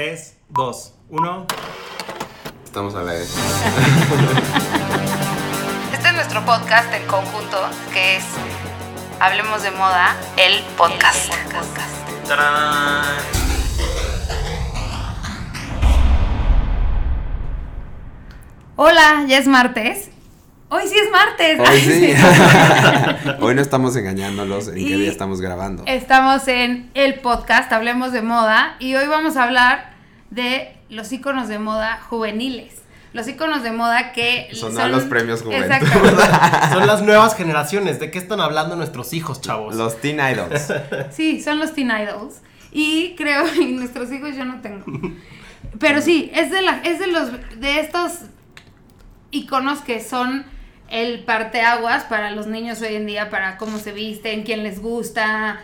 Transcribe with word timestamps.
3, 0.00 0.34
2, 0.48 0.94
1. 1.10 1.46
Estamos 2.64 2.94
a 2.94 3.02
la 3.02 3.12
vez. 3.12 3.36
Este 5.92 6.08
es 6.08 6.14
nuestro 6.14 6.42
podcast 6.46 6.90
en 6.94 7.06
conjunto, 7.06 7.58
que 7.92 8.16
es 8.16 8.24
Hablemos 9.20 9.62
de 9.62 9.70
Moda, 9.72 10.16
el 10.38 10.62
podcast. 10.78 11.30
¡Tarán! 12.26 13.04
Hola, 18.76 19.26
ya 19.28 19.36
es 19.36 19.46
martes. 19.46 20.10
Hoy 20.70 20.84
sí 20.86 20.94
es 20.96 21.10
martes. 21.10 21.60
Hoy 21.60 21.78
sí. 21.78 22.14
Hoy 23.40 23.54
no 23.54 23.60
estamos 23.60 23.94
engañándolos 23.96 24.68
en 24.68 24.76
qué 24.76 24.96
día 24.96 25.10
estamos 25.10 25.42
grabando. 25.42 25.82
Estamos 25.84 26.48
en 26.48 26.90
el 26.94 27.20
podcast 27.20 27.70
Hablemos 27.70 28.12
de 28.12 28.22
Moda 28.22 28.76
y 28.78 28.94
hoy 28.94 29.06
vamos 29.06 29.36
a 29.36 29.42
hablar 29.42 29.89
de 30.30 30.76
los 30.88 31.12
iconos 31.12 31.48
de 31.48 31.58
moda 31.58 32.00
juveniles. 32.08 32.80
Los 33.12 33.26
iconos 33.26 33.64
de 33.64 33.72
moda 33.72 34.12
que 34.12 34.48
Son 34.52 34.78
a 34.78 34.86
los 34.86 35.02
premios 35.04 35.42
Juventud. 35.42 35.64
Exacto. 35.64 36.72
Son 36.72 36.86
las 36.86 37.02
nuevas 37.02 37.34
generaciones. 37.34 37.98
¿De 37.98 38.10
qué 38.10 38.18
están 38.18 38.40
hablando 38.40 38.76
nuestros 38.76 39.12
hijos, 39.12 39.40
chavos? 39.40 39.74
Los 39.74 40.00
Teen 40.00 40.20
Idols. 40.20 40.72
Sí, 41.10 41.42
son 41.42 41.58
los 41.58 41.74
teen 41.74 41.90
idols. 41.90 42.40
Y 42.70 43.16
creo, 43.16 43.44
y 43.60 43.66
nuestros 43.66 44.12
hijos 44.12 44.36
yo 44.36 44.44
no 44.44 44.60
tengo. 44.60 44.84
Pero 45.80 46.00
sí, 46.00 46.30
es 46.34 46.50
de 46.50 46.62
la, 46.62 46.80
es 46.84 47.00
de 47.00 47.08
los, 47.08 47.30
de 47.58 47.80
estos 47.80 48.12
iconos 49.32 49.80
que 49.80 50.00
son 50.00 50.44
el 50.88 51.24
parteaguas 51.24 52.04
para 52.04 52.30
los 52.30 52.46
niños 52.46 52.80
hoy 52.82 52.94
en 52.94 53.06
día, 53.06 53.30
para 53.30 53.56
cómo 53.56 53.78
se 53.78 53.92
visten, 53.92 54.42
quién 54.42 54.62
les 54.62 54.80
gusta, 54.80 55.60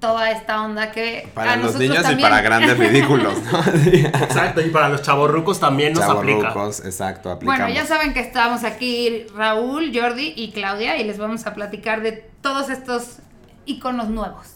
toda 0.00 0.30
esta 0.30 0.62
onda 0.62 0.92
que 0.92 1.28
Para 1.34 1.54
a 1.54 1.56
los 1.56 1.76
niños 1.76 2.04
y 2.10 2.16
para 2.16 2.40
grandes 2.42 2.78
ridículos, 2.78 3.34
¿no? 3.50 3.58
Exacto, 3.86 4.60
y 4.60 4.70
para 4.70 4.88
los 4.88 5.02
chavorrucos 5.02 5.58
también 5.58 5.92
nos 5.94 6.04
aplica. 6.04 6.54
Exacto, 6.84 7.30
aplicamos. 7.30 7.60
Bueno, 7.60 7.74
ya 7.74 7.86
saben 7.86 8.12
que 8.12 8.20
estamos 8.20 8.64
aquí 8.64 9.26
Raúl, 9.34 9.92
Jordi 9.94 10.34
y 10.36 10.52
Claudia 10.52 10.96
y 10.96 11.04
les 11.04 11.18
vamos 11.18 11.46
a 11.46 11.54
platicar 11.54 12.02
de 12.02 12.12
todos 12.40 12.68
estos 12.70 13.18
iconos 13.64 14.08
nuevos. 14.08 14.46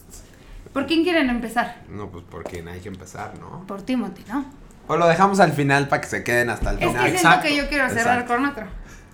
¿Por 0.73 0.85
quién 0.85 1.03
quieren 1.03 1.29
empezar? 1.29 1.81
No, 1.89 2.09
pues 2.09 2.23
porque 2.29 2.63
hay 2.67 2.79
que 2.79 2.87
empezar, 2.87 3.33
¿no? 3.39 3.65
Por 3.67 3.81
Timothy, 3.81 4.23
¿no? 4.29 4.45
O 4.87 4.95
lo 4.95 5.07
dejamos 5.07 5.39
al 5.39 5.51
final 5.51 5.87
para 5.87 6.01
que 6.01 6.07
se 6.07 6.23
queden 6.23 6.49
hasta 6.49 6.71
el 6.71 6.77
Es 6.77 6.81
que 6.81 6.87
final. 6.87 7.03
siento 7.03 7.17
exacto, 7.27 7.47
que 7.47 7.55
yo 7.57 7.67
quiero 7.67 7.89
cerrar 7.89 8.19
exacto. 8.21 8.33
con 8.35 8.45
otro. 8.45 8.65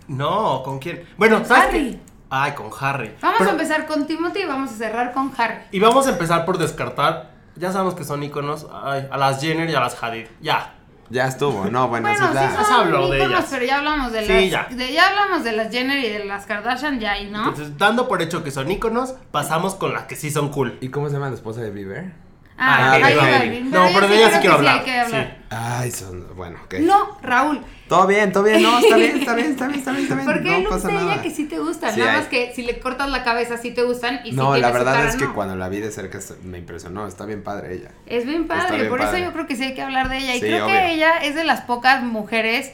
No, 0.07 0.61
¿con 0.63 0.79
quién? 0.79 1.03
Bueno, 1.17 1.37
Con 1.39 1.45
¿sabes 1.47 1.65
Harry. 1.69 1.99
Ay, 2.29 2.51
con 2.53 2.69
Harry. 2.79 3.15
Vamos 3.21 3.37
Pero- 3.39 3.49
a 3.51 3.53
empezar 3.53 3.85
con 3.85 4.05
Timothy 4.05 4.39
y 4.41 4.45
vamos 4.45 4.71
a 4.71 4.73
cerrar 4.75 5.13
con 5.13 5.31
Harry. 5.37 5.55
Y 5.71 5.79
vamos 5.79 6.07
a 6.07 6.11
empezar 6.11 6.45
por 6.45 6.57
descartar. 6.57 7.31
Ya 7.55 7.71
sabemos 7.71 7.95
que 7.95 8.03
son 8.03 8.21
iconos. 8.23 8.67
ay, 8.83 9.07
a 9.09 9.17
las 9.17 9.41
Jenner 9.41 9.69
y 9.69 9.73
a 9.75 9.79
las 9.79 10.01
Hadid. 10.01 10.27
Ya. 10.41 10.73
Ya 11.09 11.25
estuvo, 11.25 11.63
no, 11.71 11.87
bueno, 11.87 12.09
Bueno, 12.09 12.27
sí 12.27 12.33
Ya 12.33 12.49
se 12.51 12.65
son 12.65 12.73
habló 12.81 13.09
de 13.09 13.17
íconos, 13.19 13.33
ellas. 13.39 13.47
pero 13.49 13.65
ya 13.65 13.77
hablamos 13.77 14.11
de 14.11 14.25
Sí, 14.25 14.49
las 14.49 14.69
ya. 14.69 14.75
de- 14.75 14.91
ya 14.91 15.07
hablamos 15.07 15.43
de 15.45 15.51
las 15.53 15.71
Jenner 15.71 15.99
y 16.03 16.09
de 16.09 16.25
las 16.25 16.45
Kardashian 16.45 16.99
ya 16.99 17.13
no. 17.23 17.47
Entonces, 17.47 17.77
dando 17.77 18.09
por 18.09 18.21
hecho 18.21 18.43
que 18.43 18.51
son 18.51 18.69
iconos, 18.69 19.15
pasamos 19.31 19.75
con 19.75 19.93
las 19.93 20.03
que 20.03 20.17
sí 20.17 20.29
son 20.31 20.49
cool. 20.49 20.77
¿Y 20.81 20.89
cómo 20.89 21.07
se 21.07 21.13
llama 21.13 21.29
la 21.29 21.35
esposa 21.35 21.61
de 21.61 21.71
Bieber? 21.71 22.11
Ah, 22.57 22.93
Ah. 22.99 23.43
No, 23.63 23.87
pero 23.93 24.07
de 24.07 24.17
ella 24.17 24.31
sí 24.31 24.37
quiero 24.39 24.55
que 24.55 24.59
hablar. 24.59 24.79
hay 24.79 24.85
que 24.85 24.99
hablar. 24.99 25.37
Ay, 25.49 25.91
son, 25.91 26.35
bueno, 26.35 26.59
ok. 26.65 26.73
No, 26.79 27.17
Raúl, 27.21 27.61
Todo 27.87 28.05
bien, 28.07 28.31
todo 28.33 28.43
bien, 28.43 28.61
no, 28.61 28.79
está 28.79 28.97
bien, 28.97 29.17
está 29.19 29.33
bien, 29.35 29.51
está 29.51 29.67
bien, 29.67 29.79
está 29.79 29.91
bien, 29.91 30.03
está 30.03 30.15
bien. 30.15 30.25
porque 30.25 30.59
no 30.61 30.69
pasa 30.69 30.87
de 30.89 30.93
ella 30.95 31.03
nada. 31.05 31.21
que 31.21 31.31
sí 31.31 31.45
te 31.45 31.57
gustan, 31.59 31.93
Sí, 31.93 31.99
nada 32.01 32.11
hay. 32.13 32.17
más 32.19 32.27
que 32.27 32.51
si 32.53 32.63
le 32.63 32.79
cortas 32.79 33.09
la 33.09 33.23
cabeza 33.23 33.57
sí 33.57 33.71
te 33.71 33.83
gustan 33.83 34.19
y 34.25 34.31
si 34.31 34.35
No, 34.35 34.57
la 34.57 34.71
verdad 34.71 34.93
cara, 34.95 35.09
es 35.09 35.15
que 35.15 35.23
no. 35.25 35.33
cuando 35.33 35.55
la 35.55 35.69
vi 35.69 35.79
de 35.79 35.91
cerca 35.91 36.19
me 36.43 36.57
impresionó, 36.57 37.07
está 37.07 37.25
bien 37.25 37.43
padre 37.43 37.75
ella. 37.75 37.91
Es 38.07 38.25
bien 38.25 38.45
padre, 38.47 38.75
bien 38.77 38.89
por 38.89 38.99
padre. 38.99 39.19
eso 39.19 39.25
yo 39.27 39.33
creo 39.33 39.47
que 39.47 39.55
sí 39.55 39.63
hay 39.63 39.73
que 39.73 39.81
hablar 39.83 40.09
de 40.09 40.17
ella. 40.17 40.35
Y 40.35 40.39
Sí, 40.41 40.45
creo 40.47 40.65
obvio. 40.65 40.75
que 40.75 40.91
ella 40.93 41.17
es 41.23 41.35
de 41.35 41.43
las 41.45 41.61
pocas 41.61 42.03
mujeres 42.03 42.73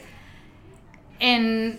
en, 1.20 1.78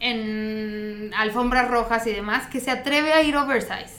en 0.00 1.12
alfombras 1.16 1.68
rojas 1.68 2.06
y 2.06 2.12
demás 2.12 2.46
que 2.48 2.60
se 2.60 2.70
atreve 2.70 3.12
a 3.14 3.22
ir 3.22 3.36
oversize. 3.36 3.94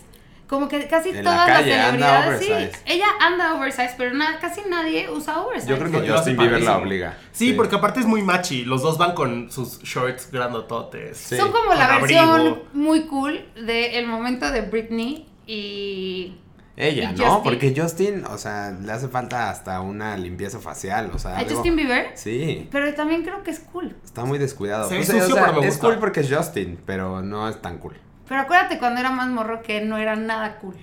Como 0.48 0.70
que 0.70 0.88
casi 0.88 1.10
En 1.10 1.16
la 1.18 1.24
todas 1.24 1.46
calle 1.48 1.76
las 1.76 1.90
anda 1.94 2.24
celebridades, 2.24 2.72
sí, 2.78 2.82
ella 2.86 3.06
anda 3.20 3.56
oversize, 3.56 3.96
pero 3.98 4.14
na- 4.14 4.40
casi 4.40 4.62
nadie 4.70 5.10
usa 5.10 5.42
oversize. 5.42 5.70
Yo 5.70 5.78
creo 5.78 5.92
que 6.02 6.10
Justin 6.10 6.38
Bieber 6.38 6.62
la 6.62 6.78
obliga. 6.78 7.18
Sí, 7.34 7.52
porque 7.54 7.76
aparte 7.76 8.00
es 8.00 8.06
muy 8.06 8.22
machi. 8.22 8.64
Los 8.64 8.82
dos 8.82 8.98
van 8.98 9.14
con 9.14 9.52
sus 9.52 9.82
shorts 9.84 10.32
grandototes. 10.32 11.18
Sí. 11.18 11.36
Son 11.36 11.52
como 11.52 11.66
Con 11.68 11.78
la 11.78 11.96
abrigo. 11.96 12.22
versión 12.32 12.60
muy 12.74 13.02
cool 13.08 13.46
del 13.56 14.08
momento 14.08 14.50
de 14.50 14.62
Britney 14.62 15.28
y... 15.46 16.38
Ella, 16.80 17.12
Y 17.12 17.16
¿no? 17.18 17.26
Justin. 17.26 17.44
Porque 17.44 17.74
Justin, 17.76 18.24
o 18.26 18.38
sea, 18.38 18.70
le 18.72 18.92
hace 18.92 19.08
falta 19.08 19.50
hasta 19.50 19.82
una 19.82 20.16
limpieza 20.16 20.60
facial, 20.60 21.10
o 21.12 21.18
sea. 21.18 21.32
¿A 21.32 21.40
algo- 21.40 21.56
Justin 21.56 21.76
Bieber? 21.76 22.12
Sí, 22.14 22.70
Pero 22.72 22.94
también 22.94 23.24
creo 23.24 23.42
que 23.42 23.50
es 23.50 23.60
cool. 23.60 23.96
está 24.06 24.24
muy 24.26 24.38
descuidado. 24.38 24.88
Se 24.88 25.00
O 25.00 25.04
sea, 25.04 25.20
sucio, 25.20 25.34
o 25.34 25.38
sea, 25.38 25.48
pero 25.48 25.60
me 25.62 25.68
es 25.68 25.74
gusta. 25.74 25.88
cool 25.88 25.98
porque 26.00 26.20
es 26.20 26.32
Justin, 26.34 26.80
pero 26.86 27.22
no 27.24 27.50
es 27.50 27.60
tan 27.62 27.80
cool. 27.80 27.96
Pero 28.28 28.42
acuérdate 28.42 28.78
cuando 28.80 29.00
era 29.00 29.12
más 29.12 29.28
morro 29.30 29.62
que 29.62 29.82
no 29.82 29.98
era 29.98 30.16
nada 30.16 30.56
cool. 30.58 30.76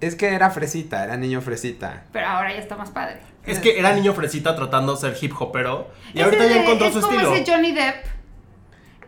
Es 0.00 0.14
que 0.14 0.28
era 0.34 0.50
fresita, 0.50 1.04
era 1.04 1.16
niño 1.16 1.40
fresita. 1.40 2.04
Pero 2.12 2.26
ahora 2.26 2.52
ya 2.52 2.58
está 2.58 2.76
más 2.76 2.90
padre. 2.90 3.18
Es 3.44 3.58
que 3.60 3.78
era 3.78 3.92
niño 3.94 4.12
fresita 4.12 4.56
tratando 4.56 4.94
de 4.94 5.00
ser 5.00 5.16
hip 5.20 5.32
hopero. 5.38 5.88
Y 6.12 6.18
Es 6.18 6.24
ahorita 6.24 6.46
ya 6.46 6.62
encontró 6.62 6.88
es 6.88 6.94
su 6.94 7.00
como 7.00 7.12
estilo. 7.20 7.34
ese 7.34 7.50
Johnny 7.50 7.72
Depp, 7.72 8.04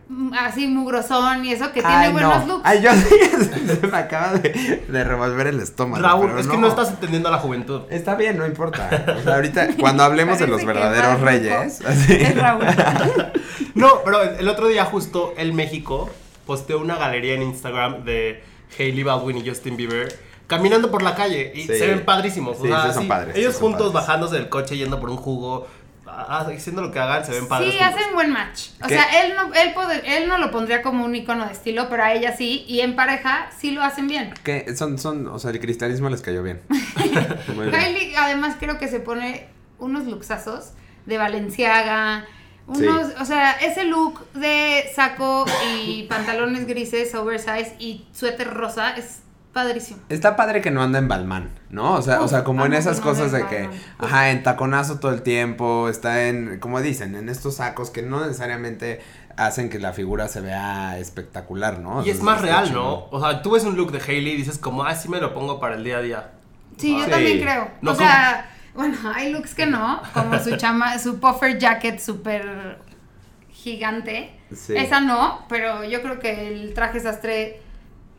mm, 0.09 0.33
así 0.35 0.67
mugrosón 0.69 1.45
y 1.45 1.53
eso, 1.53 1.67
que 1.73 1.81
tiene 1.81 1.95
Ay, 1.97 2.13
buenos 2.13 2.47
no. 2.47 2.55
looks. 2.55 2.67
Ay, 2.69 2.81
yo 2.83 2.91
se 3.81 3.87
me 3.87 3.97
acaba 3.99 4.33
de, 4.35 4.85
de 4.89 5.05
revolver 5.05 5.49
el 5.49 5.61
estómago. 5.61 6.03
Raúl, 6.03 6.27
pero 6.29 6.41
es 6.41 6.47
que 6.47 6.57
no 6.57 6.69
estás 6.69 6.91
entendiendo 6.91 7.29
a 7.29 7.33
la 7.33 7.39
juventud. 7.39 7.83
Está 7.91 8.15
bien, 8.15 8.39
no 8.39 8.47
importa. 8.47 8.89
O 9.19 9.23
sea, 9.23 9.35
ahorita, 9.35 9.69
cuando 9.79 10.05
hablemos 10.05 10.39
de 10.39 10.47
los 10.47 10.65
verdaderos 10.65 11.21
reyes, 11.21 11.81
así. 11.87 12.15
Es 12.15 12.37
Raúl. 12.37 12.65
No, 13.75 14.01
pero 14.05 14.23
el 14.23 14.49
otro 14.49 14.67
día 14.69 14.85
justo 14.85 15.35
el 15.37 15.53
México 15.53 16.11
posteó 16.49 16.81
una 16.81 16.97
galería 16.97 17.35
en 17.35 17.43
Instagram 17.43 18.03
de 18.05 18.43
Hailey 18.77 19.05
Baldwin 19.05 19.37
y 19.37 19.49
Justin 19.49 19.77
Bieber 19.77 20.09
caminando 20.49 20.91
por 20.91 21.03
la 21.03 21.15
calle 21.15 21.53
y 21.55 21.61
Sí. 21.63 21.67
se 21.79 21.87
ven 21.87 22.05
padrísimos. 22.05 22.59
o 22.59 22.63
Sí, 22.63 22.69
sea, 22.69 22.89
sí 22.89 22.95
son 22.95 23.07
padres, 23.07 23.35
sí 23.35 23.41
Ellos 23.43 23.53
son 23.53 23.63
juntos 23.65 23.93
padres. 23.93 24.07
bajándose 24.09 24.35
del 24.37 24.49
coche 24.49 24.77
yendo 24.79 24.99
por 24.99 25.11
un 25.11 25.19
jugo, 25.19 25.69
ah, 26.07 26.47
haciendo 26.51 26.81
lo 26.81 26.91
que 26.91 26.99
hagan, 26.99 27.23
se 27.25 27.33
ven 27.33 27.47
padres. 27.49 27.71
Sí, 27.75 27.79
juntos. 27.79 27.95
hacen 28.01 28.15
buen 28.15 28.31
match. 28.33 28.69
O 28.83 28.87
¿Qué? 28.89 28.95
sea, 28.95 29.23
él 29.23 29.35
no, 29.37 29.53
él, 29.53 29.75
pod- 29.75 30.03
él 30.05 30.27
no 30.27 30.39
lo 30.39 30.51
pondría 30.51 30.81
como 30.81 31.05
un 31.05 31.15
icono 31.15 31.45
de 31.47 31.53
estilo, 31.53 31.89
pero 31.91 32.03
a 32.03 32.15
ella 32.15 32.35
sí. 32.35 32.65
Y 32.67 32.81
en 32.81 32.97
pareja 32.97 33.51
sí 33.59 33.73
lo 33.73 33.83
hacen 33.83 34.09
bien. 34.09 34.33
Que 34.43 34.75
son, 34.75 34.99
son, 34.99 35.27
o 35.29 35.39
sea, 35.39 35.51
el 35.51 35.61
cristianismo 35.61 36.09
les 36.09 36.23
cayó 36.23 36.43
bien. 36.43 36.63
Bien. 36.71 37.71
Kylie 37.71 38.17
además 38.17 38.57
creo 38.59 38.79
que 38.79 38.89
se 38.89 39.01
pone 39.01 39.49
unos 39.79 40.07
luxazos 40.07 40.73
de 41.05 41.19
Valenciaga. 41.19 42.25
Unos, 42.69 43.13
o 43.21 43.25
sea, 43.25 43.53
ese 43.53 43.85
look 43.85 44.31
de 44.35 44.85
saco 44.95 45.47
y 45.77 46.03
pantalones 46.09 46.67
grises, 46.67 47.15
oversize 47.15 47.75
y 47.79 48.07
suéter 48.13 48.53
rosa 48.53 48.95
es 48.97 49.21
padrísimo. 49.53 50.01
Está 50.11 50.37
padre 50.37 50.61
que 50.61 50.71
no 50.71 50.83
anda 50.83 50.99
en 50.99 51.09
Balmán, 51.09 51.51
¿no? 51.71 51.95
O 51.95 52.03
sea, 52.03 52.21
o 52.21 52.29
sea, 52.29 52.45
como 52.45 52.67
en 52.67 52.75
esas 52.75 52.99
no 52.99 53.05
cosas 53.05 53.33
de 53.33 53.47
que, 53.47 53.69
ajá, 53.99 54.31
en 54.31 54.43
taconazo 54.43 55.01
todo 55.01 55.13
el 55.13 55.23
tiempo, 55.23 55.89
está 55.89 56.29
en, 56.29 56.61
como 56.61 56.81
dicen, 56.81 57.15
en 57.17 57.29
estos 57.29 57.57
sacos 57.57 57.91
que 57.91 58.03
no 58.03 58.21
necesariamente 58.21 59.01
hacen 59.37 59.71
que 59.71 59.79
la 59.79 59.93
figura 59.93 60.29
se 60.29 60.41
vea 60.41 60.99
espectacular, 60.99 61.79
¿no? 61.79 62.05
Y 62.05 62.11
es 62.11 62.23
más 62.23 62.43
real. 62.43 62.73
¿no? 62.73 63.07
O 63.11 63.21
sea, 63.21 63.41
tú 63.43 63.53
ves 63.53 63.65
un 63.65 63.77
look 63.77 63.93
de 63.93 64.01
Hailey 64.01 64.35
y 64.35 64.37
dices 64.37 64.59
como, 64.59 64.85
ah, 64.85 64.95
sí 64.95 65.09
me 65.09 65.21
lo 65.21 65.33
pongo 65.33 65.59
para 65.59 65.77
el 65.77 65.85
día 65.85 65.99
a 65.99 66.03
día. 66.03 66.31
Sí, 66.77 66.97
yo 66.97 67.05
Sí. 67.05 67.11
también 67.11 67.41
creo. 67.41 67.69
No 67.81 67.93
o 67.93 67.95
sea, 67.95 68.51
bueno, 68.79 68.97
hay 69.15 69.33
looks 69.33 69.55
que 69.55 69.67
no, 69.67 70.01
como 70.15 70.39
su 70.39 70.57
chama, 70.57 70.99
su 70.99 71.19
puffer 71.21 71.59
jacket 71.59 71.99
súper 71.99 72.79
gigante. 73.51 74.31
Sí. 74.55 74.75
Esa 74.77 75.01
no, 75.01 75.45
pero 75.49 75.85
yo 75.85 76.01
creo 76.01 76.19
que 76.21 76.49
el 76.49 76.73
traje 76.75 77.01
sastre 77.01 77.61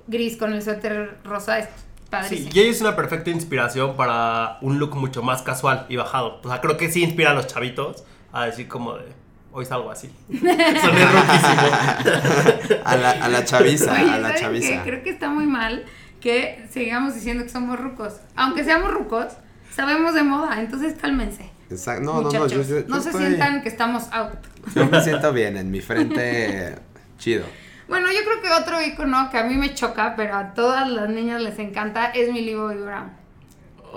gris 0.08 0.38
con 0.38 0.54
el 0.54 0.62
suéter 0.62 1.18
rosa 1.24 1.60
es 1.60 1.66
Sí, 1.66 2.10
padrísimo. 2.12 2.50
y 2.54 2.60
ella 2.60 2.72
es 2.72 2.82
una 2.82 2.96
perfecta 2.96 3.30
inspiración 3.30 3.96
para 3.96 4.58
un 4.62 4.80
look 4.80 4.96
mucho 4.96 5.22
más 5.22 5.44
casual 5.44 5.86
y 5.90 5.96
bajado. 5.96 6.40
O 6.44 6.48
sea, 6.50 6.60
creo 6.60 6.76
que 6.76 6.92
sí 6.92 7.04
inspira 7.04 7.32
a 7.32 7.34
los 7.36 7.46
chavitos 7.46 8.04
a 8.34 8.46
decir 8.48 8.68
como 8.68 8.98
de, 8.98 9.06
hoy 9.52 9.64
salgo 9.66 9.92
así. 9.92 10.10
Soné 10.30 11.06
rotísimo. 11.06 12.82
A 12.84 12.96
la, 12.96 13.12
a 13.12 13.30
la 13.30 13.46
chaviza, 13.46 13.94
Oye, 13.94 14.02
a 14.12 14.18
la 14.18 14.30
¿saben 14.30 14.42
chaviza. 14.42 14.70
qué? 14.70 14.90
Creo 14.90 15.04
que 15.04 15.10
está 15.12 15.30
muy 15.30 15.46
mal 15.46 15.86
que 16.20 16.66
sigamos 16.72 17.14
diciendo 17.14 17.44
que 17.44 17.50
somos 17.50 17.80
rucos. 17.80 18.16
Aunque 18.36 18.64
seamos 18.64 18.92
rucos, 18.92 19.28
sabemos 19.72 20.14
de 20.14 20.24
moda, 20.24 20.60
entonces 20.60 20.96
cálmense. 21.00 21.50
Exacto. 21.70 22.04
No, 22.04 22.14
no, 22.14 22.32
no, 22.32 22.40
muchachos. 22.40 22.68
yo, 22.68 22.80
yo- 22.80 22.82
yo 22.82 22.88
no 22.88 23.02
se 23.02 23.10
estoy- 23.10 23.28
sientan 23.28 23.62
que 23.62 23.70
estamos 23.70 24.04
out. 24.12 24.34
Yo 24.76 24.86
me 24.88 25.02
siento 25.02 25.32
bien, 25.34 25.56
en 25.58 25.70
mi 25.72 25.82
frente, 25.82 26.76
chido. 27.18 27.46
Bueno, 27.88 28.08
yo 28.12 28.20
creo 28.24 28.42
que 28.42 28.52
otro 28.62 28.82
icono 28.82 29.30
que 29.32 29.38
a 29.40 29.44
mí 29.44 29.56
me 29.56 29.74
choca, 29.74 30.16
pero 30.16 30.36
a 30.36 30.54
todas 30.54 30.88
las 30.90 31.10
niñas 31.10 31.42
les 31.42 31.58
encanta, 31.60 32.08
es 32.08 32.32
Millie 32.32 32.56
Bobby 32.56 32.76
Brown. 32.76 33.12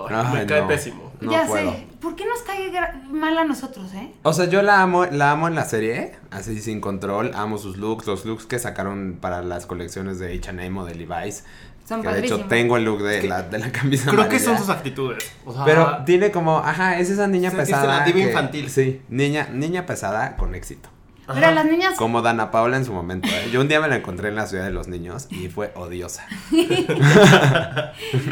Ay, 0.09 0.33
me 0.39 0.45
cae 0.47 0.61
no. 0.61 0.67
pésimo. 0.67 1.13
No 1.21 1.31
ya 1.31 1.45
puedo. 1.45 1.71
sé. 1.71 1.87
¿Por 2.01 2.15
qué 2.15 2.25
nos 2.25 2.39
cae 2.41 2.71
mal 3.11 3.37
a 3.37 3.45
nosotros, 3.45 3.93
eh? 3.93 4.11
O 4.23 4.33
sea, 4.33 4.45
yo 4.45 4.61
la 4.63 4.81
amo, 4.81 5.05
la 5.05 5.31
amo 5.31 5.47
en 5.47 5.53
la 5.55 5.65
serie, 5.65 6.13
así 6.31 6.59
sin 6.59 6.81
control, 6.81 7.31
amo 7.35 7.57
sus 7.59 7.77
looks, 7.77 8.07
los 8.07 8.25
looks 8.25 8.45
que 8.45 8.57
sacaron 8.59 9.17
para 9.21 9.41
las 9.43 9.65
colecciones 9.67 10.17
de 10.19 10.35
H&M 10.35 10.79
o 10.79 10.85
de 10.85 10.95
Levi's, 10.95 11.45
Son 11.87 12.01
que 12.01 12.07
de 12.07 12.19
hecho 12.19 12.39
tengo 12.45 12.77
el 12.77 12.85
look 12.85 13.01
de 13.03 13.23
la, 13.23 13.43
de 13.43 13.59
la 13.59 13.71
camisa 13.71 14.09
Creo 14.09 14.29
que 14.29 14.39
son 14.39 14.57
sus 14.57 14.69
actitudes. 14.69 15.29
O 15.45 15.53
sea, 15.53 15.65
Pero 15.65 15.97
tiene 16.05 16.31
como, 16.31 16.59
ajá, 16.59 16.97
es 16.99 17.09
esa 17.09 17.27
niña 17.27 17.51
pesada. 17.51 18.05
que- 18.05 18.17
infantil. 18.19 18.69
Sí, 18.69 19.01
niña, 19.09 19.49
niña 19.51 19.85
pesada 19.85 20.37
con 20.37 20.55
éxito. 20.55 20.87
ajá. 21.27 21.39
Pero 21.39 21.51
las 21.53 21.65
niñas 21.65 21.95
Como 21.95 22.21
Dana 22.21 22.51
Paula 22.51 22.77
en 22.77 22.85
su 22.85 22.93
momento. 22.93 23.27
¿eh? 23.27 23.49
Yo 23.51 23.59
un 23.61 23.67
día 23.67 23.81
me 23.81 23.89
la 23.89 23.97
encontré 23.97 24.29
en 24.29 24.35
la 24.35 24.45
ciudad 24.47 24.63
de 24.63 24.71
los 24.71 24.87
niños 24.87 25.27
y 25.29 25.49
fue 25.49 25.71
odiosa. 25.75 26.25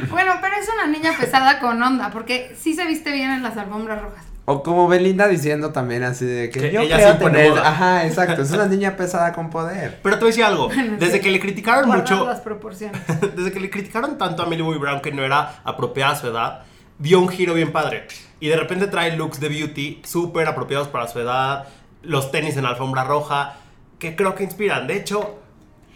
Bueno, 0.09 0.33
pero 0.41 0.55
es 0.59 0.67
una 0.73 0.87
niña 0.87 1.13
pesada 1.19 1.59
con 1.59 1.81
onda, 1.81 2.09
porque 2.11 2.55
sí 2.59 2.73
se 2.73 2.85
viste 2.85 3.11
bien 3.11 3.31
en 3.31 3.43
las 3.43 3.57
alfombras 3.57 4.01
rojas. 4.01 4.25
O 4.45 4.63
como 4.63 4.87
Belinda 4.87 5.27
diciendo 5.27 5.71
también 5.71 6.03
así 6.03 6.25
de 6.25 6.49
que, 6.49 6.59
Que 6.59 6.71
yo 6.71 6.81
ella 6.81 7.11
impone 7.11 7.37
tener- 7.37 7.51
moda. 7.51 7.69
Ajá, 7.69 8.05
exacto. 8.07 8.41
Es 8.41 8.51
una 8.51 8.65
niña 8.67 8.97
pesada 8.97 9.31
con 9.33 9.49
poder. 9.49 9.99
Pero 10.01 10.15
te 10.15 10.21
voy 10.21 10.27
a 10.29 10.31
decir 10.31 10.43
algo. 10.43 10.69
Desde 10.99 11.17
sí. 11.17 11.19
que 11.21 11.31
le 11.31 11.39
criticaron 11.39 11.85
Guardar 11.85 12.11
mucho. 12.11 12.25
las 12.27 12.39
proporciones. 12.41 12.99
Desde 13.35 13.51
que 13.51 13.59
le 13.59 13.69
criticaron 13.69 14.17
tanto 14.17 14.43
a 14.43 14.47
Millie 14.47 14.63
Bobby 14.63 14.79
Brown 14.79 14.99
que 15.01 15.11
no 15.11 15.23
era 15.23 15.61
apropiada 15.63 16.13
a 16.13 16.15
su 16.15 16.27
edad, 16.27 16.63
dio 16.97 17.19
un 17.19 17.29
giro 17.29 17.53
bien 17.53 17.71
padre. 17.71 18.07
Y 18.39 18.47
de 18.47 18.55
repente 18.57 18.87
trae 18.87 19.15
looks 19.15 19.39
de 19.39 19.47
beauty 19.49 20.01
súper 20.03 20.47
apropiados 20.47 20.87
para 20.87 21.07
su 21.07 21.19
edad, 21.19 21.65
los 22.01 22.31
tenis 22.31 22.57
en 22.57 22.65
alfombra 22.65 23.03
roja, 23.03 23.57
que 23.99 24.15
creo 24.15 24.33
que 24.33 24.43
inspiran. 24.43 24.87
De 24.87 24.95
hecho, 24.97 25.39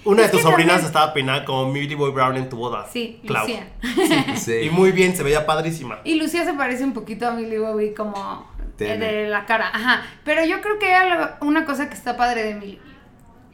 una 0.06 0.22
Es 0.22 0.28
de 0.28 0.32
tus 0.38 0.42
sobrinas 0.42 0.68
también- 0.76 0.86
estaba 0.88 1.14
peinada 1.14 1.46
como 1.46 1.72
Millie 1.72 1.96
Bobby 1.96 2.12
Brown 2.14 2.38
en 2.38 2.48
tu 2.50 2.58
boda. 2.58 2.86
Sí, 2.92 3.20
Clau. 3.26 3.46
Lucía. 3.48 3.68
Sí. 4.36 4.54
Y 4.64 4.70
muy 4.70 4.92
bien, 4.92 5.16
se 5.16 5.24
veía 5.24 5.46
padrísima. 5.46 6.00
Y 6.04 6.16
Lucía 6.16 6.46
se 6.46 6.54
parece 6.54 6.84
un 6.84 6.94
poquito 6.94 7.28
a 7.28 7.32
Millie 7.32 7.60
Bobby 7.60 7.94
como 7.94 8.50
eh, 8.80 8.98
de 8.98 9.28
la 9.28 9.46
cara. 9.46 9.70
Ajá. 9.74 10.04
Pero 10.24 10.46
yo 10.46 10.62
creo 10.62 10.78
que 10.80 10.94
hay 10.94 11.10
algo- 11.12 11.30
una 11.42 11.66
cosa 11.66 11.88
que 11.90 11.96
está 11.96 12.16
padre 12.18 12.44
de 12.44 12.56
Millie, 12.56 12.80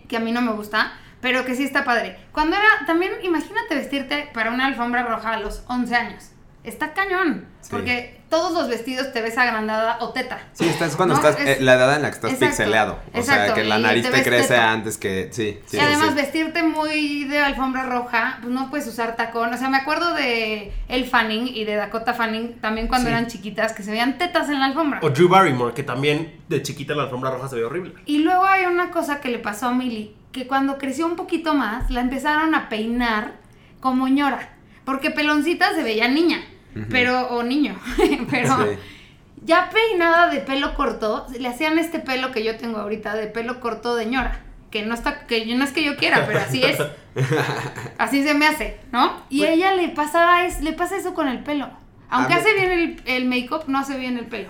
que 0.07 0.17
a 0.17 0.19
mí 0.19 0.31
no 0.31 0.41
me 0.41 0.51
gusta, 0.51 0.93
pero 1.21 1.45
que 1.45 1.55
sí 1.55 1.63
está 1.63 1.83
padre. 1.85 2.17
Cuando 2.31 2.55
era, 2.55 2.85
también 2.87 3.11
imagínate 3.23 3.75
vestirte 3.75 4.29
para 4.33 4.51
una 4.51 4.65
alfombra 4.65 5.03
roja 5.03 5.33
a 5.33 5.39
los 5.39 5.63
11 5.67 5.95
años. 5.95 6.30
Está 6.63 6.93
cañón. 6.93 7.47
Sí. 7.61 7.69
Porque 7.71 8.21
todos 8.29 8.53
los 8.53 8.67
vestidos 8.69 9.11
te 9.13 9.21
ves 9.21 9.37
agrandada 9.37 9.97
o 9.99 10.09
teta. 10.13 10.39
Sí, 10.53 10.67
estás 10.67 10.95
cuando 10.95 11.15
No, 11.15 11.19
estás, 11.27 11.41
es- 11.41 11.57
eh, 11.57 11.61
la 11.61 11.73
edad 11.73 11.95
en 11.95 12.03
la 12.03 12.09
que 12.09 12.15
estás 12.15 12.31
Exacto, 12.33 12.55
pixeleado. 12.55 12.99
O 13.13 13.21
sea, 13.23 13.53
que 13.53 13.63
la 13.63 13.79
nariz 13.79 14.09
te 14.09 14.23
crece 14.23 14.49
teta. 14.49 14.71
antes 14.71 14.97
que, 14.97 15.29
sí, 15.31 15.59
sí. 15.65 15.77
y 15.77 15.79
además 15.79 16.09
sí. 16.09 16.15
vestirte 16.15 16.61
muy 16.63 17.23
de 17.25 17.39
alfombra 17.39 17.83
roja, 17.87 18.37
pues 18.41 18.53
no 18.53 18.69
puedes 18.69 18.85
usar 18.87 19.15
tacón. 19.15 19.53
O 19.53 19.57
sea, 19.57 19.69
me 19.69 19.77
acuerdo 19.77 20.13
de 20.13 20.71
El 20.87 21.05
Fanning 21.05 21.47
y 21.47 21.65
de 21.65 21.75
Dakota 21.75 22.13
Fanning 22.13 22.59
también 22.61 22.87
cuando 22.87 23.07
Sí. 23.09 23.13
eran 23.13 23.27
chiquitas 23.27 23.73
que 23.73 23.81
se 23.83 23.91
veían 23.91 24.17
tetas 24.19 24.47
en 24.49 24.59
la 24.59 24.65
alfombra. 24.67 24.99
O 25.01 25.09
Drew 25.09 25.27
Barrymore, 25.27 25.73
que 25.73 25.83
también 25.83 26.41
de 26.47 26.61
chiquita 26.61 26.93
en 26.93 26.97
la 26.99 27.03
alfombra 27.05 27.31
roja 27.31 27.47
se 27.49 27.55
ve 27.55 27.63
horrible. 27.65 27.93
Y 28.05 28.19
luego 28.19 28.45
hay 28.45 28.65
una 28.65 28.91
cosa 28.91 29.19
que 29.19 29.29
le 29.29 29.39
pasó 29.39 29.67
a 29.67 29.73
Millie, 29.73 30.15
que 30.31 30.45
cuando 30.47 30.77
creció 30.77 31.05
un 31.07 31.15
poquito 31.15 31.53
más, 31.55 31.89
la 31.89 32.01
empezaron 32.01 32.53
a 32.55 32.69
peinar 32.69 33.33
como 33.79 34.07
ñora. 34.07 34.49
Porque 34.91 35.09
peloncita 35.11 35.73
se 35.73 35.83
veía 35.83 36.09
niña, 36.09 36.41
pero, 36.89 37.27
o 37.29 37.43
niño, 37.43 37.79
pero 38.29 38.57
Sí. 38.57 38.77
ya 39.45 39.69
peinada 39.69 40.29
de 40.29 40.39
pelo 40.41 40.75
corto, 40.75 41.25
le 41.39 41.47
hacían 41.47 41.79
este 41.79 41.99
pelo 41.99 42.31
que 42.33 42.43
yo 42.43 42.57
tengo 42.57 42.77
ahorita 42.79 43.15
de 43.15 43.27
pelo 43.27 43.61
corto 43.61 43.95
de 43.95 44.05
ñora. 44.07 44.41
Que 44.69 44.83
no 44.83 44.93
está, 44.93 45.27
que 45.27 45.45
yo- 45.47 45.55
no 45.57 45.63
es 45.63 45.71
que 45.71 45.83
yo 45.83 45.95
quiera, 45.95 46.25
pero 46.27 46.39
así 46.39 46.61
es. 46.63 46.77
Así 47.97 48.23
se 48.23 48.33
me 48.33 48.47
hace, 48.47 48.79
¿no? 48.91 49.21
Y 49.29 49.43
a 49.43 49.51
ella 49.51 49.73
le 49.73 49.89
pasaba 49.89 50.45
es, 50.45 50.61
le 50.61 50.73
pasa 50.73 50.95
eso 50.97 51.13
con 51.13 51.27
el 51.27 51.39
pelo. 51.43 51.69
Aunque 52.09 52.33
A 52.33 52.37
mí- 52.37 52.41
hace 52.41 52.53
bien 52.53 52.71
el, 52.71 53.01
el 53.05 53.25
make-up, 53.25 53.63
no 53.67 53.79
hace 53.79 53.97
bien 53.97 54.17
el 54.17 54.27
pelo. 54.27 54.49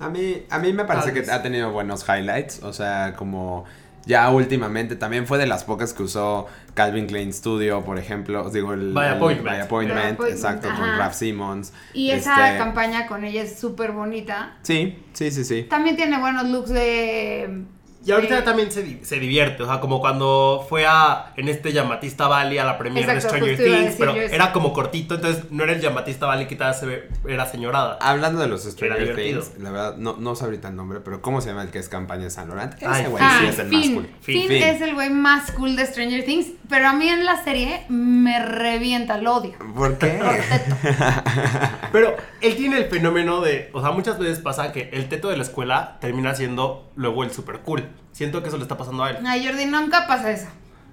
A 0.00 0.08
mí, 0.08 0.42
a 0.50 0.58
mí 0.58 0.72
me 0.72 0.84
parece 0.84 1.12
que 1.12 1.28
ha 1.30 1.42
tenido 1.42 1.70
buenos 1.72 2.04
highlights. 2.08 2.62
O 2.62 2.72
sea, 2.72 3.14
como 3.16 3.64
ya 4.06 4.28
últimamente 4.30 4.96
también 4.96 5.26
fue 5.26 5.38
de 5.38 5.46
las 5.46 5.64
pocas 5.64 5.92
que 5.92 6.02
usó 6.02 6.46
Calvin 6.74 7.06
Klein 7.06 7.32
Studio, 7.32 7.82
por 7.84 7.98
ejemplo. 7.98 8.50
Digo, 8.50 8.72
el, 8.72 8.92
By 8.92 9.08
el 9.08 9.14
Appointment. 9.14 9.48
By 9.48 9.60
Appointment, 9.62 10.20
exacto, 10.28 10.68
con. 10.68 10.98
Raf 10.98 11.14
Simmons. 11.14 11.72
Y 11.92 12.10
esa 12.10 12.48
Este, 12.48 12.58
campaña 12.58 13.06
con 13.06 13.24
ella 13.24 13.42
es 13.42 13.58
súper 13.58 13.92
bonita. 13.92 14.56
Sí, 14.62 14.98
sí, 15.12 15.30
sí, 15.30 15.44
sí. 15.44 15.62
También 15.64 15.96
tiene 15.96 16.18
buenos 16.18 16.48
looks 16.48 16.70
de. 16.70 17.64
Y 18.06 18.12
ahorita 18.12 18.44
también 18.44 18.70
se, 18.70 18.82
di- 18.82 19.00
se 19.02 19.18
divierte, 19.18 19.62
o 19.62 19.66
sea, 19.66 19.80
como 19.80 20.00
cuando 20.00 20.64
fue 20.68 20.84
a 20.86 21.32
en 21.36 21.48
este 21.48 21.72
Yamatista 21.72 22.28
Valley 22.28 22.58
a 22.58 22.64
la 22.64 22.76
premiere 22.76 23.14
de 23.14 23.20
Stranger 23.20 23.56
Things, 23.56 23.94
pero 23.98 24.12
era 24.14 24.52
como 24.52 24.72
cortito, 24.74 25.14
entonces 25.14 25.44
no 25.50 25.64
era 25.64 25.72
el 25.72 25.80
Yamatista 25.80 26.26
Valley 26.26 26.46
que 26.46 26.56
tal 26.56 26.74
se 26.74 26.84
ve, 26.86 27.08
era 27.26 27.46
señorada. 27.46 27.98
Hablando 28.02 28.40
de 28.42 28.48
los 28.48 28.64
Stranger. 28.64 29.14
Things, 29.16 29.52
la 29.58 29.70
verdad, 29.70 29.96
no, 29.96 30.16
no 30.18 30.34
sé 30.36 30.44
ahorita 30.44 30.68
el 30.68 30.76
nombre, 30.76 31.00
pero 31.00 31.22
¿cómo 31.22 31.40
se 31.40 31.48
llama 31.48 31.62
el 31.62 31.70
que 31.70 31.78
es 31.78 31.88
campaña 31.88 32.24
de 32.24 32.30
San 32.30 32.48
Laurent? 32.48 32.74
Ese 32.74 32.86
Ay, 32.86 33.06
güey 33.06 33.22
Ah, 33.24 33.38
sí 33.40 33.46
es 33.46 33.58
el 33.58 33.68
más 33.72 33.82
Finn. 33.82 33.94
cool. 33.94 34.08
Finn, 34.20 34.48
Finn. 34.48 34.62
es 34.62 34.80
el 34.82 34.94
güey 34.94 35.08
más 35.10 35.50
cool 35.52 35.74
de 35.74 35.86
Stranger 35.86 36.24
Things, 36.26 36.48
pero 36.68 36.88
a 36.88 36.92
mí 36.92 37.08
en 37.08 37.24
la 37.24 37.42
serie 37.42 37.84
me 37.88 38.38
revienta, 38.44 39.16
lo 39.16 39.36
odio. 39.36 39.52
¿Por 39.74 39.96
qué? 39.98 40.20
Pero 41.92 42.16
él 42.40 42.56
tiene 42.56 42.78
el 42.78 42.84
fenómeno 42.86 43.40
de, 43.40 43.70
o 43.72 43.80
sea, 43.80 43.90
muchas 43.92 44.18
veces 44.18 44.40
pasa 44.40 44.72
que 44.72 44.90
el 44.92 45.08
teto 45.08 45.28
de 45.28 45.36
la 45.36 45.42
escuela 45.42 45.96
termina 46.00 46.34
siendo 46.34 46.90
luego 46.96 47.22
el 47.24 47.30
super 47.30 47.60
cool. 47.60 47.84
Siento 48.14 48.42
que 48.42 48.48
eso 48.48 48.56
le 48.56 48.62
está 48.62 48.76
pasando 48.76 49.02
a 49.02 49.10
él. 49.10 49.18
Ay, 49.26 49.44
Jordi, 49.44 49.66
nunca 49.66 50.06
pasa 50.06 50.30
eso. 50.30 50.46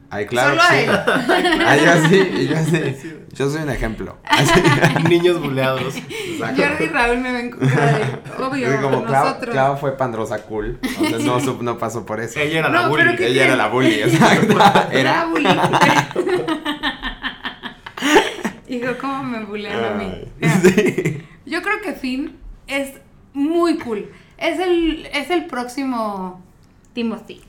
Ay, 0.10 0.26
claro 0.26 0.50
Solo 0.50 0.62
a 0.64 0.68
sí. 0.70 0.76
él. 0.80 1.62
Ay, 1.68 1.82
yo 1.86 2.08
sí, 2.10 2.30
y 2.42 2.48
yo 2.48 2.56
sí. 2.66 3.14
Yo 3.32 3.50
soy 3.50 3.62
un 3.62 3.70
ejemplo. 3.70 4.18
Niños 5.08 5.40
buleados. 5.40 5.96
exacto. 5.96 6.64
Jordi 6.64 6.84
y 6.84 6.88
Raúl 6.88 7.18
me 7.20 7.32
ven 7.32 7.52
con 7.52 7.62
obvio, 8.44 8.72
Sí, 8.72 8.78
como 8.82 9.04
Clau, 9.06 9.26
nosotros. 9.26 9.54
Clau 9.54 9.78
fue 9.78 9.96
pandrosa 9.96 10.42
cool. 10.46 10.80
O 10.84 11.06
sea, 11.08 11.20
no, 11.20 11.40
no 11.62 11.78
pasó 11.78 12.08
por 12.08 12.20
eso. 12.20 12.40
Ella 12.40 12.60
era 12.60 12.70
No, 12.70 12.82
la 12.82 12.88
bully. 12.88 13.04
pero 13.04 13.18
¿qué 13.18 13.28
Ella 13.28 13.46
era 13.46 13.56
la 13.56 13.68
bully, 13.68 13.94
exacto. 14.02 14.58
Era. 14.92 15.26
bullying. 15.28 15.56
Hijo, 18.68 18.98
¿cómo 19.00 19.24
me 19.24 19.44
bullean 19.46 19.84
a 19.86 19.90
mí? 19.92 20.26
Sí. 20.64 21.24
Yo 21.46 21.62
creo 21.62 21.82
que 21.82 21.94
Finn 21.94 22.38
es 22.68 22.94
muy 23.34 23.78
cool. 23.78 24.12
Es 24.38 24.60
el, 24.60 25.08
es 25.14 25.30
el 25.30 25.46
próximo 25.46 26.42
Timothy. 26.94 27.42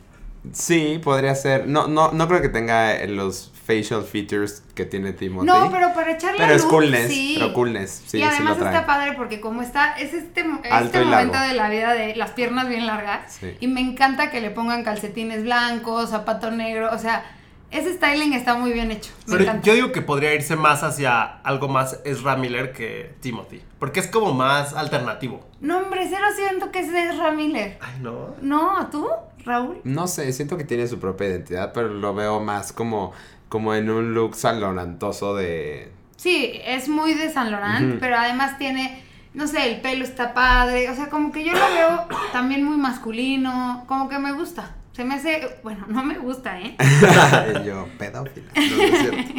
Sí, 0.52 1.00
podría 1.02 1.34
ser. 1.34 1.68
No, 1.68 1.86
no, 1.86 2.10
no 2.12 2.28
creo 2.28 2.42
que 2.42 2.48
tenga 2.48 3.04
los 3.06 3.52
facial 3.64 4.02
features 4.02 4.62
que 4.74 4.84
tiene 4.84 5.12
Timothy. 5.12 5.46
No, 5.46 5.70
pero 5.70 5.94
para 5.94 6.12
echarle 6.12 6.38
Pero 6.38 6.54
es 6.54 6.64
coolness, 6.64 7.08
sí. 7.08 7.36
pero 7.38 7.54
coolness, 7.54 7.90
sí, 8.06 8.18
y 8.18 8.20
sí 8.20 8.22
además 8.22 8.56
lo 8.58 8.64
trae. 8.64 8.74
está 8.74 8.86
padre 8.86 9.12
porque 9.12 9.40
como 9.40 9.62
está, 9.62 9.92
es 9.92 10.12
este, 10.12 10.40
este 10.40 11.04
momento 11.04 11.38
de 11.38 11.54
la 11.54 11.68
vida 11.68 11.94
de 11.94 12.16
las 12.16 12.32
piernas 12.32 12.68
bien 12.68 12.86
largas. 12.86 13.34
Sí. 13.40 13.56
Y 13.60 13.68
me 13.68 13.80
encanta 13.80 14.30
que 14.30 14.40
le 14.40 14.50
pongan 14.50 14.82
calcetines 14.82 15.44
blancos, 15.44 16.10
zapato 16.10 16.50
negro. 16.50 16.90
O 16.92 16.98
sea, 16.98 17.24
ese 17.72 17.94
styling 17.94 18.34
está 18.34 18.54
muy 18.54 18.72
bien 18.72 18.90
hecho. 18.90 19.10
Me 19.26 19.32
Pero 19.32 19.44
encanta. 19.44 19.62
yo 19.66 19.74
digo 19.74 19.92
que 19.92 20.02
podría 20.02 20.34
irse 20.34 20.56
más 20.56 20.82
hacia 20.82 21.22
algo 21.40 21.68
más 21.68 22.00
Ezra 22.04 22.36
Miller 22.36 22.72
que 22.72 23.14
Timothy. 23.20 23.62
Porque 23.78 24.00
es 24.00 24.06
como 24.06 24.34
más 24.34 24.74
alternativo. 24.74 25.40
No, 25.60 25.78
hombre, 25.78 26.06
cero 26.08 26.26
siento 26.36 26.70
que 26.70 26.80
es 26.80 26.92
de 26.92 27.08
Ezra 27.10 27.32
Miller. 27.32 27.78
Ay, 27.80 27.94
no. 28.00 28.34
No, 28.42 28.88
¿tú, 28.90 29.08
Raúl? 29.44 29.80
No 29.84 30.06
sé, 30.06 30.32
siento 30.32 30.56
que 30.58 30.64
tiene 30.64 30.86
su 30.86 31.00
propia 31.00 31.28
identidad, 31.28 31.72
pero 31.72 31.88
lo 31.88 32.14
veo 32.14 32.40
más 32.40 32.72
como, 32.72 33.12
como 33.48 33.74
en 33.74 33.88
un 33.90 34.12
look 34.14 34.36
salorantoso 34.36 35.34
de... 35.34 35.90
Sí, 36.16 36.60
es 36.64 36.88
muy 36.88 37.14
de 37.14 37.30
San 37.32 37.50
Laurent, 37.50 37.98
pero 37.98 38.16
además 38.16 38.56
tiene, 38.58 39.02
no 39.34 39.48
sé, 39.48 39.72
el 39.72 39.80
pelo 39.80 40.04
está 40.04 40.34
padre, 40.34 40.88
o 40.88 40.94
sea, 40.94 41.08
como 41.08 41.32
que 41.32 41.42
yo 41.42 41.52
lo 41.52 41.74
veo 41.74 42.06
también 42.32 42.62
muy 42.64 42.76
masculino, 42.76 43.84
como 43.88 44.08
que 44.08 44.18
me 44.18 44.32
gusta. 44.32 44.76
Se 44.92 45.04
me 45.04 45.14
hace, 45.14 45.58
bueno, 45.62 45.86
no 45.88 46.04
me 46.04 46.18
gusta, 46.18 46.60
¿eh? 46.60 46.76
Yo, 47.66 47.88
pedófila. 47.98 48.46
No, 48.54 48.60
es 48.82 48.98
cierto. 49.00 49.32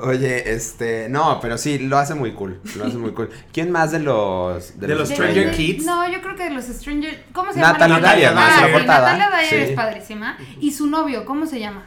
Oye, 0.00 0.52
este, 0.52 1.08
no, 1.08 1.38
pero 1.40 1.56
sí, 1.58 1.78
lo 1.78 1.98
hace 1.98 2.14
muy 2.14 2.32
cool, 2.32 2.60
lo 2.76 2.84
hace 2.84 2.96
muy 2.96 3.12
cool. 3.12 3.30
¿Quién 3.52 3.70
más 3.72 3.90
de 3.92 4.00
los... 4.00 4.78
De 4.78 4.88
los 4.94 5.08
Stranger 5.08 5.50
Kids? 5.52 5.84
No, 5.84 6.08
yo 6.08 6.20
creo 6.20 6.36
que 6.36 6.44
de 6.44 6.50
los 6.50 6.64
Stranger, 6.66 7.24
¿cómo 7.32 7.52
se 7.52 7.60
llama? 7.60 7.72
Natalie 7.78 7.96
Dyer, 8.00 8.32
Ah, 8.36 8.62
sí, 8.66 8.72
portada. 8.72 9.16
Natalia 9.16 9.36
Dyer 9.38 9.48
Sí. 9.66 9.70
es 9.70 9.76
padrísima. 9.76 10.36
Y 10.60 10.72
su 10.72 10.86
novio, 10.88 11.24
¿cómo 11.24 11.46
se 11.46 11.58
llama? 11.60 11.86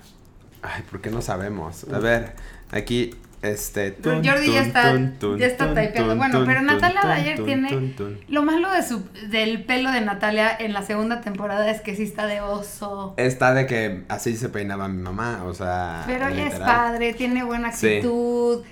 Ay, 0.61 0.83
¿por 0.89 0.99
qué 1.01 1.09
no 1.09 1.21
sabemos? 1.21 1.85
A 1.93 1.99
ver, 1.99 2.33
aquí, 2.71 3.13
este... 3.41 3.91
tun, 3.91 4.25
Jordi 4.25 4.51
ya 4.51 4.62
está, 4.62 4.91
tun, 4.94 5.13
tun, 5.20 5.38
ya 5.38 5.48
está 5.48 5.67
typeando. 5.74 6.15
Bueno, 6.15 6.44
pero 6.46 6.62
Natalia 6.62 7.01
Dyer 7.15 7.44
tiene... 7.44 7.94
Lo 8.27 8.44
malo 8.44 8.72
de 8.72 8.82
su, 8.84 9.03
del 9.29 9.63
pelo 9.63 9.91
de 9.91 10.01
Natalia 10.01 10.56
en 10.58 10.74
la 10.74 10.82
segunda 10.82 11.22
temporada 11.22 11.70
es 11.70 11.82
que 11.82 11.96
sí 11.96 12.03
está 12.03 12.25
de 12.25 12.41
oso. 12.41 13.13
Está 13.17 13.53
de 13.53 13.65
que 13.67 14.03
así 14.10 14.36
se 14.36 14.50
peinaba 14.50 14.88
mi 14.88 15.01
mamá, 15.01 15.44
o 15.46 15.53
sea... 15.53 16.03
Pero 16.08 16.27
ella 16.27 16.48
es 16.48 16.56
padre, 16.60 17.13
tiene 17.13 17.44
buena 17.44 17.72
Sí. 17.72 17.88
actitud, 17.98 18.63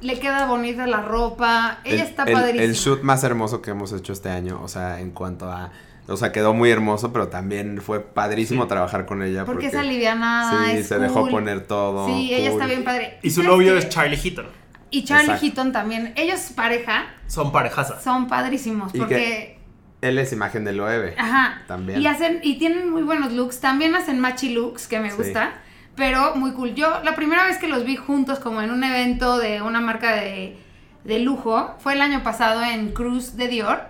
le 0.00 0.18
queda 0.20 0.46
bonita 0.46 0.86
la 0.86 1.02
ropa, 1.02 1.78
ella 1.84 2.02
el, 2.04 2.08
está 2.08 2.24
el- 2.24 2.32
padrísima. 2.32 2.62
El 2.64 2.72
shoot 2.74 3.02
más 3.02 3.24
hermoso 3.24 3.62
que 3.62 3.70
hemos 3.70 3.92
hecho 3.92 4.12
este 4.12 4.28
año, 4.28 4.60
o 4.62 4.68
sea, 4.68 5.00
en 5.00 5.10
cuanto 5.12 5.50
a... 5.50 5.70
O 6.08 6.16
sea, 6.16 6.32
quedó 6.32 6.54
muy 6.54 6.70
hermoso, 6.70 7.12
pero 7.12 7.28
también 7.28 7.80
fue 7.80 8.00
padrísimo 8.00 8.64
Sí. 8.64 8.68
trabajar 8.68 9.06
con 9.06 9.22
ella. 9.22 9.44
porque, 9.44 9.66
Porque, 9.66 9.66
es 9.68 9.74
alivianada, 9.74 10.64
Sí, 10.72 10.78
es 10.78 10.88
se 10.88 10.98
dejó 10.98 11.28
poner 11.28 11.66
todo. 11.66 12.06
Sí, 12.08 12.34
ella 12.34 12.50
está 12.50 12.66
bien 12.66 12.82
padre. 12.84 13.18
Y 13.22 13.30
su 13.30 13.42
¿sabes 13.42 13.50
novio 13.56 13.72
qué? 13.74 13.78
es 13.78 13.88
Charlie 13.88 14.16
Heaton. 14.16 14.46
Y 14.90 15.04
Charlie 15.04 15.24
Exacto. 15.26 15.46
Heaton 15.46 15.72
también. 15.72 16.12
Ellos 16.16 16.40
pareja 16.56 17.04
Son 17.28 17.52
parejazas. 17.52 18.02
son 18.02 18.26
padrísimos 18.26 18.92
porque 18.92 19.58
Él 20.00 20.18
es 20.18 20.32
imagen 20.32 20.64
del 20.64 20.78
Loewe. 20.78 21.14
ajá, 21.16 21.62
También. 21.68 22.00
y 22.02 22.06
hacen 22.08 22.40
y 22.42 22.58
tienen 22.58 22.90
muy 22.90 23.02
buenos 23.02 23.32
looks, 23.32 23.60
también 23.60 23.94
hacen 23.94 24.18
machi 24.18 24.48
looks 24.54 24.88
que 24.88 24.98
me 24.98 25.10
Sí. 25.10 25.16
gusta, 25.18 25.52
pero 25.94 26.34
muy 26.34 26.52
cool. 26.54 26.74
Yo 26.74 27.02
la 27.04 27.14
primera 27.14 27.46
vez 27.46 27.58
que 27.58 27.68
los 27.68 27.84
vi 27.84 27.94
juntos 27.96 28.38
como 28.40 28.62
en 28.62 28.70
un 28.72 28.82
evento 28.82 29.36
de 29.38 29.60
una 29.62 29.80
marca 29.80 30.16
de, 30.16 30.56
de 31.04 31.18
lujo 31.20 31.76
fue 31.80 31.92
el 31.92 32.00
año 32.00 32.22
pasado 32.24 32.64
en 32.64 32.92
Cruz 32.92 33.36
de 33.36 33.46
Dior, 33.48 33.80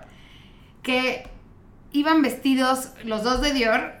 que 0.83 1.27
iban 1.93 2.21
vestidos 2.21 2.89
los 3.03 3.23
dos 3.23 3.41
de 3.41 3.53
Dior, 3.53 3.93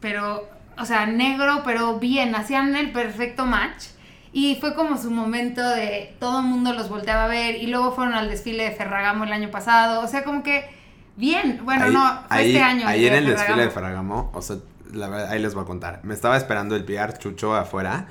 pero, 0.00 0.48
o 0.78 0.84
sea, 0.84 1.06
negro, 1.06 1.62
pero 1.64 1.98
bien, 1.98 2.34
hacían 2.34 2.76
el 2.76 2.92
perfecto 2.92 3.46
match. 3.46 3.84
Y 4.32 4.56
fue 4.60 4.74
como 4.74 4.98
su 4.98 5.10
momento 5.10 5.66
de 5.66 6.14
todo 6.20 6.40
el 6.40 6.46
mundo 6.46 6.74
los 6.74 6.90
volteaba 6.90 7.24
a 7.24 7.28
ver. 7.28 7.54
Y 7.56 7.68
luego 7.68 7.92
fueron 7.92 8.12
al 8.14 8.28
desfile 8.28 8.64
de 8.64 8.70
Ferragamo 8.72 9.24
el 9.24 9.32
año 9.32 9.50
pasado. 9.50 10.02
O 10.02 10.08
sea, 10.08 10.24
como 10.24 10.42
que 10.42 10.68
bien. 11.16 11.60
Bueno, 11.64 11.86
Ahí- 11.86 11.92
no, 11.92 12.06
fue 12.28 12.36
ahí, 12.36 12.46
este 12.50 12.62
año. 12.62 12.86
Ahí 12.86 13.06
en 13.06 13.14
el 13.14 13.26
desfile 13.26 13.62
de 13.64 13.70
Ferragamo. 13.70 14.30
Ferragamo, 14.30 14.30
o 14.34 14.42
sea, 14.42 14.56
la 14.92 15.08
verdad, 15.08 15.30
ahí 15.30 15.40
les 15.40 15.54
voy 15.54 15.62
a 15.62 15.66
contar. 15.66 16.00
Me 16.02 16.12
estaba 16.12 16.36
esperando 16.36 16.76
el 16.76 16.84
PR 16.84 17.16
Chucho 17.18 17.56
afuera. 17.56 18.08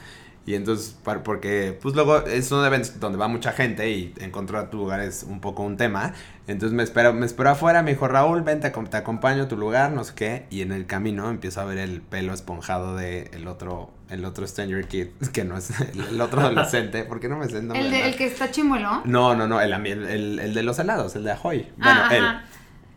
Y 0.48 0.54
entonces, 0.54 0.96
porque, 1.24 1.76
pues 1.82 1.96
luego 1.96 2.20
es 2.20 2.52
un 2.52 2.64
evento 2.64 2.90
donde 3.00 3.18
va 3.18 3.28
mucha 3.28 3.52
gente 3.52 3.90
y 3.90 4.14
encontrar 4.20 4.70
tu 4.70 4.78
lugar 4.78 5.00
es 5.00 5.24
un 5.24 5.42
poco 5.42 5.64
un 5.64 5.76
tema. 5.76 6.14
Entonces 6.48 6.76
me 6.76 6.84
espero, 6.84 7.14
me 7.14 7.26
esperó 7.26 7.50
afuera, 7.50 7.82
me 7.82 7.92
dijo, 7.92 8.08
Raúl, 8.08 8.44
ven, 8.44 8.60
te, 8.60 8.72
acom- 8.72 8.88
te 8.88 8.98
acompaño 8.98 9.44
a 9.44 9.48
tu 9.48 9.58
lugar, 9.58 9.92
no 9.92 10.04
sé 10.04 10.14
qué. 10.14 10.46
Y 10.52 10.62
en 10.62 10.72
el 10.72 10.86
camino 10.86 11.32
empiezo 11.32 11.62
a 11.62 11.66
ver 11.66 11.80
el 11.80 12.02
pelo 12.02 12.32
esponjado 12.32 12.96
de 12.96 13.32
el 13.34 13.48
otro, 13.48 13.90
el 14.10 14.24
otro 14.24 14.46
Stranger 14.46 14.88
Kid, 14.88 15.08
que 15.34 15.44
no 15.46 15.58
es 15.58 15.72
el, 15.80 16.00
el 16.00 16.22
otro 16.22 16.42
adolescente. 16.42 17.06
¿Por 17.06 17.20
qué 17.20 17.28
no 17.28 17.38
me 17.38 17.48
sé 17.50 17.58
el 17.58 17.68
nombre? 17.68 17.84
El, 17.84 17.90
de- 17.92 18.08
el 18.10 18.16
que 18.16 18.26
está 18.28 18.52
chimuelo. 18.52 19.02
No, 19.06 19.34
no, 19.36 19.48
no, 19.48 19.60
el, 19.60 19.74
el, 19.74 20.40
el- 20.40 20.54
de 20.54 20.62
los 20.64 20.78
helados, 20.78 21.16
el 21.16 21.24
de 21.24 21.32
Ahoy. 21.32 21.68
Bueno, 21.78 22.02
Ah, 22.04 22.10
él. 22.16 22.24
ajá. 22.24 22.44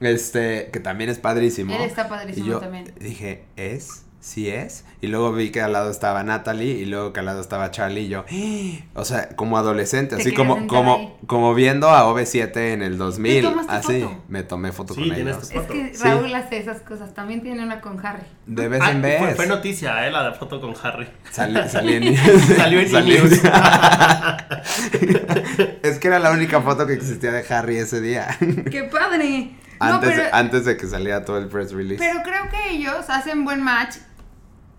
Este, 0.01 0.71
que 0.73 0.81
también 0.81 1.11
es 1.11 1.19
padrísimo. 1.19 1.75
Él 1.75 1.83
está 1.83 2.09
padrísimo 2.09 2.47
y 2.47 2.51
yo 2.51 2.59
también. 2.61 2.93
Dije, 3.01 3.47
¿es? 3.57 4.05
¿Sí 4.29 4.51
es? 4.51 4.85
Y 5.01 5.07
luego 5.07 5.33
vi 5.33 5.51
que 5.51 5.63
al 5.63 5.73
lado 5.73 5.91
estaba 5.91 6.23
Natalie 6.23 6.73
y 6.73 6.85
luego 6.85 7.15
que 7.15 7.21
al 7.21 7.27
lado 7.27 7.41
estaba 7.41 7.71
Charlie 7.71 8.03
y 8.03 8.09
yo, 8.09 8.27
¡Ah! 8.31 8.85
o 9.01 9.05
sea, 9.07 9.31
como 9.31 9.57
adolescente, 9.57 10.17
Te 10.17 10.21
así 10.21 10.35
como, 10.35 10.67
como, 10.67 10.97
ahí. 10.97 11.15
como 11.27 11.55
viendo 11.55 11.89
a 11.89 12.05
OV7 12.05 12.55
en 12.75 12.83
el 12.83 12.99
2000, 12.99 13.43
tomaste 13.45 13.73
así, 13.73 14.03
foto? 14.03 14.23
me 14.29 14.43
tomé 14.43 14.73
foto 14.73 14.93
Sí, 14.93 15.09
con 15.09 15.19
ellos. 15.19 15.51
Es 15.51 15.63
que 15.63 15.95
Sí. 15.95 16.05
Raúl 16.05 16.35
hace 16.35 16.59
esas 16.59 16.83
cosas. 16.83 17.15
También 17.15 17.41
tiene 17.43 17.63
una 17.63 17.81
con 17.81 18.05
Harry. 18.05 18.25
De 18.45 18.69
vez 18.69 18.83
Ah, 18.85 18.91
en 18.91 19.01
vez. 19.01 19.19
Fue, 19.19 19.35
fue 19.35 19.47
noticia, 19.47 20.07
¿eh? 20.07 20.11
La 20.11 20.29
de 20.29 20.35
foto 20.37 20.61
con 20.61 20.75
Harry. 20.83 21.09
Salí, 21.31 21.59
salí 21.71 21.95
en, 21.95 22.17
Salió 22.55 22.81
en! 22.81 23.07
News. 23.07 23.33
es 25.83 25.99
que 25.99 26.09
era 26.09 26.19
la 26.19 26.33
única 26.33 26.61
foto 26.61 26.87
que 26.87 26.93
existía 26.93 27.33
de 27.33 27.47
Harry 27.55 27.79
ese 27.79 28.03
día. 28.03 28.29
¡Qué 28.71 28.83
padre! 28.85 29.53
No, 29.81 29.95
antes, 29.95 30.11
pero, 30.11 30.23
antes 30.33 30.65
de 30.65 30.77
que 30.77 30.89
saliera 30.89 31.25
todo 31.25 31.39
el 31.39 31.47
press 31.47 31.73
release. 31.73 32.03
pero 32.05 32.21
creo 32.25 32.49
que 32.51 32.73
ellos 32.75 33.09
hacen 33.09 33.45
buen 33.45 33.63
match 33.63 33.95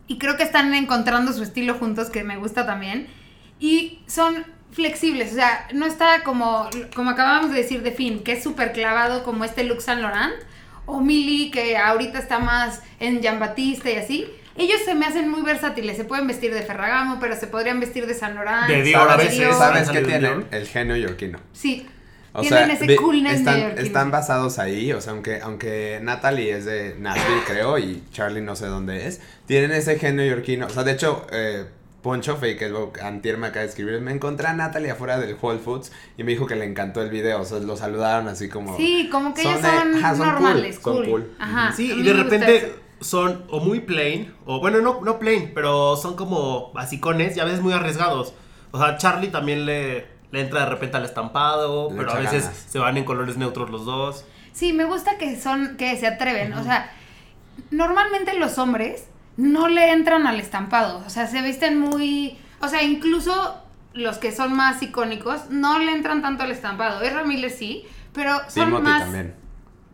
y 0.10 0.18
creo 0.18 0.36
que 0.36 0.44
están 0.44 0.74
encontrando 0.74 1.32
su 1.32 1.44
estilo 1.44 1.76
juntos, 1.76 2.10
que 2.10 2.24
me 2.24 2.36
gusta 2.36 2.66
también. 2.66 3.08
Y 3.60 4.00
son 4.08 4.44
flexibles, 4.72 5.32
o 5.32 5.36
sea, 5.36 5.68
no 5.74 5.86
está 5.86 6.24
como, 6.24 6.68
como 6.96 7.12
acabamos 7.12 7.52
de 7.52 7.58
decir 7.58 7.84
de 7.84 7.92
Finn, 7.92 8.24
que 8.24 8.34
es 8.34 8.44
súper 8.44 8.72
clavado 8.74 9.24
como 9.24 9.46
este 9.46 9.64
look 9.64 9.82
Saint 9.82 10.02
Laurent, 10.02 10.34
o 10.88 11.00
Millie, 11.00 11.52
que 11.52 11.78
ahorita 11.78 12.18
está 12.18 12.40
más 12.40 12.82
en 13.00 13.22
Jean 13.22 13.40
Batista 13.40 13.92
y 13.92 13.98
así. 13.98 14.26
Ellos 14.58 14.82
se 14.84 14.96
me 14.96 15.06
hacen 15.06 15.30
muy 15.30 15.44
versátiles, 15.44 15.96
se 15.96 16.06
pueden 16.06 16.26
vestir 16.26 16.56
de 16.56 16.64
Ferragamo, 16.64 17.20
pero 17.20 17.36
se 17.36 17.46
podrían 17.46 17.80
vestir 17.80 18.08
de 18.08 18.16
Saint 18.16 18.34
Laurent. 18.34 18.68
De 18.68 18.82
Dior 18.82 19.10
a 19.12 19.16
veces. 19.16 19.56
¿Sabes 19.56 19.92
qué 19.92 20.02
tienen? 20.02 20.48
El 20.50 20.68
genio 20.68 20.96
yorquino. 20.96 21.40
Sí, 21.54 21.88
O 22.34 22.42
tienen 22.42 22.66
sea, 22.66 22.74
ese 22.76 22.96
coolness 22.96 23.40
están, 23.40 23.56
neoyorquino. 23.58 23.86
están 23.88 24.12
basados 24.12 24.60
ahí, 24.60 24.92
o 24.94 25.02
sea, 25.02 25.14
aunque, 25.14 25.42
aunque 25.42 26.00
Natalie 26.02 26.56
es 26.58 26.66
de 26.66 26.96
Nashville, 27.00 27.42
creo, 27.48 27.78
y 27.80 28.04
Charlie 28.12 28.42
no 28.42 28.56
sé 28.56 28.68
dónde 28.68 29.08
es, 29.08 29.22
tienen 29.48 29.72
ese 29.72 29.98
genio 29.98 30.26
yorquino. 30.26 30.68
O 30.68 30.70
sea, 30.70 30.84
de 30.84 30.92
hecho, 30.92 31.26
eh, 31.32 31.66
Poncho 32.04 32.38
Fake, 32.38 32.62
el 32.62 32.76
antier 33.04 33.38
me 33.38 33.48
acaba 33.48 33.64
de 33.64 33.70
escribir, 33.70 34.00
me 34.00 34.12
encontré 34.12 34.48
a 34.48 34.54
Natalie 34.54 34.92
afuera 34.92 35.20
del 35.20 35.36
Whole 35.42 35.60
Foods 35.60 35.92
y 36.18 36.24
me 36.24 36.32
dijo 36.32 36.46
que 36.46 36.56
le 36.56 36.66
encantó 36.66 37.02
el 37.02 37.10
video, 37.10 37.42
o 37.42 37.46
sea, 37.46 37.60
lo 37.60 37.76
saludaron 37.76 38.28
así 38.28 38.48
como... 38.48 38.78
Sí, 38.78 39.10
como 39.12 39.34
que 39.34 39.42
ellos 39.42 39.62
de- 39.62 39.68
son, 39.68 39.96
ajá, 39.96 40.16
son 40.16 40.28
normales, 40.28 40.80
cool, 40.80 40.94
cool. 40.94 41.04
son 41.04 41.12
cool. 41.12 41.32
Ajá. 41.40 41.72
Sí, 41.76 41.92
y 41.92 42.04
de 42.04 42.14
repente 42.14 42.74
son 43.02 43.46
o 43.50 43.60
muy 43.60 43.80
plain, 43.82 44.34
o 44.46 44.60
bueno, 44.60 44.80
no, 44.82 45.02
no 45.02 45.20
plain, 45.20 45.52
pero 45.54 45.96
son 45.98 46.16
como 46.16 46.72
basicones 46.74 47.36
y 47.36 47.40
a 47.40 47.46
veces 47.46 47.62
muy 47.62 47.74
arriesgados. 47.74 48.34
O 48.72 48.78
sea, 48.80 48.98
Charlie 48.98 49.30
también 49.30 49.66
le, 49.66 50.06
le 50.32 50.42
entra 50.42 50.62
de 50.62 50.66
repente 50.68 50.98
al 50.98 51.06
estampado, 51.06 51.90
Le 51.90 51.98
pero 51.98 52.12
a 52.12 52.16
veces 52.16 52.44
ganas. 52.44 52.66
se 52.70 52.80
van 52.80 52.98
en 52.98 53.04
colores 53.04 53.38
neutros 53.38 53.70
los 53.70 53.86
dos. 53.86 54.26
Sí, 54.54 54.74
me 54.74 54.84
gusta 54.86 55.18
que 55.18 55.40
son, 55.40 55.78
que 55.78 55.96
se 55.98 56.08
atreven. 56.08 56.54
O 56.54 56.64
sea, 56.64 56.92
normalmente 57.72 58.38
los 58.38 58.58
hombres 58.58 59.08
no 59.38 59.68
le 59.68 59.92
entran 59.92 60.28
al 60.28 60.40
estampado. 60.40 61.04
O 61.06 61.10
sea, 61.10 61.28
se 61.28 61.42
visten 61.42 61.80
muy. 61.80 62.38
O 62.62 62.68
sea, 62.68 62.84
incluso 62.84 63.56
los 63.94 64.18
que 64.18 64.32
son 64.32 64.54
más 64.54 64.82
icónicos 64.82 65.50
no 65.50 65.80
le 65.80 65.92
entran 65.94 66.22
tanto 66.22 66.44
al 66.44 66.52
estampado. 66.52 67.02
Ezra 67.02 67.24
Miller 67.24 67.50
sí, 67.52 67.86
pero 68.14 68.38
son 68.50 68.66
Timothy 68.66 68.84
más 68.84 69.02
también. 69.02 69.36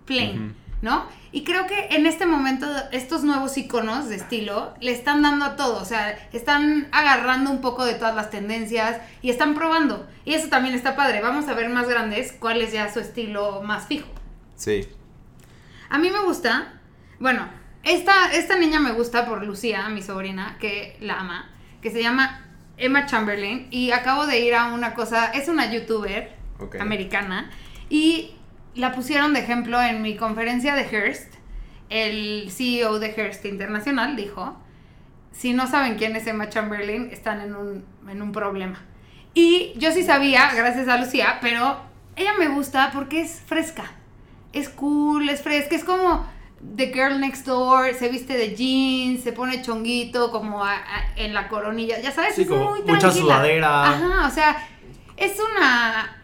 plain, 0.06 0.56
¿no? 0.82 1.06
Y 1.32 1.44
creo 1.44 1.68
que 1.68 1.88
en 1.92 2.06
este 2.06 2.26
momento 2.26 2.68
estos 2.92 3.24
nuevos 3.24 3.58
iconos 3.58 4.08
de 4.10 4.16
estilo 4.16 4.74
le 4.80 4.92
están 4.92 5.22
dando 5.22 5.46
a 5.46 5.56
todo, 5.56 5.82
o 5.82 5.86
sea, 5.86 6.12
están 6.32 6.88
agarrando 6.92 7.52
un 7.52 7.62
poco 7.62 7.86
de 7.86 7.96
todas 7.96 8.16
las 8.16 8.30
tendencias 8.30 9.02
y 9.22 9.30
están 9.30 9.54
probando. 9.54 10.08
Y 10.26 10.34
eso 10.34 10.48
también 10.48 10.76
está 10.76 10.96
padre. 10.96 11.22
Vamos 11.22 11.48
a 11.48 11.54
ver 11.54 11.70
más 11.70 11.88
grandes 11.90 12.32
cuál 12.34 12.62
es 12.62 12.72
ya 12.72 12.92
su 12.94 13.00
estilo 13.00 13.62
más 13.64 13.88
fijo. 13.88 14.08
Sí. 14.56 14.88
A 15.90 15.98
mí 15.98 16.10
me 16.10 16.20
gusta, 16.20 16.74
bueno, 17.20 17.48
esta, 17.84 18.32
esta 18.34 18.58
niña 18.58 18.80
me 18.80 18.92
gusta 18.92 19.26
por 19.26 19.44
Lucía, 19.46 19.88
mi 19.90 20.02
sobrina, 20.02 20.58
que 20.60 20.98
la 21.02 21.20
ama, 21.20 21.50
que 21.82 21.92
se 21.92 22.02
llama 22.02 22.46
Emma 22.78 23.06
Chamberlain 23.06 23.68
y 23.72 23.92
acabo 23.92 24.26
de 24.26 24.40
ir 24.40 24.56
a 24.56 24.74
una 24.74 24.94
cosa, 24.94 25.28
es 25.28 25.48
una 25.48 25.72
youtuber 25.72 26.36
Ok. 26.60 26.76
americana 26.80 27.52
y 27.90 28.36
la 28.76 28.92
pusieron 28.94 29.34
de 29.34 29.40
ejemplo 29.40 29.82
en 29.82 30.02
mi 30.02 30.16
conferencia 30.18 30.76
de 30.76 30.84
Hearst. 30.84 31.34
El 31.90 32.50
CEO 32.52 33.00
de 33.00 33.12
Hearst 33.12 33.46
Internacional 33.46 34.16
dijo, 34.16 34.58
si 35.32 35.54
no 35.54 35.68
saben 35.68 35.96
quién 35.96 36.16
es 36.16 36.26
Emma 36.28 36.50
Chamberlain, 36.50 37.10
están 37.12 37.42
en 37.42 37.56
un, 37.56 37.86
en 38.10 38.22
un 38.22 38.32
problema. 38.32 38.82
Y 39.34 39.74
yo 39.78 39.92
sí 39.92 40.04
sabía, 40.04 40.52
gracias 40.56 40.88
a 40.88 40.98
Lucía, 40.98 41.40
pero 41.42 41.80
ella 42.16 42.32
me 42.40 42.48
gusta 42.48 42.90
porque 42.94 43.22
es 43.22 43.42
fresca. 43.46 43.84
Es 44.54 44.70
cool, 44.70 45.28
es 45.30 45.42
fresca, 45.42 45.76
es 45.76 45.84
como 45.84 46.26
The 46.78 46.88
Girl 46.94 47.20
Next 47.20 47.46
Door, 47.46 47.94
se 47.94 48.08
viste 48.10 48.38
de 48.38 48.56
jeans, 48.56 49.22
se 49.24 49.34
pone 49.34 49.62
chonguito 49.62 50.32
como 50.32 50.64
a- 50.64 50.76
a- 50.78 51.14
en 51.18 51.34
la 51.34 51.48
coronilla, 51.50 52.00
ya 52.00 52.12
sabes, 52.12 52.34
Sí, 52.36 52.44
es 52.44 52.48
como 52.48 52.70
muy 52.72 52.82
mucha 52.82 53.12
sudadera. 53.12 53.90
Ajá, 53.90 54.28
o 54.28 54.32
sea, 54.32 54.56
es 55.18 55.34
una... 55.40 56.22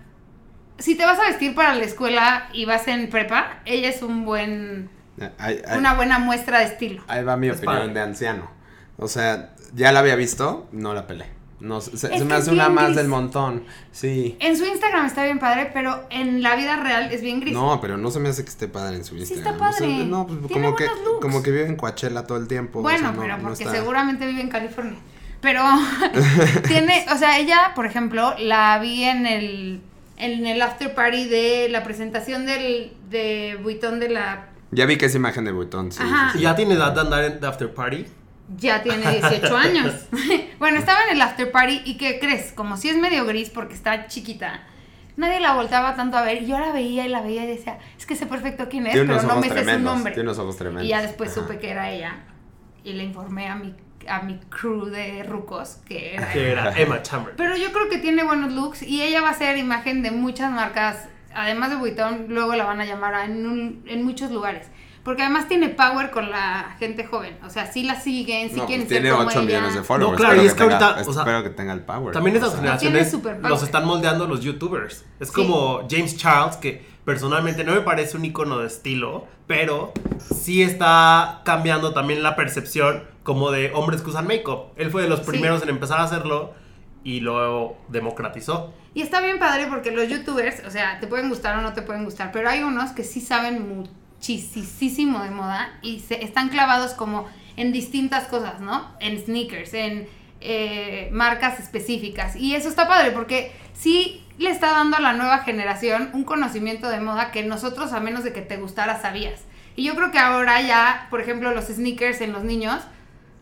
Si 0.82 0.96
te 0.96 1.06
vas 1.06 1.20
a 1.20 1.24
vestir 1.28 1.54
para 1.56 1.76
la 1.76 1.84
escuela 1.86 2.50
y 2.54 2.66
vas 2.66 2.88
en 2.88 3.10
prepa, 3.10 3.60
ella 3.66 3.90
es 3.90 4.02
un 4.02 4.26
buen, 4.26 4.90
Ahí, 5.38 5.62
ahí- 5.68 5.78
una 5.78 5.94
buena 5.94 6.20
muestra 6.20 6.60
de 6.60 6.66
estilo. 6.66 7.04
ahí 7.08 7.24
va 7.24 7.38
mi 7.38 7.48
Es 7.50 7.58
opinión 7.58 7.78
padre. 7.80 7.94
de 7.94 8.02
anciano. 8.02 8.50
O 8.98 9.08
sea, 9.08 9.54
ya 9.74 9.92
la 9.92 10.00
había 10.00 10.16
visto, 10.16 10.68
no 10.72 10.94
la 10.94 11.08
pelé. 11.08 11.26
No, 11.60 11.80
se, 11.80 11.96
se 11.96 12.26
me 12.26 12.34
hace 12.34 12.50
una 12.50 12.70
más 12.70 12.96
del 12.96 13.08
montón. 13.08 13.64
Sí. 13.92 14.36
En 14.40 14.58
su 14.58 14.66
Instagram 14.66 15.06
está 15.06 15.24
bien 15.26 15.38
padre, 15.38 15.70
pero 15.72 16.08
en 16.10 16.42
la 16.42 16.56
vida 16.56 16.76
real 16.78 17.12
es 17.12 17.22
bien 17.22 17.40
gris. 17.40 17.54
No, 17.54 17.80
pero 17.80 17.98
no 17.98 18.10
se 18.10 18.20
me 18.20 18.30
hace 18.30 18.44
que 18.44 18.50
esté 18.50 18.68
padre 18.68 18.96
en 18.96 19.04
su 19.04 19.14
Sí 19.14 19.22
Instagram. 19.36 19.54
está 19.54 19.60
padre. 19.60 19.86
O 19.86 19.98
sea, 19.98 20.06
no, 20.08 20.26
pues 20.26 20.40
Tiene 20.48 20.54
como 20.64 20.76
que, 20.76 20.86
looks. 20.86 21.22
como 21.22 21.44
que 21.44 21.52
vive 21.52 21.68
en 21.68 21.76
Coachella 21.76 22.24
todo 22.26 22.40
el 22.40 22.48
tiempo. 22.48 22.80
o 22.80 22.82
Bueno, 22.82 22.98
sea, 23.00 23.12
no- 23.12 23.22
pero 23.22 23.38
no 23.38 23.44
porque 23.44 23.64
está- 23.64 23.76
seguramente 23.76 24.26
vive 24.26 24.42
en 24.42 24.50
California. 24.50 24.98
Pero 25.40 25.62
tiene, 26.68 27.06
o 27.14 27.18
sea, 27.18 27.38
ella, 27.38 27.74
por 27.76 27.86
ejemplo, 27.86 28.34
la 28.40 28.80
vi 28.80 29.04
en 29.04 29.26
el 29.28 29.82
en 30.22 30.46
el 30.46 30.62
after 30.62 30.94
party 30.94 31.26
de 31.28 31.68
la 31.70 31.84
presentación 31.84 32.46
del 32.46 32.94
de 33.10 33.58
Vuitton 33.62 34.00
de 34.00 34.10
la 34.10 34.50
Ya 34.72 34.86
vi 34.86 34.98
que 34.98 35.08
es 35.08 35.16
imagen 35.16 35.44
de 35.46 35.52
Vuitton, 35.52 35.92
sí. 35.92 36.02
Ajá. 36.02 36.32
sí, 36.32 36.38
¿Y 36.38 36.40
sí. 36.40 36.44
ya 36.44 36.56
tiene 36.56 36.76
edad 36.76 36.94
de 36.94 37.02
andar 37.02 37.24
en 37.24 37.44
after 37.44 37.74
party? 37.74 38.06
ya 38.58 38.82
tiene 38.84 39.10
18 39.12 39.56
años. 39.56 39.94
bueno, 40.60 40.78
estaba 40.78 41.00
en 41.06 41.16
el 41.16 41.22
after 41.22 41.52
party 41.52 41.82
y 41.86 41.98
¿qué 41.98 42.20
crees? 42.20 42.52
Como 42.52 42.78
si 42.78 42.90
es 42.90 42.98
medio 42.98 43.26
gris 43.26 43.50
porque 43.50 43.74
está 43.74 44.08
chiquita. 44.08 44.64
Nadie 45.18 45.40
la 45.40 45.54
voltaba 45.54 45.96
tanto 45.96 46.18
a 46.18 46.22
ver 46.22 46.44
y 46.44 46.48
yo 46.48 46.58
la 46.60 46.72
veía 46.72 47.06
y 47.06 47.10
la 47.10 47.22
veía 47.22 47.44
y 47.44 47.48
decía, 47.48 47.80
es 47.98 48.06
que 48.06 48.16
sé 48.16 48.26
perfecto 48.26 48.68
quién 48.70 48.88
es, 48.88 48.94
pero 48.94 49.22
no 49.22 49.38
me 49.38 49.50
sé 49.50 49.64
su 49.64 49.80
nombre. 49.80 50.14
Tiene 50.14 50.30
unos 50.30 50.40
ojos 50.40 50.58
tremendos. 50.58 50.86
Y 50.86 50.90
ya 50.90 51.02
después 51.02 51.32
Ajá. 51.32 51.42
supe 51.42 51.60
que 51.60 51.70
era 51.70 51.92
ella 51.92 52.24
y 52.84 52.94
le 52.94 53.04
informé 53.04 53.48
a 53.48 53.56
mi 53.56 53.76
a 54.08 54.22
mi 54.22 54.40
crew 54.50 54.86
de 54.86 55.24
rucos 55.24 55.78
que 55.88 56.16
era 56.16 56.32
Que 56.34 56.52
era 56.52 56.74
Emma 56.78 57.02
Chamberlain. 57.02 57.38
Pero 57.38 57.56
yo 57.58 57.72
creo 57.72 57.90
que 57.90 57.98
tiene 57.98 58.24
buenos 58.24 58.52
looks 58.52 58.82
y 58.84 59.02
ella 59.02 59.22
va 59.22 59.30
a 59.30 59.34
ser 59.34 59.58
imagen 59.58 60.02
de 60.04 60.12
muchas 60.12 60.52
marcas, 60.52 61.08
además 61.34 61.70
de 61.70 61.76
Vuitton, 61.78 62.26
luego 62.30 62.56
la 62.56 62.66
van 62.66 62.82
a 62.82 62.86
llamar 62.86 63.14
a- 63.14 63.26
en, 63.26 63.46
un- 63.46 63.84
en 63.88 64.04
muchos 64.04 64.32
lugares. 64.32 64.68
Porque 65.04 65.24
además 65.24 65.48
tiene 65.48 65.70
power 65.70 66.12
con 66.12 66.30
la 66.30 66.76
gente 66.78 67.04
joven. 67.06 67.36
O 67.44 67.50
sea, 67.50 67.66
sí 67.72 67.82
la 67.82 68.00
siguen, 68.00 68.50
sí 68.52 68.58
No, 68.58 68.68
quieren 68.68 68.86
pues 68.86 68.94
ser 68.94 69.02
tiene 69.02 69.10
como 69.18 69.28
8 69.30 69.40
ella. 69.40 69.48
millones 69.48 69.74
de 69.74 69.82
followers. 69.84 70.12
No, 70.12 70.18
claro, 70.18 70.34
espero 70.36 70.44
y 70.44 70.48
es 70.48 70.54
que 70.54 70.64
tenga- 70.64 70.86
ahorita, 70.90 71.10
o 71.10 71.14
sea, 71.14 71.22
espero 71.24 71.44
que 71.44 71.50
tenga 71.50 71.74
el 71.74 71.80
power. 71.82 72.14
También 72.14 72.40
sea, 72.40 72.52
generaciones 72.52 73.18
los 73.42 73.64
están 73.64 73.86
moldeando 73.88 74.28
los 74.28 74.42
youtubers. 74.42 75.04
Es 75.20 75.30
Sí. 75.30 75.34
como 75.34 75.88
James 75.90 76.18
Charles, 76.18 76.58
que 76.58 76.86
personalmente 77.04 77.64
no 77.64 77.74
me 77.74 77.82
parece 77.82 78.16
un 78.16 78.26
icono 78.26 78.60
de 78.60 78.68
estilo, 78.68 79.26
pero 79.48 79.92
sí 80.20 80.62
está 80.62 81.42
cambiando 81.46 81.94
también 81.94 82.22
la 82.22 82.36
percepción 82.36 83.04
como 83.24 83.52
de 83.52 83.72
hombres 83.74 84.02
que 84.02 84.10
usan 84.10 84.28
make-up. 84.28 84.68
Él 84.76 84.90
fue 84.92 85.04
de 85.04 85.10
los 85.10 85.20
Sí. 85.20 85.26
primeros 85.28 85.62
en 85.64 85.70
empezar 85.70 86.00
a 86.00 86.04
hacerlo 86.04 86.54
y 87.04 87.20
lo 87.20 87.76
democratizó. 87.90 88.74
Y 88.94 89.02
está 89.02 89.22
bien 89.22 89.40
padre 89.40 89.68
porque 89.68 89.92
los 89.92 90.08
youtubers, 90.10 90.66
o 90.66 90.70
sea, 90.72 91.00
te 91.00 91.08
pueden 91.08 91.30
gustar 91.30 91.58
o 91.58 91.62
no 91.62 91.74
te 91.74 91.82
pueden 91.82 92.04
gustar, 92.04 92.32
pero 92.32 92.50
hay 92.50 92.62
unos 92.64 92.92
que 92.92 93.04
sí 93.04 93.22
saben 93.22 93.68
muchísimo 94.20 95.24
de 95.24 95.32
moda 95.32 95.70
y 95.82 96.00
se 96.00 96.24
están 96.24 96.50
clavados 96.50 96.92
como 96.92 97.28
en 97.58 97.72
distintas 97.72 98.26
cosas, 98.28 98.60
¿no? 98.60 98.88
En 99.00 99.18
sneakers, 99.20 99.74
en 99.74 100.08
eh, 100.42 101.10
marcas 101.12 101.60
específicas. 101.60 102.36
Y 102.36 102.56
eso 102.56 102.68
está 102.70 102.88
padre 102.88 103.12
porque 103.12 103.52
sí 103.74 104.24
le 104.38 104.50
está 104.50 104.72
dando 104.72 104.98
a 104.98 105.00
la 105.02 105.14
nueva 105.14 105.40
generación 105.40 106.10
un 106.14 106.24
conocimiento 106.24 106.90
de 106.90 107.00
moda 107.00 107.32
que 107.32 107.44
nosotros, 107.44 107.94
a 107.94 108.00
menos 108.00 108.24
de 108.24 108.34
que 108.34 108.42
te 108.42 108.58
gustara, 108.58 109.00
sabías. 109.02 109.42
Y 109.76 109.84
yo 109.84 109.96
creo 109.96 110.12
que 110.12 110.18
ahora 110.20 110.60
ya, 110.62 111.08
por 111.10 111.22
ejemplo, 111.22 111.52
los 111.54 111.66
sneakers 111.66 112.22
en 112.22 112.34
los 112.34 112.44
niños 112.44 112.82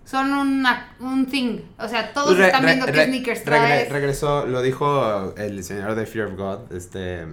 son 0.09 0.33
una, 0.33 0.93
un 0.99 1.25
thing. 1.27 1.59
O 1.77 1.87
sea, 1.87 2.13
todos 2.13 2.35
Re- 2.37 2.47
están 2.47 2.61
re- 2.63 2.67
viendo 2.67 2.85
qué 2.87 2.91
re- 2.93 3.05
sneakers 3.05 3.41
regre- 3.41 3.43
traes. 3.45 3.89
regresó, 3.91 4.45
lo 4.47 4.61
dijo 4.61 5.35
el 5.37 5.57
diseñador 5.57 5.95
de 5.95 6.05
Fear 6.05 6.27
of 6.27 6.35
God, 6.35 6.71
este... 6.75 7.23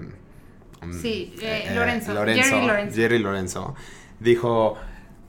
um, 0.82 0.92
Sí, 1.00 1.34
eh, 1.40 1.72
Lorenzo, 1.74 2.12
Jerry 2.14 2.34
Jerry 2.42 2.66
Lorenzo. 3.18 3.18
Lorenzo. 3.18 3.74
Dijo, 4.20 4.76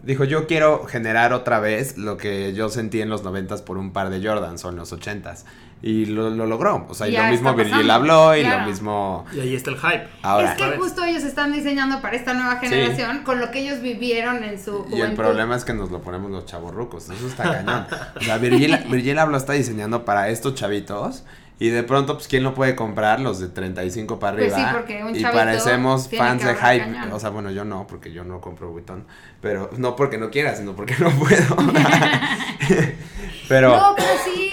dijo, 0.03 0.23
yo 0.23 0.47
quiero 0.47 0.85
generar 0.85 1.33
otra 1.33 1.59
vez 1.59 1.97
lo 1.97 2.17
que 2.17 2.53
yo 2.53 2.69
sentí 2.69 3.01
en 3.01 3.09
los 3.09 3.23
noventas 3.23 3.61
por 3.61 3.77
un 3.77 3.91
par 3.91 4.09
de 4.09 4.25
Jordans 4.25 4.63
o 4.65 4.69
en 4.69 4.75
los 4.75 4.91
ochentas. 4.93 5.45
Y 5.79 6.07
lo, 6.07 6.31
lo 6.31 6.47
logró. 6.47 6.87
O 6.89 6.95
sea, 6.95 7.07
y 7.07 7.11
lo 7.15 7.23
mismo 7.25 7.53
Virgil 7.53 7.89
habló 7.91 8.35
y 8.35 8.41
claro. 8.41 8.61
lo 8.61 8.67
mismo... 8.67 9.25
Y 9.31 9.41
ahí 9.41 9.55
está 9.55 9.69
el 9.69 9.77
hype. 9.77 10.07
Ahora, 10.23 10.49
es 10.51 10.57
que 10.57 10.63
¿sabes? 10.63 10.79
justo 10.79 11.03
ellos 11.03 11.23
están 11.23 11.51
diseñando 11.51 12.01
para 12.01 12.15
esta 12.15 12.33
nueva 12.33 12.59
Sí. 12.59 12.67
generación 12.67 13.23
con 13.23 13.39
lo 13.39 13.51
que 13.51 13.59
ellos 13.59 13.81
vivieron 13.81 14.43
en 14.43 14.59
su 14.59 14.71
juventud. 14.71 14.97
Y 14.97 15.01
el 15.01 15.13
problema 15.13 15.55
es 15.55 15.65
que 15.65 15.73
nos 15.73 15.91
lo 15.91 16.01
ponemos 16.01 16.31
los 16.31 16.47
chavorrucos. 16.47 17.09
Eso 17.11 17.27
está 17.27 17.43
cañón. 17.43 17.85
O 18.19 18.23
sea, 18.23 18.39
Virgil, 18.39 18.75
Virgil 18.89 19.15
lo 19.17 19.37
está 19.37 19.53
diseñando 19.53 20.03
para 20.03 20.29
estos 20.29 20.55
chavitos. 20.55 21.23
Y 21.59 21.69
de 21.69 21.81
pronto, 21.83 22.13
pues, 22.15 22.27
¿quién 22.27 22.43
lo 22.43 22.53
puede 22.53 22.75
comprar? 22.75 23.19
Los 23.19 23.39
de 23.39 23.47
35 23.49 24.19
para 24.19 24.37
Pues 24.37 24.53
arriba. 24.53 24.69
sí, 24.69 24.75
porque 24.77 25.03
un 25.03 25.15
y 25.15 25.23
parecemos 25.23 26.07
fans 26.15 26.43
de 26.43 26.53
hype. 26.53 26.79
cañón. 26.79 27.11
O 27.11 27.19
sea, 27.19 27.31
bueno, 27.31 27.49
yo 27.49 27.65
no, 27.65 27.87
porque 27.87 28.11
yo 28.11 28.23
no 28.23 28.39
compro 28.41 28.69
Vuitton. 28.71 29.05
Pero 29.41 29.69
no 29.77 29.95
porque 29.95 30.17
no 30.19 30.29
quiera, 30.29 30.55
sino 30.55 30.75
porque 30.75 30.95
no 30.99 31.09
puedo. 31.11 31.55
pero. 33.49 33.75
No, 33.75 33.95
pero 33.95 34.09
sí, 34.23 34.51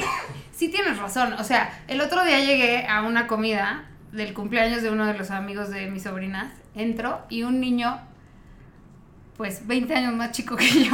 sí 0.52 0.68
tienes 0.68 0.98
razón. 0.98 1.34
O 1.34 1.44
sea, 1.44 1.82
el 1.88 2.00
otro 2.00 2.24
día 2.24 2.40
llegué 2.40 2.86
a 2.86 3.02
una 3.02 3.26
comida 3.26 3.84
del 4.12 4.32
cumpleaños 4.32 4.82
de 4.82 4.90
uno 4.90 5.06
de 5.06 5.14
los 5.14 5.30
amigos 5.30 5.70
de 5.70 5.90
mis 5.90 6.04
sobrinas. 6.04 6.52
Entro 6.74 7.20
y 7.28 7.42
un 7.42 7.60
niño, 7.60 8.00
pues 9.36 9.66
20 9.66 9.92
años 9.94 10.14
más 10.14 10.30
chico 10.30 10.54
que 10.56 10.68
yo, 10.84 10.92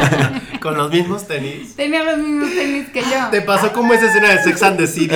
Con 0.60 0.76
los 0.76 0.90
mismos 0.90 1.26
tenis. 1.28 1.76
tenía 1.76 2.02
los 2.02 2.18
mismos 2.18 2.50
tenis 2.50 2.88
que 2.88 3.00
yo. 3.02 3.28
Te 3.30 3.42
pasó 3.42 3.72
como 3.72 3.92
esa 3.94 4.06
escena 4.06 4.30
de 4.30 4.42
Sex 4.42 4.62
and 4.64 4.76
the 4.76 4.86
City, 4.88 5.14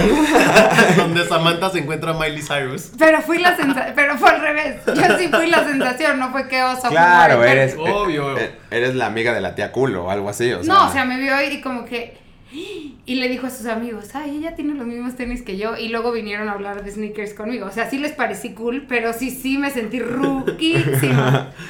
donde 0.96 1.26
Samantha 1.26 1.70
se 1.70 1.80
encuentra 1.80 2.12
a 2.12 2.14
Miley 2.14 2.42
Cyrus. 2.42 2.92
Pero 2.96 3.20
fui 3.22 3.38
la 3.38 3.56
sensación, 3.56 3.92
pero 3.96 4.16
fue 4.18 4.30
al 4.30 4.40
revés. 4.40 4.76
Yo 4.86 5.18
sí 5.18 5.28
fui 5.28 5.48
la 5.48 5.64
sensación, 5.64 6.18
no 6.20 6.30
fue 6.30 6.46
que 6.48 6.62
oso. 6.62 6.82
fue 6.82 6.90
Claro, 6.90 7.42
eres. 7.44 7.74
Obvio. 7.76 8.38
eh, 8.38 8.52
Eres 8.70 8.94
la 8.94 9.06
amiga 9.06 9.32
de 9.32 9.40
la 9.40 9.54
tía 9.56 9.72
culo 9.72 10.04
o 10.04 10.10
algo 10.10 10.28
así. 10.28 10.52
O 10.52 10.62
sea, 10.62 10.72
no, 10.74 10.88
o 10.88 10.92
sea, 10.92 11.04
me 11.04 11.18
vio 11.18 11.32
y 11.50 11.60
como 11.60 11.84
que. 11.84 12.18
Y 12.52 13.14
le 13.16 13.28
dijo 13.28 13.46
a 13.46 13.50
sus 13.50 13.66
amigos, 13.66 14.06
ay, 14.14 14.38
ella 14.38 14.56
tiene 14.56 14.74
los 14.74 14.84
mismos 14.86 15.14
tenis 15.16 15.42
que 15.42 15.56
yo. 15.56 15.76
Y 15.76 15.88
luego 15.88 16.10
vinieron 16.10 16.48
a 16.48 16.52
hablar 16.52 16.82
de 16.84 16.90
sneakers 16.90 17.32
conmigo. 17.34 17.66
O 17.66 17.70
sea, 17.70 17.88
sí 17.88 17.98
les 17.98 18.10
parecí 18.12 18.54
cool, 18.54 18.86
pero 18.88 19.12
sí, 19.12 19.30
sí 19.30 19.56
me 19.58 19.70
sentí 19.70 20.00
ruquísima. 20.00 21.48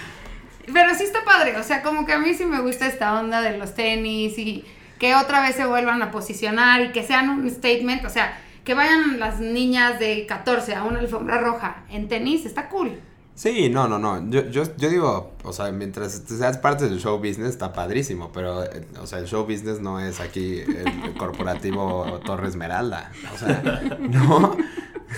padre. 1.40 1.56
O 1.58 1.62
sea, 1.62 1.82
como 1.82 2.06
que 2.06 2.12
a 2.12 2.18
mí 2.18 2.34
sí 2.34 2.44
me 2.44 2.60
gusta 2.60 2.86
esta 2.86 3.18
onda 3.18 3.40
de 3.40 3.56
los 3.58 3.74
tenis 3.74 4.38
y 4.38 4.64
que 4.98 5.14
otra 5.14 5.40
vez 5.40 5.56
se 5.56 5.66
vuelvan 5.66 6.02
a 6.02 6.10
posicionar 6.10 6.82
y 6.82 6.92
que 6.92 7.02
sean 7.02 7.30
un 7.30 7.50
statement. 7.50 8.04
O 8.04 8.10
sea, 8.10 8.38
que 8.64 8.74
vayan 8.74 9.18
las 9.18 9.40
niñas 9.40 9.98
de 9.98 10.26
14 10.26 10.74
a 10.74 10.84
una 10.84 11.00
alfombra 11.00 11.38
roja 11.38 11.84
en 11.90 12.08
tenis, 12.08 12.44
está 12.44 12.68
cool. 12.68 13.00
Sí, 13.34 13.70
no, 13.70 13.88
no, 13.88 13.98
no. 13.98 14.28
Yo, 14.28 14.50
yo, 14.50 14.64
yo 14.76 14.90
digo, 14.90 15.32
o 15.44 15.52
sea, 15.54 15.70
mientras 15.72 16.24
seas 16.26 16.58
parte 16.58 16.84
del 16.84 17.00
show 17.00 17.16
business 17.16 17.48
está 17.48 17.72
padrísimo, 17.72 18.30
pero, 18.34 18.64
eh, 18.64 18.86
o 19.00 19.06
sea, 19.06 19.18
el 19.18 19.26
show 19.26 19.44
business 19.44 19.80
no 19.80 19.98
es 19.98 20.20
aquí 20.20 20.58
el 20.60 21.14
corporativo 21.16 22.20
Torre 22.26 22.48
Esmeralda. 22.48 23.10
O 23.34 23.38
sea, 23.38 23.62
no. 23.98 24.56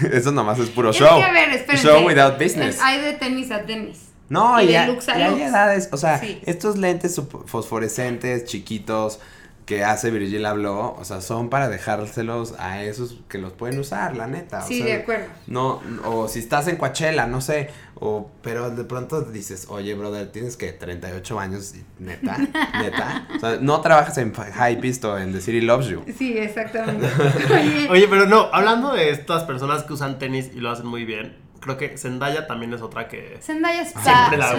Eso 0.12 0.30
nomás 0.30 0.58
es 0.61 0.70
puro 0.70 0.90
Es 0.90 0.96
show. 0.96 1.18
que, 1.18 1.24
a 1.24 1.32
ver, 1.32 1.50
espérense. 1.50 1.87
Show 1.87 2.06
without 2.06 2.38
business. 2.38 2.80
Hay 2.80 3.00
de 3.00 3.14
tenis 3.14 3.50
a 3.50 3.62
tenis. 3.62 4.12
No, 4.28 4.61
y 4.61 4.64
y, 4.64 4.68
de 4.68 4.78
hay- 4.78 5.42
edades, 5.42 5.88
o 5.92 5.96
sea, 5.96 6.18
Sí. 6.18 6.40
estos 6.46 6.78
lentes 6.78 7.20
fosforescentes, 7.46 8.44
chiquitos, 8.44 9.20
que 9.66 9.85
hace 9.85 10.11
Virgil 10.11 10.44
habló, 10.44 10.96
o 10.98 11.04
sea, 11.04 11.20
son 11.20 11.48
para 11.48 11.68
dejárselos 11.68 12.54
a 12.58 12.82
esos 12.82 13.20
que 13.28 13.38
los 13.38 13.52
pueden 13.52 13.78
usar, 13.78 14.16
la 14.16 14.26
neta. 14.26 14.64
o 14.64 14.66
Sí, 14.66 14.78
sea, 14.78 14.87
de 14.87 14.92
acuerdo. 14.94 15.26
No, 15.46 15.80
o 16.04 16.26
si 16.28 16.40
estás 16.40 16.66
en 16.66 16.76
Coachella, 16.76 17.26
no 17.28 17.40
sé, 17.40 17.70
o, 17.94 18.28
pero 18.42 18.70
de 18.70 18.82
pronto 18.82 19.22
dices, 19.22 19.66
oye, 19.68 19.94
brother, 19.94 20.32
tienes 20.32 20.56
que 20.56 20.72
38 20.72 21.38
años, 21.38 21.74
y 21.76 21.85
neta, 22.02 22.37
neta. 22.82 23.28
O 23.37 23.38
sea, 23.38 23.58
no 23.61 23.80
trabajas 23.80 24.18
en 24.18 24.32
Hypebeast 24.35 25.04
o 25.04 25.16
en 25.16 25.32
The 25.32 25.40
City 25.40 25.61
Loves 25.61 25.87
You. 25.87 26.02
Sí, 26.18 26.37
exactamente. 26.37 27.06
Oye, 27.54 27.88
Oye, 27.88 28.08
pero 28.08 28.26
no, 28.26 28.48
hablando 28.52 28.92
de 28.94 29.11
estas 29.11 29.44
personas 29.44 29.85
que 29.85 29.92
usan 29.92 30.18
tenis 30.18 30.50
y 30.52 30.58
lo 30.58 30.70
hacen 30.70 30.87
muy 30.87 31.04
bien, 31.04 31.37
creo 31.62 31.79
que 31.79 31.96
Zendaya 31.96 32.46
también 32.46 32.75
es 32.75 32.83
otra 32.83 33.09
que 33.09 33.38
Zendaya 33.40 33.81
está 33.83 34.01
Siempre 34.03 34.37
la 34.38 34.51
a 34.51 34.55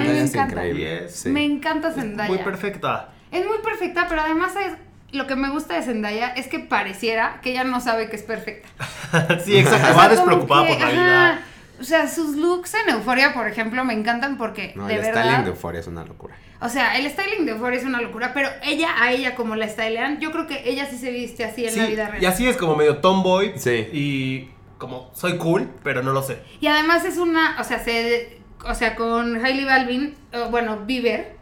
mí 0.00 0.08
me 0.08 0.20
encanta. 0.20 0.44
increíble. 0.44 1.04
Es 1.06 1.14
sí. 1.16 1.28
Me 1.30 1.44
encanta 1.44 1.92
Zendaya. 1.92 2.28
muy 2.28 2.38
perfecta. 2.38 3.08
Es 3.30 3.46
muy 3.46 3.58
perfecta, 3.64 4.06
pero 4.08 4.20
además 4.20 4.52
es 4.56 4.72
lo 5.16 5.26
que 5.26 5.34
me 5.36 5.48
gusta 5.50 5.74
de 5.74 5.82
Zendaya 5.82 6.28
es 6.34 6.46
que 6.48 6.58
pareciera 6.60 7.40
que 7.42 7.50
ella 7.52 7.64
no 7.64 7.80
sabe 7.80 8.10
que 8.10 8.16
es 8.16 8.22
perfecta. 8.22 8.68
sí, 9.44 9.56
exacto, 9.56 9.92
O 9.92 9.96
va 9.96 10.08
despreocupada 10.08 10.66
que, 10.66 10.72
por 10.74 10.80
la 10.82 10.86
ajá, 10.88 10.94
vida. 11.32 11.40
O 11.80 11.84
sea, 11.84 12.06
sus 12.08 12.36
looks 12.36 12.74
en 12.74 12.90
Euforia, 12.94 13.32
por 13.32 13.48
ejemplo, 13.48 13.82
me 13.84 13.94
encantan 13.94 14.36
porque 14.36 14.72
No, 14.76 14.86
de 14.86 14.96
el 14.96 15.00
verdad. 15.00 15.22
styling 15.24 15.44
de 15.44 15.50
Euphoria 15.50 15.80
es 15.80 15.86
una 15.86 16.04
locura. 16.04 16.36
O 16.60 16.68
sea, 16.68 16.98
el 16.98 17.08
styling 17.10 17.46
de 17.46 17.52
Euphoria 17.52 17.78
es 17.78 17.86
una 17.86 18.02
locura, 18.02 18.32
pero 18.34 18.50
ella 18.62 18.88
a 19.00 19.10
ella 19.12 19.34
como 19.34 19.56
la 19.56 19.66
stylean, 19.66 20.20
yo 20.20 20.30
creo 20.30 20.46
que 20.46 20.68
ella 20.68 20.86
sí 20.90 20.98
se 20.98 21.10
viste 21.10 21.42
así 21.44 21.64
en 21.64 21.72
Sí, 21.72 21.80
la 21.80 21.86
vida 21.86 22.08
real. 22.08 22.22
y 22.22 22.26
así 22.26 22.46
es 22.46 22.56
como 22.58 22.76
medio 22.76 22.98
tomboy. 22.98 23.54
Sí. 23.56 23.70
Y 23.94 24.50
como 24.80 25.12
soy 25.14 25.36
cool, 25.38 25.70
pero 25.84 26.02
no 26.02 26.12
lo 26.12 26.22
sé. 26.22 26.42
Y 26.60 26.66
además 26.66 27.04
es 27.04 27.18
una, 27.18 27.56
o 27.60 27.64
sea, 27.64 27.78
se, 27.84 28.40
o 28.64 28.74
sea, 28.74 28.96
con 28.96 29.36
Hailey 29.44 29.64
Balvin, 29.64 30.16
eh, 30.32 30.46
bueno, 30.50 30.78
Bieber, 30.86 31.36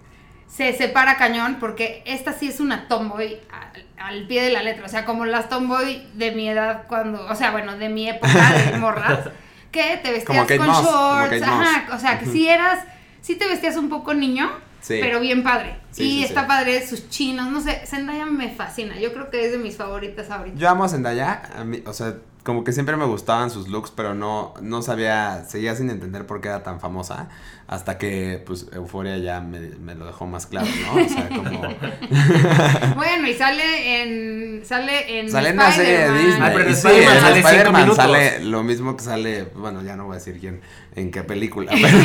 se 0.47 0.73
separa 0.75 1.17
cañón 1.17 1.57
porque 1.61 2.03
esta 2.05 2.33
sí 2.33 2.49
es 2.49 2.59
una 2.61 2.89
tomboy 2.89 3.39
al, 3.51 3.87
al 3.99 4.27
pie 4.27 4.43
de 4.43 4.51
la 4.51 4.63
letra, 4.63 4.85
o 4.87 4.89
sea, 4.89 5.05
como 5.05 5.25
las 5.25 5.49
tomboy 5.49 6.07
de 6.15 6.33
mi 6.33 6.49
edad 6.49 6.85
cuando, 6.89 7.25
o 7.27 7.35
sea, 7.35 7.51
bueno, 7.53 7.77
de 7.79 7.89
mi 7.89 8.09
época 8.09 8.53
de 8.73 8.77
morras, 8.79 9.31
que 9.71 9.99
te 10.03 10.11
vestías 10.11 10.47
con 10.47 10.67
Moss, 10.67 10.83
shorts, 10.85 11.43
ajá, 11.43 11.95
o 11.95 11.99
sea, 11.99 12.19
que 12.19 12.27
sí 12.27 12.49
eras, 12.49 12.85
sí 13.21 13.37
te 13.37 13.47
vestías 13.47 13.77
un 13.77 13.89
poco 13.89 14.13
niño, 14.15 14.51
Sí. 14.81 14.99
pero 15.01 15.19
bien 15.21 15.43
padre. 15.43 15.77
Sí, 15.91 16.05
y 16.05 16.11
sí, 16.19 16.25
está 16.25 16.43
sí. 16.43 16.47
padre 16.49 16.87
sus 16.87 17.11
chinos, 17.11 17.51
no 17.51 17.61
sé, 17.61 17.83
Zendaya 17.85 18.25
me 18.27 18.49
fascina, 18.49 18.97
yo 18.99 19.13
creo 19.13 19.29
que 19.29 19.45
es 19.45 19.53
de 19.53 19.59
mis 19.59 19.77
favoritas 19.77 20.31
ahorita. 20.31 20.57
Yo 20.57 20.69
amo 20.69 20.85
a 20.85 20.89
Zendaya, 20.89 21.43
a 21.59 21.65
mí, 21.65 21.83
o 21.85 21.93
sea, 21.93 22.15
como 22.49 22.65
que 22.65 22.73
siempre 22.73 22.97
me 22.97 23.05
gustaban 23.05 23.51
sus 23.51 23.69
looks, 23.69 23.91
pero 23.91 24.15
no, 24.15 24.55
no 24.63 24.81
sabía, 24.81 25.45
seguía 25.47 25.75
sin 25.77 25.91
entender 25.91 26.25
por 26.25 26.41
qué 26.41 26.49
era 26.49 26.63
tan 26.63 26.81
famosa, 26.81 27.29
hasta 27.67 27.99
que, 27.99 28.43
pues, 28.47 28.69
Euforia 28.73 29.19
ya 29.19 29.43
me, 29.43 29.61
me 29.61 29.95
lo 29.95 30.07
dejó 30.07 30.27
más 30.27 30.47
claro, 30.47 30.67
¿no? 30.87 30.95
O 31.05 31.07
sea, 31.11 31.29
como... 31.29 31.61
Bueno, 32.97 33.29
y 33.29 33.35
sale 33.35 34.01
en, 34.03 34.65
sale 34.65 35.21
en 35.21 35.31
Sale 35.31 35.51
en 35.51 35.57
una 35.57 35.71
serie 35.73 35.99
de. 35.99 36.19
Disney. 36.21 36.41
Ah, 36.41 36.51
pero 36.55 36.65
en 36.65 36.71
Y 36.71 36.73
Spider-Man 36.73 37.17
en 37.17 37.21
sale 37.21 37.39
Spider-Man 37.41 38.51
lo 38.51 38.63
mismo 38.63 38.97
que 38.97 39.05
sale, 39.05 39.45
bueno, 39.55 39.83
ya 39.83 39.95
no 39.97 40.05
voy 40.07 40.13
a 40.13 40.19
decir 40.19 40.39
quién, 40.41 40.63
en 40.97 41.11
qué 41.11 41.25
película, 41.25 41.71
pero... 41.83 41.99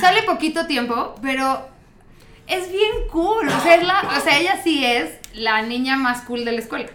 Sale 0.00 0.22
poquito 0.22 0.66
tiempo, 0.66 1.16
pero 1.20 1.68
es 2.46 2.72
bien 2.72 2.92
cool. 3.12 3.46
O 3.46 3.60
sea, 3.60 3.74
es 3.74 3.84
la- 3.86 4.08
o 4.18 4.20
sea, 4.24 4.38
ella 4.38 4.58
sí 4.64 4.82
es 4.86 5.10
la 5.34 5.60
niña 5.60 5.98
más 5.98 6.22
cool 6.22 6.46
de 6.46 6.52
la 6.52 6.60
escuela. 6.60 6.86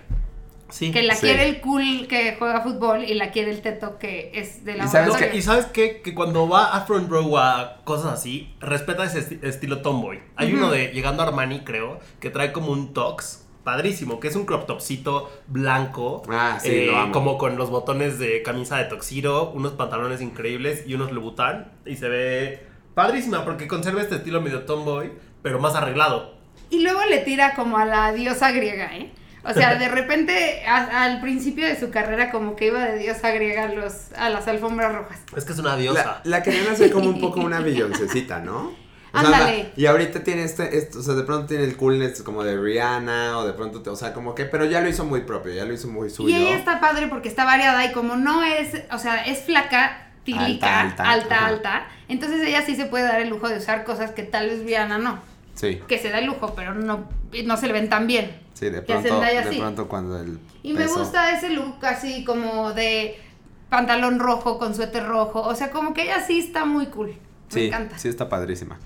Sí. 0.69 0.91
Que 0.91 1.03
la 1.03 1.15
Sí. 1.15 1.21
quiere 1.21 1.47
el 1.49 1.61
cool 1.61 2.07
que 2.07 2.35
juega 2.37 2.61
fútbol 2.61 3.03
y 3.03 3.13
la 3.15 3.31
quiere 3.31 3.51
el 3.51 3.61
teto 3.61 3.97
que 3.97 4.31
es 4.33 4.63
de 4.65 4.75
la 4.75 4.85
¿Y 4.85 4.87
sabes 4.87 5.07
laboratorio. 5.07 5.39
y 5.39 5.41
sabes 5.41 5.65
qué? 5.65 6.01
Que 6.01 6.13
cuando 6.13 6.47
va 6.47 6.75
a 6.75 6.81
Front 6.85 7.09
Row 7.09 7.37
a 7.37 7.81
cosas 7.83 8.13
así, 8.13 8.53
respeta 8.59 9.03
ese 9.03 9.19
esti- 9.19 9.43
estilo 9.43 9.81
tomboy. 9.81 10.19
Hay 10.35 10.53
uno 10.53 10.69
de 10.71 10.87
Llegando 10.89 11.23
a 11.23 11.27
Armani, 11.27 11.61
creo, 11.61 11.99
que 12.19 12.29
trae 12.29 12.51
como 12.51 12.71
un 12.71 12.93
tox 12.93 13.45
padrísimo, 13.63 14.19
que 14.19 14.27
es 14.29 14.35
un 14.35 14.45
crop 14.45 14.65
topcito 14.67 15.29
blanco. 15.47 16.23
eh, 16.25 16.29
Ah, 16.31 16.59
sí, 16.61 16.85
lo 16.85 16.97
amo. 16.97 17.11
Como 17.13 17.37
con 17.37 17.57
los 17.57 17.69
botones 17.69 18.17
de 18.19 18.41
camisa 18.41 18.77
de 18.77 18.85
toxiro, 18.85 19.51
unos 19.51 19.73
pantalones 19.73 20.21
increíbles 20.21 20.83
y 20.87 20.93
unos 20.93 21.11
Louboutin. 21.11 21.65
Y 21.85 21.95
se 21.97 22.09
ve 22.09 22.67
Padrísima, 22.95 23.45
porque 23.45 23.67
conserva 23.67 24.01
este 24.01 24.15
estilo 24.15 24.41
medio 24.41 24.63
tomboy, 24.63 25.11
pero 25.41 25.59
más 25.59 25.75
arreglado. 25.75 26.35
Y 26.69 26.81
luego 26.83 26.99
le 27.09 27.19
tira 27.19 27.53
como 27.55 27.77
a 27.77 27.85
la 27.85 28.11
diosa 28.11 28.51
griega, 28.51 28.95
¿eh? 28.97 29.11
O 29.43 29.53
sea, 29.53 29.75
de 29.75 29.87
repente 29.87 30.63
a- 30.67 31.03
al 31.05 31.21
principio 31.21 31.65
de 31.65 31.79
su 31.79 31.89
carrera 31.91 32.29
como 32.31 32.55
que 32.55 32.67
iba 32.67 32.83
de 32.83 32.97
diosa 32.99 33.31
griega 33.31 33.63
a, 33.63 33.67
los, 33.73 34.11
a 34.17 34.29
las 34.29 34.47
alfombras 34.47 34.93
rojas. 34.93 35.19
Es 35.35 35.45
que 35.45 35.53
es 35.53 35.59
una 35.59 35.71
La, 35.71 35.77
diosa. 35.77 36.21
la 36.25 36.43
querían 36.43 36.67
hacer 36.67 36.91
como 36.91 37.09
un 37.09 37.19
poco 37.21 37.39
una 37.39 37.59
billoncecita, 37.61 38.39
¿no? 38.39 38.73
O 39.11 39.19
sea, 39.21 39.21
Ándale. 39.21 39.63
la- 39.63 39.69
y 39.81 39.85
ahorita 39.87 40.23
tiene 40.23 40.43
este, 40.43 40.77
este, 40.77 40.97
o 40.99 41.01
sea, 41.01 41.15
de 41.15 41.23
pronto 41.23 41.47
tiene 41.47 41.63
el 41.63 41.75
coolness 41.77 42.21
como 42.21 42.43
de 42.43 42.59
Rihanna, 42.61 43.39
o 43.39 43.47
de 43.47 43.53
pronto, 43.53 43.81
te- 43.81 43.89
o 43.89 43.95
sea, 43.95 44.13
como 44.13 44.35
que, 44.35 44.45
pero 44.45 44.65
ya 44.65 44.81
lo 44.81 44.89
hizo 44.89 45.03
muy 45.05 45.21
propio, 45.21 45.51
ya 45.53 45.65
lo 45.65 45.73
hizo 45.73 45.87
muy 45.87 46.09
suyo. 46.11 46.37
Y 46.37 46.41
ella 46.47 46.57
está 46.57 46.79
padre 46.79 47.07
porque 47.07 47.27
está 47.29 47.43
variada 47.45 47.83
y 47.85 47.91
como 47.91 48.17
no 48.17 48.43
es, 48.43 48.69
o 48.91 48.99
sea, 48.99 49.25
es 49.25 49.39
flaca, 49.45 50.09
tilica, 50.25 50.81
Alta, 50.81 51.03
alta, 51.03 51.11
alta, 51.11 51.45
alta, 51.47 51.87
entonces 52.07 52.41
ella 52.45 52.61
sí 52.63 52.75
se 52.75 52.85
puede 52.85 53.05
dar 53.05 53.19
el 53.19 53.29
lujo 53.29 53.49
de 53.49 53.57
usar 53.57 53.83
cosas 53.83 54.11
que 54.11 54.21
tal 54.23 54.47
vez 54.49 54.63
Rihanna 54.63 54.99
no. 54.99 55.19
Sí, 55.55 55.81
Que 55.87 55.97
se 55.97 56.09
da 56.09 56.19
el 56.19 56.25
lujo, 56.27 56.53
pero 56.55 56.73
no, 56.75 57.09
no 57.45 57.57
se 57.57 57.67
le 57.67 57.73
ven 57.73 57.89
tan 57.89 58.05
bien. 58.07 58.31
Sí, 58.59 58.65
de 58.69 58.79
Que 58.79 58.93
pronto, 58.93 59.09
Zendaya 59.09 59.41
de 59.43 59.51
sí. 59.53 59.59
pronto 59.59 59.87
cuando 59.87 60.19
el 60.19 60.39
Y 60.63 60.73
me 60.73 60.85
gusta 60.87 61.31
ese 61.37 61.49
look 61.49 61.83
así 61.85 62.23
como 62.25 62.73
de 62.73 63.17
pantalón 63.69 64.19
rojo 64.19 64.57
con 64.59 64.75
suéter 64.75 65.05
rojo. 65.05 65.41
O 65.41 65.55
sea, 65.55 65.71
como 65.71 65.93
que 65.93 66.03
ella 66.03 66.21
sí 66.25 66.39
está 66.39 66.65
muy 66.65 66.87
cool. 66.87 67.07
Me 67.09 67.15
Sí, 67.49 67.65
encanta. 67.67 67.97
sí 67.97 68.07
está 68.09 68.27
padrísima. 68.29 68.77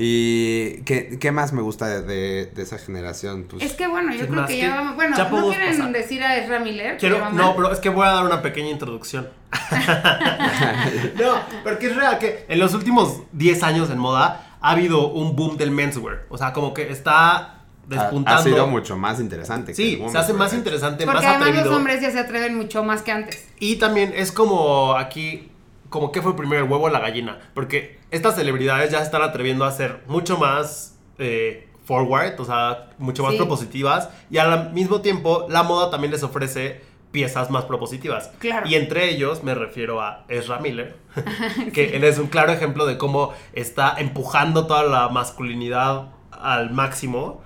¿Y 0.00 0.82
qué, 0.82 1.18
qué 1.20 1.32
más 1.32 1.52
me 1.52 1.60
gusta 1.60 1.88
de, 1.88 2.02
de- 2.02 2.46
de 2.46 2.62
esa 2.62 2.78
generación? 2.78 3.46
Pues, 3.50 3.64
Es 3.64 3.72
que 3.72 3.88
bueno, 3.88 4.14
yo 4.14 4.28
creo 4.28 4.46
que 4.46 4.54
que- 4.54 4.60
ya 4.60 4.76
vamos. 4.76 4.94
Bueno, 4.94 5.16
ya 5.16 5.28
no 5.28 5.48
quieren 5.48 5.70
pasar. 5.76 5.92
decir 5.92 6.22
a 6.22 6.36
Ezra 6.36 6.60
Miller. 6.60 6.96
Quiero, 6.98 7.30
no, 7.32 7.56
pero 7.56 7.72
es 7.72 7.80
que 7.80 7.88
voy 7.88 8.06
a 8.06 8.10
dar 8.10 8.24
una 8.24 8.40
pequeña 8.40 8.70
introducción. 8.70 9.28
no, 11.18 11.40
porque 11.64 11.86
es 11.88 11.96
real 11.96 12.18
que 12.18 12.44
en 12.48 12.58
los 12.58 12.74
últimos 12.74 13.22
10 13.32 13.62
años 13.64 13.90
en 13.90 13.98
moda 13.98 14.56
ha 14.60 14.70
habido 14.70 15.08
un 15.08 15.34
boom 15.36 15.56
del 15.56 15.70
menswear. 15.70 16.26
O 16.28 16.38
sea, 16.38 16.52
como 16.52 16.74
que 16.74 16.90
está 16.90 17.57
despuntando. 17.88 18.40
ha 18.40 18.44
sido 18.44 18.66
mucho 18.66 18.96
más 18.96 19.18
interesante. 19.20 19.72
que 19.72 19.76
Sí, 19.76 20.00
el 20.02 20.10
se 20.10 20.18
hace 20.18 20.32
más 20.32 20.52
interesante, 20.54 21.04
Porque 21.04 21.16
más 21.18 21.26
además 21.26 21.48
atrevido. 21.48 21.64
los 21.70 21.74
hombres 21.76 22.00
ya 22.00 22.10
se 22.10 22.18
atreven 22.20 22.56
mucho 22.56 22.84
más 22.84 23.02
que 23.02 23.12
antes. 23.12 23.48
Y 23.58 23.76
también 23.76 24.12
es 24.14 24.30
como 24.32 24.94
aquí, 24.94 25.50
como 25.88 26.12
que 26.12 26.20
fue 26.22 26.36
primero 26.36 26.64
el 26.64 26.70
huevo 26.70 26.84
o 26.84 26.88
la 26.90 27.00
gallina. 27.00 27.38
Porque 27.54 27.98
estas 28.10 28.36
celebridades 28.36 28.90
ya 28.92 28.98
se 28.98 29.04
están 29.04 29.22
atreviendo 29.22 29.64
a 29.64 29.72
ser 29.72 30.02
mucho 30.06 30.36
más 30.38 30.96
eh, 31.18 31.68
forward, 31.84 32.38
o 32.40 32.44
sea, 32.44 32.90
mucho 32.98 33.22
más 33.22 33.32
Sí. 33.32 33.38
propositivas. 33.38 34.10
Y 34.30 34.38
al 34.38 34.72
mismo 34.72 35.00
tiempo, 35.00 35.46
la 35.48 35.62
moda 35.62 35.90
también 35.90 36.12
les 36.12 36.22
ofrece 36.22 36.82
piezas 37.10 37.50
más 37.50 37.64
propositivas. 37.64 38.30
Claro. 38.38 38.68
Y 38.68 38.74
entre 38.74 39.08
ellos 39.08 39.42
me 39.42 39.54
refiero 39.54 40.02
a 40.02 40.24
Ezra 40.28 40.58
Miller, 40.60 40.94
que 41.72 41.96
él 41.96 42.04
es 42.04 42.18
un 42.18 42.26
claro 42.26 42.52
ejemplo 42.52 42.84
de 42.84 42.98
cómo 42.98 43.32
está 43.54 43.94
empujando 43.98 44.66
toda 44.66 44.82
la 44.84 45.08
masculinidad 45.08 46.08
al 46.30 46.70
máximo. 46.70 47.42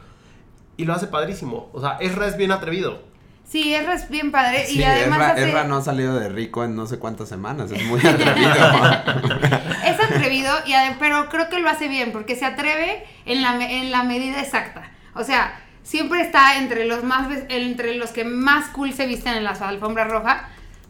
Y 0.77 0.85
lo 0.85 0.95
hace 0.95 1.07
padrísimo. 1.07 1.69
O 1.73 1.81
sea, 1.81 1.97
Ezra 2.01 2.27
es 2.27 2.37
bien 2.37 2.53
atrevido. 2.53 3.03
Sí, 3.47 3.75
Ezra 3.75 3.95
es 3.95 4.09
bien 4.09 4.31
padre. 4.33 4.65
Sí, 4.67 4.79
y 4.79 4.85
además 4.85 5.19
Ezra, 5.19 5.33
hace- 5.33 5.49
Ezra 5.49 5.65
no 5.65 5.77
ha 5.77 5.83
salido 5.83 6.19
de 6.19 6.29
rico 6.31 6.65
en 6.65 6.75
no 6.75 6.87
sé 6.87 6.99
cuántas 6.99 7.29
semanas, 7.29 7.71
es 7.71 7.85
muy 7.85 8.01
atrevido. 8.01 8.55
es 9.85 10.01
atrevido, 10.01 10.51
y 10.67 10.73
ade- 10.73 10.97
pero 10.99 11.29
creo 11.29 11.49
que 11.49 11.61
lo 11.61 11.69
hace 11.69 11.89
bien 11.89 12.13
porque 12.13 12.37
se 12.37 12.47
atreve 12.47 13.05
en 13.27 13.43
la, 13.43 13.53
me- 13.53 13.81
en 13.83 13.91
la 13.91 14.05
medida 14.05 14.41
exacta. 14.41 14.91
O 15.15 15.25
sea, 15.25 15.61
siempre 15.83 16.23
está 16.23 16.57
entre 16.59 16.87
los 16.87 17.03
más 17.05 17.29
entre 17.49 17.97
los 17.97 18.11
que 18.11 18.25
más 18.25 18.69
cool 18.71 18.93
se 18.93 19.07
visten 19.07 19.35
en 19.35 19.45
las 19.45 19.61
alfombras 19.61 20.09
rojas, 20.09 20.43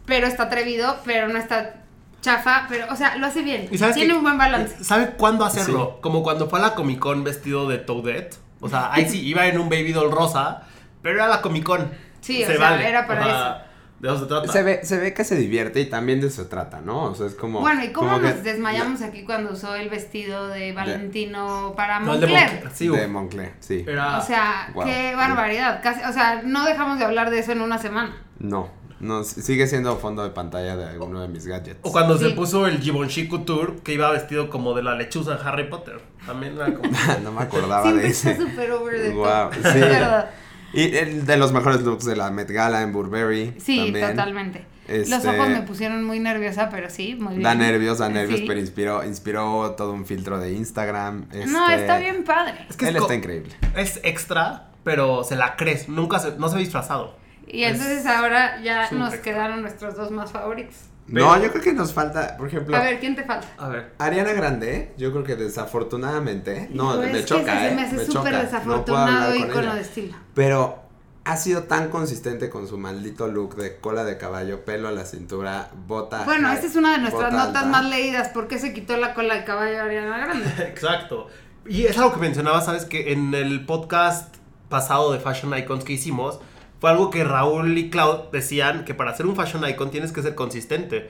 pero 0.05 0.27
está 0.27 0.43
atrevido, 0.43 0.97
pero 1.05 1.27
no 1.27 1.37
está 1.39 1.81
chafa, 2.21 2.67
pero 2.69 2.85
o 2.91 2.95
sea, 2.95 3.17
lo 3.17 3.25
hace 3.27 3.41
bien. 3.41 3.67
¿Y 3.71 3.77
sabes 3.77 3.95
Tiene 3.95 4.13
un 4.13 4.21
buen 4.23 4.37
balance. 4.37 4.81
¿Sabe 4.83 5.07
cuándo 5.17 5.43
hacerlo? 5.43 5.99
Como 6.01 6.23
cuando 6.23 6.49
fue 6.49 6.59
a 6.59 6.61
la 6.61 6.75
Comic 6.75 6.99
Con 6.99 7.23
vestido 7.25 7.67
de 7.67 7.79
Toadette. 7.79 8.37
O 8.63 8.69
sea, 8.69 8.91
ahí 8.93 9.07
sí 9.09 9.19
iba 9.25 9.45
en 9.47 9.59
un 9.59 9.69
baby 9.69 9.91
doll 9.91 10.11
rosa, 10.11 10.63
pero 11.01 11.15
era 11.15 11.27
la 11.27 11.41
Comic 11.41 11.63
Con. 11.63 11.91
Sí, 12.21 12.43
o 12.43 12.47
sea, 12.47 12.81
era 12.87 13.05
para 13.05 13.21
eso. 13.27 13.73
De 13.99 14.09
eso 14.09 14.19
se 14.19 14.25
trata. 14.25 14.51
se, 14.51 14.63
ve, 14.63 14.79
se 14.83 14.97
ve 14.97 15.13
que 15.13 15.23
se 15.23 15.35
divierte 15.37 15.79
y 15.79 15.85
también 15.85 16.19
de 16.19 16.27
eso 16.27 16.43
se 16.43 16.49
trata, 16.49 16.81
¿no? 16.81 17.03
O 17.03 17.15
sea, 17.15 17.25
es 17.25 17.35
como... 17.35 17.61
Bueno, 17.61 17.85
¿y 17.85 17.93
cómo 17.93 18.09
como 18.09 18.21
nos 18.21 18.33
que- 18.33 18.41
desmayamos 18.41 19.01
aquí 19.01 19.23
cuando 19.23 19.53
usó 19.53 19.75
el 19.75 19.87
vestido 19.89 20.49
de 20.49 20.73
Valentino 20.73 21.73
para 21.77 22.01
No, 22.01 22.15
el 22.15 22.19
de 22.19 22.27
Moncler? 22.27 22.51
Moncler, 22.51 22.71
sí, 22.73 22.87
de. 22.89 23.07
Moncler, 23.07 23.53
sí. 23.61 23.85
Era- 23.87 24.17
O 24.17 24.21
sea, 24.21 24.69
Wow. 24.73 24.83
qué 24.85 25.15
barbaridad. 25.15 25.79
Casi, 25.81 26.01
o 26.03 26.11
sea, 26.11 26.41
no 26.43 26.65
dejamos 26.65 26.99
de 26.99 27.05
hablar 27.05 27.29
de 27.29 27.39
eso 27.39 27.53
en 27.53 27.61
una 27.61 27.77
semana. 27.77 28.13
No, 28.39 28.69
no, 29.03 29.21
s- 29.21 29.41
sigue 29.41 29.67
siendo 29.67 29.97
fondo 29.97 30.23
de 30.23 30.29
pantalla 30.31 30.75
de 30.75 30.85
alguno 30.85 31.21
de 31.21 31.27
mis 31.27 31.45
gadgets. 31.45 31.79
O 31.83 31.91
cuando 31.91 32.17
se 32.17 32.29
puso 32.31 32.65
el 32.67 32.79
Givenchy 32.79 33.27
Couture, 33.27 33.75
que 33.83 33.93
iba 33.93 34.09
vestido 34.11 34.49
como 34.49 34.73
de 34.73 34.83
la 34.83 34.95
lechuza 34.95 35.33
en 35.39 35.47
Harry 35.47 35.69
Potter. 35.69 35.99
También 36.25 36.55
era 36.55 36.73
como... 36.73 36.89
no 37.23 37.31
me 37.31 37.41
acordaba 37.41 37.83
Siempre 37.83 38.03
de 38.05 38.09
está 38.09 38.31
ese. 38.31 38.41
súper 38.41 38.71
over 38.71 39.01
the 39.01 39.09
Guau, 39.11 39.49
top. 39.49 39.53
sí. 39.61 39.67
Es 39.67 39.73
verdad. 39.79 40.29
Y 40.73 40.95
el 40.95 41.25
de 41.27 41.37
los 41.37 41.51
mejores 41.53 41.81
looks 41.81 42.03
de 42.05 42.15
la 42.15 42.31
Met 42.31 42.49
Gala 42.49 42.81
en 42.81 42.91
Burberry. 42.93 43.53
Sí, 43.59 43.77
también. 43.91 44.09
totalmente. 44.09 44.65
Los 44.87 45.11
Este, 45.11 45.29
ojos 45.29 45.47
me 45.49 45.61
pusieron 45.61 46.03
muy 46.03 46.19
nerviosa, 46.19 46.69
pero 46.71 46.89
sí, 46.89 47.15
muy 47.15 47.33
bien. 47.35 47.43
Da 47.43 47.53
nervios, 47.55 47.99
da 47.99 48.09
nervios, 48.09 48.39
Sí. 48.39 48.45
pero 48.47 48.59
inspiró, 48.59 49.03
inspiró 49.05 49.75
todo 49.77 49.93
un 49.93 50.05
filtro 50.05 50.39
de 50.39 50.51
Instagram. 50.53 51.27
No, 51.47 51.69
este, 51.69 51.81
está 51.81 51.99
bien 51.99 52.23
padre. 52.23 52.65
Es 52.69 52.75
que 52.75 52.87
Él 52.87 52.95
es, 52.95 53.01
está 53.03 53.13
increíble. 53.15 53.53
es 53.77 53.99
extra, 54.03 54.71
pero 54.83 55.23
se 55.23 55.35
la 55.35 55.55
crees. 55.55 55.87
Nunca 55.89 56.17
se, 56.19 56.37
no 56.37 56.49
se 56.49 56.55
ve 56.55 56.61
disfrazado. 56.61 57.15
Y 57.47 57.63
Es- 57.63 57.71
entonces 57.73 58.05
ahora 58.05 58.61
ya 58.61 58.89
nos 58.91 59.13
extra. 59.13 59.21
quedaron 59.33 59.61
nuestros 59.61 59.95
dos 59.95 60.11
más 60.11 60.31
favoritos. 60.31 60.75
No, 61.07 61.31
Pero- 61.33 61.43
yo 61.43 61.51
creo 61.51 61.63
que 61.63 61.73
nos 61.73 61.91
falta, 61.93 62.37
por 62.37 62.47
ejemplo, 62.47 62.77
A 62.77 62.79
ver, 62.79 62.99
¿quién 62.99 63.13
te 63.15 63.23
falta? 63.25 63.47
A 63.57 63.67
ver. 63.67 63.93
Ariana 63.99 64.31
Grande, 64.31 64.93
yo 64.97 65.11
creo 65.11 65.23
que 65.25 65.35
desafortunadamente, 65.35 66.69
no, 66.71 66.95
Pues 66.95 67.11
me 67.11 67.25
choca, 67.25 67.59
que 67.59 67.65
¿eh? 67.65 67.69
se 67.69 67.75
me 67.75 67.81
hace 67.81 68.05
súper 68.05 68.13
choca, 68.13 68.19
no 68.23 68.23
puedo 68.23 68.27
hablar 68.27 68.45
desafortunado 68.45 69.31
con 69.31 69.49
icono 69.49 69.61
ella. 69.63 69.75
de 69.75 69.81
estilo. 69.81 70.15
Pero 70.33 70.79
ha 71.25 71.37
sido 71.37 71.63
tan 71.63 71.89
consistente 71.89 72.49
con 72.49 72.67
su 72.67 72.77
maldito 72.77 73.27
look 73.27 73.55
de 73.55 73.77
cola 73.77 74.03
de 74.05 74.17
caballo, 74.17 74.63
pelo 74.65 74.87
a 74.87 74.91
la 74.91 75.05
cintura, 75.05 75.69
bota. 75.87 76.23
Bueno, 76.23 76.51
esta 76.51 76.67
es 76.67 76.75
una 76.75 76.93
de 76.93 76.99
nuestras 76.99 77.31
notas 77.33 77.47
alta. 77.47 77.65
más 77.65 77.85
leídas. 77.85 78.29
¿Por 78.29 78.47
qué 78.47 78.57
se 78.59 78.73
quitó 78.73 78.95
la 78.97 79.13
cola 79.13 79.35
de 79.35 79.43
caballo 79.43 79.79
a 79.81 79.83
Ariana 79.83 80.17
Grande? 80.17 80.45
Exacto. 80.67 81.27
Y 81.65 81.85
es 81.85 81.97
algo 81.97 82.13
que 82.13 82.19
mencionaba, 82.19 82.61
¿sabes? 82.61 82.85
Que 82.85 83.11
en 83.13 83.33
el 83.33 83.65
podcast 83.65 84.35
pasado 84.69 85.11
de 85.13 85.19
Fashion 85.19 85.57
Icons 85.57 85.83
que 85.85 85.93
hicimos, 85.93 86.39
fue 86.83 86.89
algo 86.89 87.09
que 87.09 87.23
Raúl 87.23 87.77
y 87.77 87.89
Cloud 87.89 88.23
decían 88.33 88.83
que 88.83 88.93
para 88.93 89.15
ser 89.15 89.25
un 89.25 89.37
Fashion 89.37 89.65
Icon 89.69 89.89
tienes 89.89 90.11
que 90.11 90.21
ser 90.21 90.35
consistente. 90.35 91.09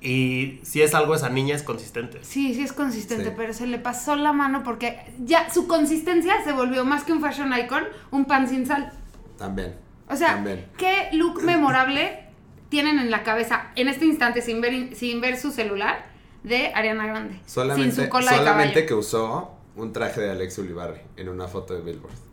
Y 0.00 0.58
si 0.64 0.82
es 0.82 0.92
algo, 0.92 1.14
esa 1.14 1.28
niña 1.28 1.54
es 1.54 1.62
consistente. 1.62 2.18
Sí, 2.24 2.52
sí 2.52 2.62
es 2.64 2.72
consistente, 2.72 3.26
Sí. 3.26 3.30
pero 3.36 3.52
se 3.52 3.68
le 3.68 3.78
pasó 3.78 4.16
la 4.16 4.32
mano 4.32 4.64
porque 4.64 4.98
ya 5.20 5.48
su 5.50 5.68
consistencia 5.68 6.42
se 6.42 6.50
volvió 6.50 6.84
más 6.84 7.04
que 7.04 7.12
un 7.12 7.20
fashion 7.20 7.56
icon, 7.56 7.84
un 8.10 8.24
pan 8.24 8.48
sin 8.48 8.66
sal. 8.66 8.90
También. 9.38 9.76
O 10.08 10.16
sea, 10.16 10.30
También. 10.34 10.66
¿qué 10.76 11.10
look 11.12 11.44
memorable 11.44 12.24
tienen 12.68 12.98
en 12.98 13.12
la 13.12 13.22
cabeza 13.22 13.70
en 13.76 13.86
este 13.86 14.06
instante 14.06 14.42
sin 14.42 14.60
ver, 14.60 14.96
sin 14.96 15.20
ver 15.20 15.38
su 15.38 15.52
celular 15.52 16.06
de 16.42 16.72
Ariana 16.74 17.06
Grande? 17.06 17.40
Solamente, 17.46 17.94
sin 17.94 18.04
su 18.06 18.10
cola 18.10 18.32
de 18.32 18.38
solamente 18.38 18.72
caballo. 18.72 18.88
que 18.88 18.94
usó 18.94 19.54
un 19.76 19.92
traje 19.92 20.22
de 20.22 20.32
Alex 20.32 20.58
Ulibarri 20.58 21.02
en 21.16 21.28
una 21.28 21.46
foto 21.46 21.72
de 21.72 21.82
Billboard. 21.82 22.23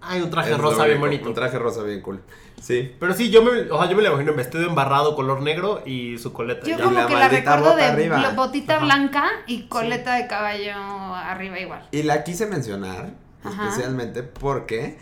Hay 0.00 0.20
un 0.20 0.30
traje 0.30 0.52
Es 0.52 0.58
rosa 0.58 0.84
bien 0.86 1.00
bonito. 1.00 1.28
Un 1.28 1.34
traje 1.34 1.58
rosa 1.58 1.82
bien 1.82 2.00
cool. 2.00 2.22
Sí. 2.62 2.94
Pero 2.98 3.14
sí, 3.14 3.30
yo 3.30 3.42
me, 3.42 3.70
o 3.70 3.78
sea, 3.78 3.88
yo 3.88 3.96
me 3.96 4.02
lo 4.02 4.08
imagino 4.10 4.30
en 4.32 4.36
vestido 4.36 4.66
embarrado 4.66 5.14
color 5.14 5.42
negro 5.42 5.82
y 5.84 6.18
su 6.18 6.32
coleta. 6.32 6.66
Yo 6.66 6.76
ya. 6.76 6.84
como 6.84 6.98
la 6.98 7.06
que 7.06 7.14
la 7.14 7.28
recuerdo 7.28 7.76
de 7.76 7.84
arriba. 7.84 8.30
botita 8.36 8.76
Ajá. 8.76 8.84
blanca 8.84 9.24
y 9.46 9.68
coleta 9.68 10.14
de 10.14 10.26
caballo 10.26 10.74
arriba 11.14 11.58
igual. 11.58 11.88
Y 11.92 12.02
la 12.02 12.24
quise 12.24 12.46
mencionar 12.46 13.10
Ajá. 13.42 13.68
especialmente 13.68 14.22
porque 14.22 14.98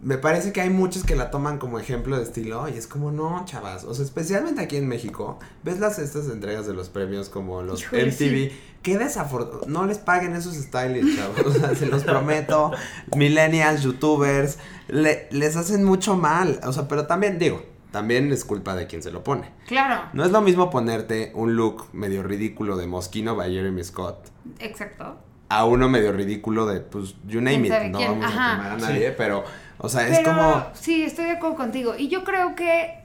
me 0.00 0.16
parece 0.16 0.52
que 0.52 0.60
hay 0.60 0.70
muchos 0.70 1.02
que 1.04 1.16
la 1.16 1.30
toman 1.30 1.58
como 1.58 1.78
ejemplo 1.80 2.16
de 2.16 2.22
estilo 2.22 2.68
y 2.68 2.74
es 2.74 2.86
como 2.86 3.10
no, 3.10 3.42
chavas, 3.46 3.84
o 3.84 3.94
sea, 3.94 4.04
especialmente 4.04 4.60
aquí 4.60 4.76
en 4.76 4.86
México, 4.86 5.38
ves 5.64 5.80
las 5.80 5.98
estas 5.98 6.28
entregas 6.28 6.66
de 6.66 6.74
los 6.74 6.88
premios 6.88 7.28
como 7.28 7.62
los 7.62 7.80
Híjole, 7.82 8.06
MTV, 8.06 8.52
qué 8.82 8.96
desafortunado, 8.98 9.66
no 9.68 9.86
les 9.86 9.98
paguen 9.98 10.36
esos 10.36 10.54
stylists, 10.54 11.16
chavos, 11.16 11.40
o 11.46 11.58
sea, 11.58 11.74
se 11.74 11.86
los 11.86 12.04
prometo, 12.04 12.70
millennials, 13.16 13.82
youtubers, 13.82 14.58
le- 14.88 15.26
les 15.32 15.56
hacen 15.56 15.82
mucho 15.84 16.16
mal, 16.16 16.60
o 16.64 16.72
sea, 16.72 16.86
pero 16.86 17.06
también 17.06 17.38
digo, 17.40 17.62
también 17.90 18.30
es 18.32 18.44
culpa 18.44 18.76
de 18.76 18.86
quien 18.86 19.02
se 19.02 19.10
lo 19.10 19.24
pone. 19.24 19.50
Claro, 19.66 20.10
No 20.12 20.24
es 20.24 20.30
lo 20.30 20.40
mismo 20.42 20.70
ponerte 20.70 21.32
un 21.34 21.56
look 21.56 21.86
medio 21.92 22.22
ridículo 22.22 22.76
de 22.76 22.86
Mosquino 22.86 23.34
by 23.34 23.50
Jeremy 23.52 23.82
Scott 23.82 24.28
exacto. 24.60 25.16
a 25.48 25.64
uno 25.64 25.88
medio 25.88 26.12
ridículo 26.12 26.66
de, 26.66 26.80
pues, 26.80 27.16
you 27.26 27.40
name 27.40 27.62
¿Quién 27.68 27.86
it. 27.86 27.90
No 27.92 27.98
quién? 27.98 28.10
vamos 28.20 28.26
Ajá. 28.26 28.52
a 28.52 28.56
quemar 28.58 28.72
a 28.72 28.78
Sí. 28.78 28.82
nadie, 28.92 29.10
pero, 29.12 29.44
o 29.78 29.88
sea, 29.88 30.06
es 30.08 30.20
como. 30.20 30.66
sí, 30.74 31.02
estoy 31.02 31.26
de 31.26 31.32
acuerdo 31.32 31.56
contigo. 31.56 31.94
Y 31.96 32.08
yo 32.08 32.24
creo 32.24 32.54
que 32.54 32.98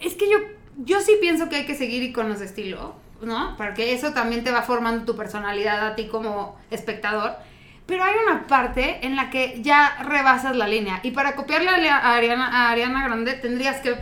es 0.00 0.14
que 0.14 0.30
yo 0.30 0.38
yo 0.78 1.00
sí 1.00 1.16
pienso 1.20 1.48
que 1.48 1.56
hay 1.56 1.66
que 1.66 1.74
seguir 1.74 2.02
iconos 2.02 2.38
de 2.38 2.46
estilo, 2.46 2.94
¿no? 3.20 3.56
Porque 3.56 3.92
eso 3.92 4.12
también 4.12 4.44
te 4.44 4.52
va 4.52 4.62
formando 4.62 5.04
tu 5.04 5.16
personalidad 5.16 5.86
a 5.86 5.96
ti 5.96 6.06
como 6.06 6.56
espectador. 6.70 7.32
Pero 7.86 8.04
hay 8.04 8.12
una 8.22 8.46
parte 8.46 9.04
en 9.04 9.16
la 9.16 9.30
que 9.30 9.60
ya 9.62 9.96
rebasas 10.04 10.54
la 10.54 10.68
línea. 10.68 11.00
Y 11.02 11.10
para 11.10 11.34
copiarle 11.34 11.88
a 11.88 12.14
Ariana, 12.14 12.46
a 12.46 12.70
Ariana 12.70 13.02
Grande 13.02 13.34
tendrías 13.34 13.78
que 13.78 13.96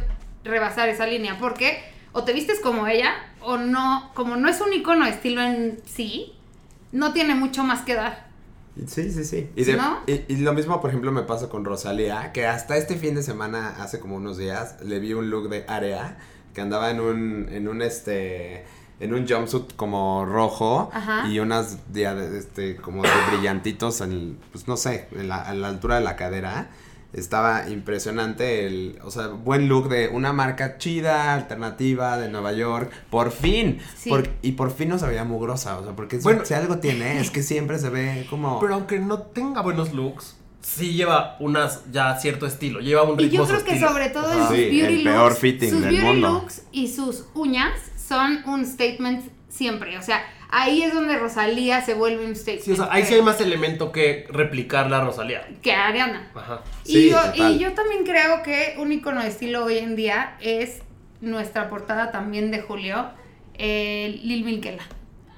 rebasar 0.44 0.88
esa 0.88 1.06
línea. 1.06 1.38
Porque 1.38 1.82
o 2.12 2.24
te 2.24 2.32
vistes 2.32 2.60
como 2.60 2.86
ella, 2.86 3.14
o 3.40 3.56
no, 3.58 4.10
como 4.14 4.36
no 4.36 4.48
es 4.48 4.60
un 4.60 4.72
icono 4.72 5.04
de 5.04 5.12
estilo 5.12 5.42
en 5.42 5.78
sí, 5.86 6.34
no 6.92 7.12
tiene 7.12 7.34
mucho 7.34 7.62
más 7.62 7.82
que 7.82 7.94
dar. 7.94 8.25
Sí, 8.86 9.10
sí, 9.10 9.24
sí. 9.24 9.48
Y, 9.56 9.64
¿Sí, 9.64 9.72
de- 9.72 9.76
no? 9.78 9.98
y- 10.06 10.24
y 10.28 10.36
lo 10.36 10.52
mismo, 10.52 10.80
por 10.80 10.90
ejemplo, 10.90 11.10
me 11.12 11.22
pasa 11.22 11.48
con 11.48 11.64
Rosalía, 11.64 12.32
que 12.32 12.46
hasta 12.46 12.76
este 12.76 12.96
fin 12.96 13.14
de 13.14 13.22
semana, 13.22 13.76
hace 13.82 14.00
como 14.00 14.16
unos 14.16 14.36
días, 14.36 14.76
le 14.84 14.98
vi 14.98 15.14
un 15.14 15.30
look 15.30 15.48
de 15.48 15.64
Area, 15.68 16.18
que 16.52 16.60
andaba 16.60 16.90
en 16.90 17.00
un, 17.00 17.48
en 17.50 17.68
un, 17.68 17.80
este, 17.82 18.64
en 19.00 19.14
un 19.14 19.26
jumpsuit 19.26 19.74
como 19.76 20.24
rojo 20.26 20.90
Ajá. 20.92 21.26
y 21.28 21.38
unas, 21.38 21.78
dia- 21.92 22.16
este, 22.36 22.76
como 22.76 23.02
de 23.02 23.08
brillantitos, 23.32 24.00
en, 24.02 24.12
el- 24.12 24.38
pues 24.52 24.68
no 24.68 24.76
sé, 24.76 25.08
en 25.12 25.28
la, 25.28 25.42
a 25.42 25.54
la 25.54 25.68
altura 25.68 25.96
de 25.96 26.02
la 26.02 26.16
cadera. 26.16 26.68
Estaba 27.12 27.68
impresionante 27.70 28.66
el, 28.66 28.98
o 29.02 29.10
sea, 29.10 29.28
buen 29.28 29.68
look 29.68 29.88
de 29.88 30.08
una 30.08 30.32
marca 30.32 30.76
chida, 30.78 31.32
alternativa, 31.34 32.18
de 32.18 32.28
Nueva 32.28 32.52
York. 32.52 32.90
Por 33.10 33.30
fin. 33.32 33.78
Sí. 33.96 34.10
Por- 34.10 34.28
y 34.42 34.52
por 34.52 34.70
fin 34.72 34.88
no 34.90 34.98
se 34.98 35.06
veía 35.06 35.24
mugrosa, 35.24 35.78
o 35.78 35.84
sea, 35.84 35.92
porque 35.96 36.18
Bueno. 36.18 36.44
si 36.44 36.54
algo 36.54 36.78
tiene, 36.78 37.20
es 37.20 37.30
que 37.30 37.42
siempre 37.42 37.78
se 37.78 37.88
ve 37.88 38.26
como... 38.28 38.60
Pero 38.60 38.74
aunque 38.74 38.98
no 38.98 39.20
tenga 39.20 39.62
buenos 39.62 39.92
looks, 39.94 40.36
sí 40.60 40.92
lleva 40.94 41.36
unas 41.40 41.90
ya 41.92 42.18
cierto 42.18 42.46
estilo, 42.46 42.80
lleva 42.80 43.04
un 43.04 43.18
Y 43.20 43.24
ritmo 43.24 43.38
yo 43.38 43.46
creo 43.46 43.64
que 43.64 43.70
estilo. 43.72 43.88
sobre 43.88 44.10
todo 44.10 44.32
en 44.32 44.38
sus 44.46 44.56
Sí, 44.56 44.62
beauty 44.64 44.78
el 44.80 45.04
looks, 45.04 45.16
peor 45.16 45.34
fitting 45.36 45.70
sus 45.70 45.80
del 45.80 45.90
beauty 45.90 46.04
mundo. 46.06 46.28
looks 46.32 46.62
y 46.72 46.88
sus 46.88 47.26
uñas 47.34 47.72
son 47.96 48.42
un 48.46 48.66
statement 48.66 49.24
siempre. 49.48 49.96
O 49.96 50.02
sea, 50.02 50.22
ahí 50.50 50.82
es 50.82 50.94
donde 50.94 51.18
Rosalía 51.18 51.80
se 51.80 51.94
vuelve 51.94 52.24
un 52.24 52.36
statement. 52.36 52.64
Sí, 52.64 52.72
o 52.72 52.76
sea, 52.76 52.88
ahí 52.90 53.04
sí 53.04 53.14
hay 53.14 53.22
más 53.22 53.40
elemento 53.40 53.92
que 53.92 54.26
replicar 54.30 54.90
la 54.90 55.00
Rosalía. 55.00 55.46
que 55.62 55.72
Ariana. 55.72 56.30
Ajá. 56.34 56.62
Sí, 56.84 57.06
y, 57.06 57.10
yo, 57.10 57.20
total. 57.20 57.52
y 57.52 57.58
yo 57.58 57.72
también 57.72 58.04
creo 58.04 58.42
que 58.42 58.76
un 58.78 58.92
icono 58.92 59.22
de 59.22 59.28
estilo 59.28 59.64
hoy 59.64 59.78
en 59.78 59.96
día 59.96 60.36
es 60.40 60.82
nuestra 61.20 61.68
portada 61.68 62.10
también 62.10 62.50
de 62.50 62.60
Julio, 62.60 63.10
eh, 63.54 64.20
Lil 64.22 64.44
Milkela. 64.44 64.82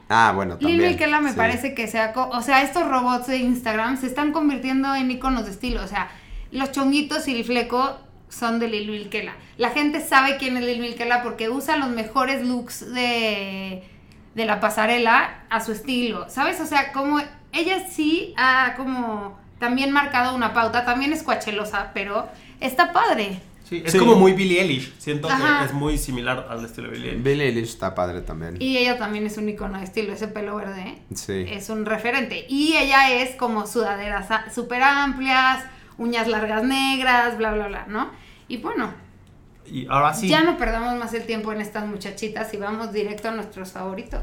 Ah, 0.09 0.33
bueno, 0.35 0.57
también. 0.57 0.79
Lil 0.79 0.89
Milkela 0.89 1.21
me 1.21 1.31
sí. 1.31 1.37
parece 1.37 1.75
que 1.75 1.87
sea, 1.87 2.13
o 2.17 2.43
sea, 2.43 2.63
estos 2.63 2.89
robots 2.89 3.27
de 3.27 3.39
Instagram 3.39 4.01
se 4.01 4.07
están 4.07 4.33
convirtiendo 4.33 4.95
en 4.95 5.11
iconos 5.11 5.45
de 5.45 5.51
estilo, 5.51 5.83
o 5.83 5.89
sea, 5.89 6.11
los 6.51 6.73
chonguitos 6.73 7.29
y 7.29 7.37
el 7.37 7.45
fleco 7.45 7.99
son 8.29 8.59
de 8.59 8.69
Lil 8.69 8.91
Milkela. 8.91 9.37
La 9.57 9.71
gente 9.71 10.01
sabe 10.01 10.37
quién 10.39 10.57
es 10.57 10.65
Lil 10.65 10.81
Milkela 10.81 11.23
porque 11.23 11.49
usa 11.49 11.77
los 11.77 11.89
mejores 11.91 12.47
looks 12.47 12.93
de, 12.93 13.83
de 14.39 14.47
la 14.47 14.61
pasarela 14.61 15.41
a 15.51 15.61
su 15.63 15.73
estilo, 15.73 16.31
¿sabes? 16.31 16.59
O 16.61 16.67
sea, 16.67 16.93
como 16.93 17.19
ella 17.53 17.87
sí 17.91 18.33
ha 18.39 18.75
como 18.77 19.39
también 19.59 19.91
marcado 19.93 20.35
una 20.35 20.55
pauta, 20.55 20.85
también 20.87 21.13
es 21.13 21.23
cuachelosa, 21.23 21.91
pero 21.93 22.29
está 22.61 22.93
padre. 22.93 23.41
Sí, 23.69 23.83
es 23.85 23.93
Sí. 23.93 23.99
como 23.99 24.15
muy 24.15 24.33
Billie 24.33 24.63
Eilish. 24.63 24.95
Siento 24.99 25.29
Ajá. 25.29 25.59
que 25.59 25.67
es 25.67 25.73
muy 25.75 25.99
similar 25.99 26.47
al 26.49 26.65
estilo 26.65 26.89
de 26.89 26.95
Billie 26.95 27.11
Eilish. 27.11 27.23
Billie 27.25 27.47
Eilish 27.49 27.69
está 27.69 27.95
padre 27.95 28.23
también. 28.23 28.57
Y 28.61 28.79
ella 28.79 28.97
también 28.97 29.27
es 29.27 29.37
un 29.37 29.47
icono 29.49 29.77
de 29.79 29.85
estilo, 29.85 30.13
ese 30.15 30.29
pelo 30.29 30.57
verde. 30.57 31.03
Sí. 31.15 31.45
es 31.49 31.69
un 31.69 31.85
referente. 31.85 32.47
Y 32.49 32.77
ella 32.77 33.11
es 33.13 33.35
como 33.37 33.67
sudaderas 33.67 34.29
súper 34.55 34.83
amplias, 34.83 35.65
uñas 35.99 36.29
largas 36.29 36.63
negras, 36.63 37.37
bla, 37.37 37.53
bla, 37.53 37.67
bla, 37.67 37.85
¿no? 37.89 38.11
Y 38.47 38.57
bueno, 38.59 38.95
Y 39.71 39.87
ahora 39.91 40.15
sí. 40.15 40.29
ya 40.29 40.43
no 40.43 40.57
perdamos 40.59 40.95
más 40.97 41.13
el 41.15 41.25
tiempo 41.25 41.53
en 41.53 41.61
estas 41.61 41.87
muchachitas 41.87 42.53
y 42.55 42.57
vamos 42.57 42.93
directo 42.93 43.29
a 43.29 43.33
nuestros 43.33 43.73
favoritos. 43.73 44.21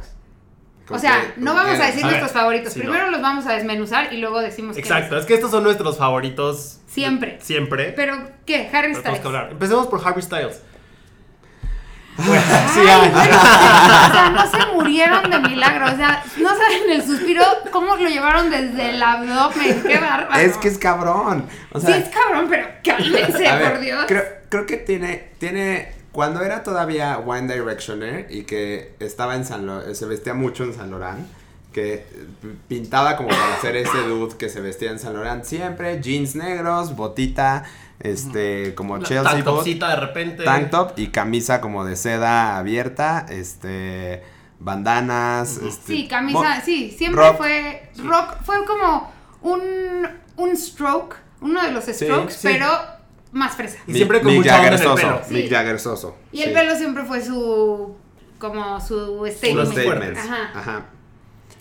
O 0.85 0.87
¿Con 0.89 0.99
sea, 0.99 1.19
qué- 1.21 1.41
no 1.41 1.55
vamos 1.55 1.77
qué? 1.77 1.81
a 1.83 1.85
decir 1.87 2.03
A 2.03 2.07
ver, 2.07 2.17
nuestros 2.17 2.31
favoritos. 2.31 2.73
Primero 2.73 3.05
no. 3.05 3.11
los 3.11 3.21
vamos 3.21 3.45
a 3.47 3.53
desmenuzar 3.53 4.13
y 4.13 4.17
luego 4.17 4.39
decimos 4.39 4.77
Exacto, 4.77 5.17
es 5.17 5.25
que 5.25 5.33
estos 5.33 5.49
son 5.51 5.63
nuestros 5.63 5.97
favoritos. 5.97 6.79
Siempre. 6.87 7.39
Siempre. 7.41 7.91
Pero, 7.95 8.17
¿qué? 8.45 8.69
Harry 8.71 8.89
Pero 8.89 8.99
Styles. 8.99 9.19
que 9.19 9.27
hablar. 9.27 9.47
Empecemos 9.51 9.87
por 9.87 10.07
Harry 10.07 10.21
Styles. 10.21 10.61
Ay, 12.17 12.25
sí, 12.73 12.79
bueno, 12.79 13.19
hay. 13.19 13.29
o 13.29 14.13
sea, 14.13 14.29
no 14.33 14.49
se 14.49 14.73
murieron 14.73 15.29
de 15.29 15.39
milagro. 15.39 15.85
O 15.91 15.95
sea, 15.97 16.23
no 16.37 16.49
saben 16.49 16.89
el 16.91 17.03
suspiro, 17.03 17.43
cómo 17.71 17.97
lo 17.97 18.07
llevaron 18.07 18.49
desde 18.49 18.91
el 18.91 19.03
abdomen. 19.03 19.83
Qué 19.83 19.97
bárbaro. 19.99 20.39
Es 20.39 20.55
que 20.57 20.69
es 20.69 20.77
cabrón. 20.77 21.45
O 21.73 21.79
sea, 21.79 21.95
sí, 21.95 22.03
es 22.03 22.09
cabrón, 22.15 22.47
pero 22.49 22.67
cálmense, 22.85 23.37
ver, 23.39 23.71
por 23.71 23.79
Dios. 23.81 24.05
Creo, 24.07 24.23
creo 24.55 24.65
que 24.65 24.77
tiene, 24.77 25.29
tiene, 25.37 25.91
cuando 26.11 26.41
era 26.41 26.63
todavía 26.63 27.17
One 27.19 27.53
Directioner 27.53 28.27
y 28.29 28.43
que 28.43 28.93
estaba 28.99 29.35
en 29.35 29.45
San 29.45 29.65
Lo- 29.65 29.93
se 29.93 30.05
vestía 30.05 30.33
mucho 30.33 30.63
en 30.63 30.73
San 30.73 30.89
Laurent, 30.91 31.27
que 31.73 32.05
pintaba 32.69 33.17
como 33.17 33.29
para 33.29 33.55
hacer 33.55 33.75
ese 33.75 33.97
dude 34.07 34.37
que 34.37 34.47
se 34.49 34.61
vestía 34.61 34.91
en 34.91 34.99
San 34.99 35.13
Laurent 35.13 35.43
siempre, 35.43 36.01
jeans 36.01 36.35
negros, 36.35 36.95
botita, 36.95 37.63
este, 37.99 38.73
como 38.75 38.97
Chelsea 38.99 39.23
Tank 39.23 39.43
bot, 39.45 39.65
de 39.65 39.95
repente. 39.95 40.43
tank 40.43 40.69
top 40.69 40.93
y 40.97 41.07
camisa 41.07 41.59
como 41.61 41.83
de 41.85 41.95
seda 41.97 42.57
abierta, 42.57 43.25
este, 43.29 44.23
bandanas, 44.59 45.57
este, 45.57 45.93
Sí, 45.93 46.07
camisa, 46.07 46.61
sí, 46.63 46.91
siempre 46.97 47.21
rock. 47.27 47.37
fue 47.37 47.89
rock, 48.03 48.35
fue 48.43 48.65
como 48.65 49.11
un, 49.41 49.61
un 50.37 50.57
stroke, 50.57 51.15
uno 51.41 51.61
de 51.61 51.71
los 51.71 51.85
strokes, 51.85 52.33
sí. 52.33 52.47
pero 52.51 52.67
más 53.35 53.55
fresa. 53.55 53.77
Y 53.85 53.93
siempre 53.93 54.21
con 54.21 54.27
Mick 54.31 54.37
mucha 54.43 54.55
onda 54.55 54.67
en 54.67 54.73
el 54.73 54.79
Jagger 54.79 54.95
pelo. 54.97 55.17
soso, 55.19 55.33
Mick. 55.33 55.49
Jagger 55.51 55.79
soso. 55.79 56.17
Y 56.31 56.41
el 56.41 56.49
sí. 56.49 56.53
pelo 56.55 56.75
siempre 56.75 57.03
fue 57.03 57.21
su, 57.21 57.95
como 58.39 58.79
su 58.81 59.25
statement. 59.31 59.71
Statements. 59.71 60.19
Ajá. 60.19 60.51
Ajá. 60.55 60.85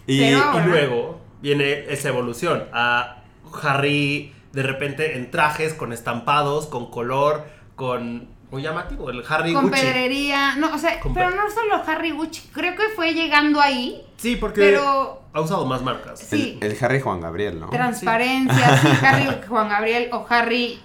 Y, 0.06 0.20
Pero- 0.20 0.38
Y 0.38 0.40
Ahora. 0.40 0.66
luego 0.66 1.20
viene 1.42 1.84
esa 1.92 2.08
evolución 2.08 2.64
a 2.72 3.22
Harry 3.62 4.32
de 4.52 4.62
repente 4.62 5.16
en 5.16 5.30
trajes 5.30 5.74
con 5.74 5.92
estampados, 5.92 6.66
con 6.66 6.90
color, 6.90 7.44
con 7.74 8.28
muy 8.50 8.62
llamativo, 8.62 9.10
el 9.10 9.24
Harry 9.28 9.52
Con 9.52 9.64
Gucci. 9.68 9.80
pedrería, 9.82 10.54
no, 10.56 10.72
o 10.72 10.78
sea, 10.78 11.00
Con 11.00 11.12
pero 11.12 11.30
pe- 11.30 11.36
no 11.36 11.50
solo 11.50 11.82
Harry 11.88 12.12
Gucci, 12.12 12.48
creo 12.52 12.76
que 12.76 12.84
fue 12.94 13.12
llegando 13.12 13.60
ahí, 13.60 14.00
Sí, 14.16 14.36
porque 14.36 14.60
pero 14.60 15.22
ha 15.32 15.40
usado 15.40 15.66
más 15.66 15.82
marcas. 15.82 16.20
sí. 16.20 16.56
el, 16.60 16.70
el 16.70 16.78
Harry 16.84 17.00
Juan 17.00 17.20
Gabriel, 17.20 17.58
¿no? 17.58 17.68
transparencia, 17.70 18.78
sí, 18.78 18.88
Harry 19.04 19.26
Juan 19.48 19.68
Gabriel 19.68 20.08
o 20.12 20.24
Harry 20.28 20.78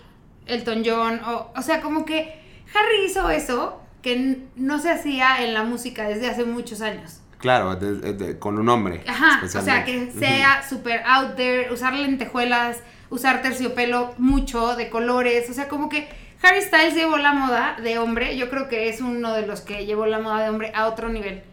Elton 0.49 0.83
John, 0.85 1.21
o, 1.25 1.51
o 1.55 1.61
sea, 1.61 1.81
como 1.81 2.05
que 2.05 2.39
Harry 2.73 3.05
hizo 3.05 3.29
eso 3.29 3.81
que 4.01 4.43
no 4.55 4.79
se 4.79 4.91
hacía 4.91 5.43
en 5.43 5.53
la 5.53 5.63
música 5.63 6.07
desde 6.07 6.27
hace 6.29 6.45
muchos 6.45 6.81
años. 6.81 7.21
Claro, 7.37 7.75
de- 7.75 8.13
de- 8.13 8.37
con 8.39 8.57
un 8.59 8.67
hombre. 8.69 9.03
Ajá, 9.07 9.41
o 9.43 9.47
sea, 9.47 9.85
que 9.85 10.11
sea 10.11 10.61
super 10.67 11.01
out 11.05 11.35
there, 11.35 11.71
usar 11.71 11.93
lentejuelas, 11.93 12.79
usar 13.09 13.41
terciopelo 13.41 14.13
mucho, 14.17 14.75
de 14.75 14.89
colores, 14.89 15.49
o 15.49 15.53
sea, 15.53 15.67
como 15.69 15.87
que 15.89 16.07
Harry 16.43 16.61
Styles 16.61 16.95
llevó 16.95 17.17
la 17.17 17.33
moda 17.33 17.77
de 17.81 17.97
hombre, 17.97 18.37
yo 18.37 18.49
creo 18.49 18.67
que 18.69 18.89
es 18.89 19.01
uno 19.01 19.33
de 19.33 19.45
los 19.47 19.61
que 19.61 19.85
llevó 19.85 20.05
la 20.05 20.19
moda 20.19 20.43
de 20.43 20.49
hombre 20.49 20.71
a 20.75 20.87
otro 20.87 21.09
nivel. 21.09 21.43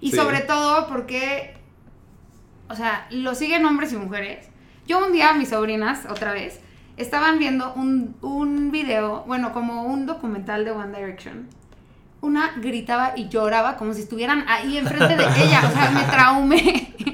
Y 0.00 0.10
Sí. 0.10 0.16
sobre 0.16 0.40
todo 0.40 0.86
porque, 0.88 1.54
o 2.68 2.74
sea, 2.76 3.06
lo 3.10 3.34
siguen 3.34 3.64
hombres 3.64 3.92
y 3.92 3.96
mujeres. 3.96 4.48
Yo 4.86 5.04
un 5.04 5.12
día, 5.12 5.32
mis 5.34 5.48
sobrinas, 5.50 6.00
otra 6.08 6.32
vez, 6.32 6.60
estaban 6.98 7.38
viendo 7.38 7.72
un, 7.74 8.16
un 8.22 8.70
video, 8.70 9.24
bueno, 9.26 9.52
como 9.52 9.82
un 9.84 10.06
documental 10.06 10.64
de 10.64 10.70
One 10.72 10.96
Direction. 10.98 11.48
Una 12.20 12.52
gritaba 12.56 13.12
y 13.16 13.28
lloraba 13.28 13.76
como 13.76 13.94
si 13.94 14.02
estuvieran 14.02 14.44
ahí 14.48 14.76
enfrente 14.76 15.16
de 15.16 15.24
ella. 15.44 15.62
O 15.68 15.72
sea, 15.72 15.90
me 15.90 16.02
traumé. 16.04 16.94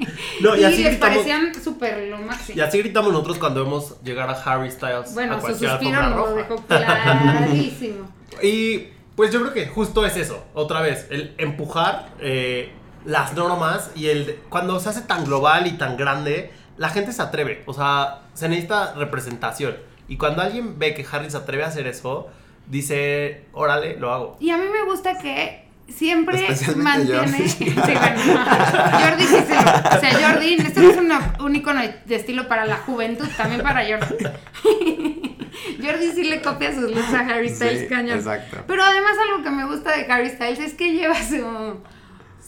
No, 0.41 0.53
y 0.53 0.59
y 0.59 0.63
así 0.65 0.83
les 0.83 0.93
gritamos- 0.99 0.99
parecían 0.99 1.55
súper 1.63 2.09
lo 2.09 2.17
máximo. 2.17 2.57
Y 2.57 2.61
así 2.61 2.79
gritamos 2.79 3.11
nosotros 3.13 3.37
cuando 3.37 3.63
vemos 3.63 3.95
llegar 4.03 4.29
a 4.29 4.33
Harry 4.33 4.69
Styles 4.69 5.13
Bueno, 5.13 5.35
a 5.37 5.41
su 5.41 5.55
suspiro 5.55 6.01
nos 6.03 6.15
lo 6.15 6.35
dejó 6.35 6.55
clarísimo. 6.67 8.09
Y 8.41 8.87
pues 9.15 9.31
yo 9.31 9.39
creo 9.41 9.53
que 9.53 9.67
justo 9.67 10.05
es 10.05 10.17
eso, 10.17 10.43
otra 10.53 10.81
vez, 10.81 11.07
el 11.09 11.33
empujar 11.37 12.09
eh, 12.19 12.71
las 13.05 13.33
normas 13.33 13.91
y 13.95 14.07
el 14.07 14.39
cuando 14.49 14.77
se 14.81 14.89
hace 14.89 15.01
tan 15.01 15.23
global 15.25 15.67
y 15.67 15.71
tan 15.77 15.95
grande, 15.95 16.51
la 16.77 16.89
gente 16.89 17.11
se 17.13 17.21
atreve, 17.21 17.63
o 17.65 17.73
sea, 17.73 18.21
se 18.33 18.47
necesita 18.49 18.93
representación. 18.95 19.75
Y 20.07 20.17
cuando 20.17 20.41
alguien 20.41 20.77
ve 20.77 20.93
que 20.93 21.05
Harry 21.11 21.29
se 21.31 21.37
atreve 21.37 21.63
a 21.63 21.67
hacer 21.67 21.87
eso, 21.87 22.27
dice, 22.67 23.45
órale, 23.53 23.97
lo 23.97 24.11
hago. 24.13 24.37
Y 24.39 24.49
a 24.51 24.57
mí 24.57 24.65
me 24.71 24.83
gusta 24.83 25.17
que 25.17 25.65
siempre 25.87 26.47
mantiene. 26.75 27.37
Jordi. 27.37 27.49
Sí, 27.49 27.69
bueno, 27.73 27.81
Jordi 28.99 29.23
sí 29.23 29.35
se 29.47 29.53
lo- 29.55 29.97
O 29.97 29.99
sea, 29.99 30.29
Jordi, 30.29 30.53
esto 30.55 30.81
no 30.81 30.89
es 30.91 30.97
una- 30.97 31.33
un 31.39 31.55
icono 31.55 31.81
de 32.05 32.15
estilo 32.15 32.47
para 32.47 32.65
la 32.65 32.77
juventud, 32.77 33.27
también 33.37 33.61
para 33.61 33.81
Jordi. 33.85 34.25
Jordi 35.81 36.11
sí 36.13 36.23
le 36.25 36.41
copia 36.41 36.73
sus 36.73 36.91
looks 36.91 37.13
a 37.13 37.19
Harry 37.19 37.49
Styles 37.49 37.81
Sí, 37.81 37.87
cañón. 37.87 38.17
exacto. 38.17 38.57
Pero 38.67 38.83
además 38.83 39.13
algo 39.29 39.43
que 39.43 39.49
me 39.51 39.65
gusta 39.65 39.95
de 39.95 40.11
Harry 40.11 40.29
Styles 40.29 40.59
es 40.59 40.73
que 40.73 40.91
lleva 40.93 41.15
su, 41.21 41.79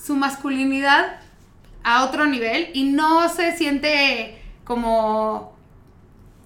su 0.06 0.16
masculinidad 0.16 1.20
a 1.88 2.04
otro 2.04 2.26
nivel 2.26 2.70
y 2.74 2.84
no 2.84 3.30
se 3.30 3.56
siente 3.56 4.42
como... 4.66 5.56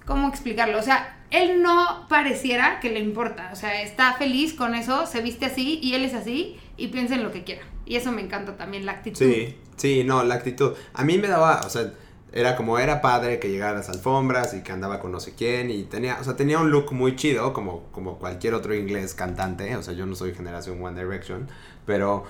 ¿Cómo 0.05 0.27
explicarlo? 0.27 0.77
O 0.77 0.83
sea, 0.83 1.25
él 1.31 1.63
no 1.63 2.05
pareciera 2.07 2.79
que 2.79 2.91
le 2.91 2.99
importa. 2.99 3.49
O 3.51 3.55
sea, 3.55 3.81
está 3.81 4.13
feliz 4.13 4.53
con 4.53 4.75
eso, 4.75 5.07
se 5.07 5.21
viste 5.21 5.47
así 5.47 5.79
y 5.81 5.95
él 5.95 6.05
es 6.05 6.13
así 6.13 6.57
y 6.77 6.89
piensa 6.89 7.15
en 7.15 7.23
lo 7.23 7.31
que 7.31 7.43
quiera. 7.43 7.63
Y 7.87 7.95
eso 7.95 8.11
me 8.11 8.21
encanta 8.21 8.55
también, 8.55 8.85
la 8.85 8.91
actitud. 8.91 9.17
Sí, 9.17 9.57
sí, 9.77 10.03
no, 10.03 10.23
la 10.23 10.35
actitud. 10.35 10.73
A 10.93 11.03
mí 11.03 11.17
me 11.17 11.27
daba, 11.27 11.61
o 11.65 11.69
sea, 11.69 11.91
era 12.31 12.55
como 12.55 12.77
era 12.77 13.01
padre 13.01 13.39
que 13.39 13.49
llegara 13.49 13.71
a 13.71 13.77
las 13.77 13.89
alfombras 13.89 14.53
y 14.53 14.61
que 14.61 14.71
andaba 14.71 14.99
con 14.99 15.11
no 15.11 15.19
sé 15.19 15.33
quién 15.33 15.71
y 15.71 15.83
tenía, 15.85 16.17
o 16.21 16.23
sea, 16.23 16.35
tenía 16.35 16.59
un 16.59 16.69
look 16.69 16.91
muy 16.93 17.15
chido 17.15 17.51
como, 17.51 17.85
como 17.91 18.19
cualquier 18.19 18.53
otro 18.53 18.75
inglés 18.75 19.15
cantante, 19.15 19.75
o 19.75 19.81
sea, 19.81 19.95
yo 19.95 20.05
no 20.05 20.15
soy 20.15 20.35
generación 20.35 20.83
One 20.83 21.01
Direction, 21.01 21.49
pero 21.85 22.25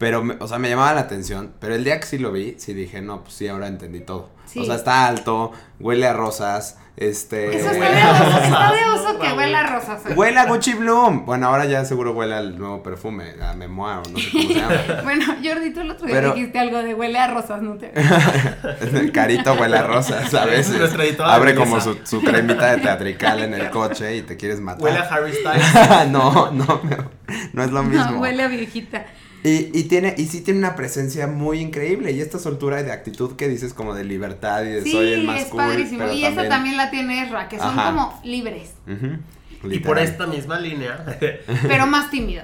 Pero, 0.00 0.24
me- 0.24 0.36
o 0.40 0.48
sea, 0.48 0.58
me 0.58 0.68
llamaba 0.70 0.94
la 0.94 1.02
atención. 1.02 1.52
Pero 1.60 1.74
el 1.74 1.84
día 1.84 2.00
que 2.00 2.06
sí 2.06 2.16
lo 2.18 2.32
vi, 2.32 2.56
sí 2.58 2.72
dije, 2.72 3.02
no, 3.02 3.22
pues 3.22 3.34
sí, 3.34 3.46
ahora 3.48 3.66
entendí 3.68 4.00
todo. 4.00 4.30
Sí. 4.46 4.58
O 4.60 4.64
sea, 4.64 4.74
está 4.76 5.06
alto, 5.06 5.52
huele 5.78 6.06
a 6.08 6.12
rosas, 6.14 6.78
este... 6.96 7.56
Eso 7.56 7.70
está 7.70 7.78
Huele 7.80 7.94
de 7.94 8.00
a 8.02 8.10
oso, 8.12 8.24
rosas, 8.24 8.42
está 8.44 8.72
de 8.72 8.80
¿no, 8.80 8.94
oso 8.94 9.18
que 9.20 9.32
huele 9.34 9.54
a 9.56 9.62
rosas. 9.66 10.02
Huele 10.16 10.38
a 10.40 10.46
Gucci 10.46 10.72
Bloom. 10.74 11.24
Bueno, 11.26 11.46
ahora 11.48 11.66
ya 11.66 11.84
seguro 11.84 12.12
huele 12.12 12.34
al 12.34 12.58
nuevo 12.58 12.82
perfume, 12.82 13.34
a 13.42 13.52
Memoir, 13.54 13.98
o 13.98 14.10
no 14.10 14.18
sé 14.18 14.30
cómo 14.32 14.42
se 14.48 14.54
llama. 14.54 14.74
Bueno, 15.04 15.24
Jordi, 15.44 15.70
tú 15.72 15.80
el 15.82 15.90
otro 15.90 16.06
día 16.06 16.16
Pero- 16.16 16.32
dijiste 16.34 16.58
algo 16.58 16.82
de 16.82 16.94
huele 16.94 17.18
a 17.18 17.26
rosas, 17.32 17.60
¿no 17.62 17.74
te? 17.76 17.92
El 18.80 19.12
carito 19.12 19.52
huele 19.54 19.76
a 19.76 19.82
rosas, 19.86 20.32
a 20.34 20.44
veces. 20.46 20.80
Abre 21.20 21.54
como 21.54 21.78
su, 21.80 21.98
su 22.04 22.22
cremita 22.22 22.72
de 22.74 22.78
teatrical 22.82 23.40
en 23.42 23.52
el 23.54 23.68
coche 23.70 24.16
y 24.16 24.22
te 24.22 24.36
quieres 24.38 24.60
matar. 24.60 24.82
Huele 24.82 24.98
a 24.98 25.02
Harry 25.02 25.32
Styles. 25.34 26.10
no, 26.10 26.50
no, 26.50 26.80
no, 26.82 27.10
no 27.52 27.62
es 27.62 27.70
lo 27.70 27.82
mismo. 27.82 28.10
No, 28.12 28.18
huele 28.20 28.42
a 28.42 28.48
viejita. 28.48 29.04
Y, 29.42 29.70
y 29.78 29.84
tiene, 29.84 30.14
y 30.18 30.26
sí 30.26 30.42
tiene 30.42 30.58
una 30.58 30.76
presencia 30.76 31.26
muy 31.26 31.60
increíble. 31.60 32.12
Y 32.12 32.20
esta 32.20 32.38
soltura 32.38 32.82
de 32.82 32.92
actitud 32.92 33.36
que 33.36 33.48
dices 33.48 33.72
como 33.72 33.94
de 33.94 34.04
libertad 34.04 34.62
y 34.64 34.68
de 34.70 34.82
Sí, 34.82 34.92
soy 34.92 35.12
el 35.12 35.24
más 35.24 35.40
es 35.42 35.46
cool. 35.46 35.58
padrísimo. 35.58 36.00
pero 36.00 36.12
Y 36.12 36.24
esa 36.24 36.48
también 36.48 36.76
la 36.76 36.90
tiene 36.90 37.22
Ezra, 37.24 37.48
que 37.48 37.58
son 37.58 37.68
Ajá. 37.78 37.90
como 37.90 38.20
libres, 38.24 38.74
Y 39.64 39.78
por 39.80 39.98
esta 39.98 40.26
misma 40.26 40.58
línea, 40.60 41.04
pero 41.68 41.86
más 41.86 42.10
tímido. 42.10 42.42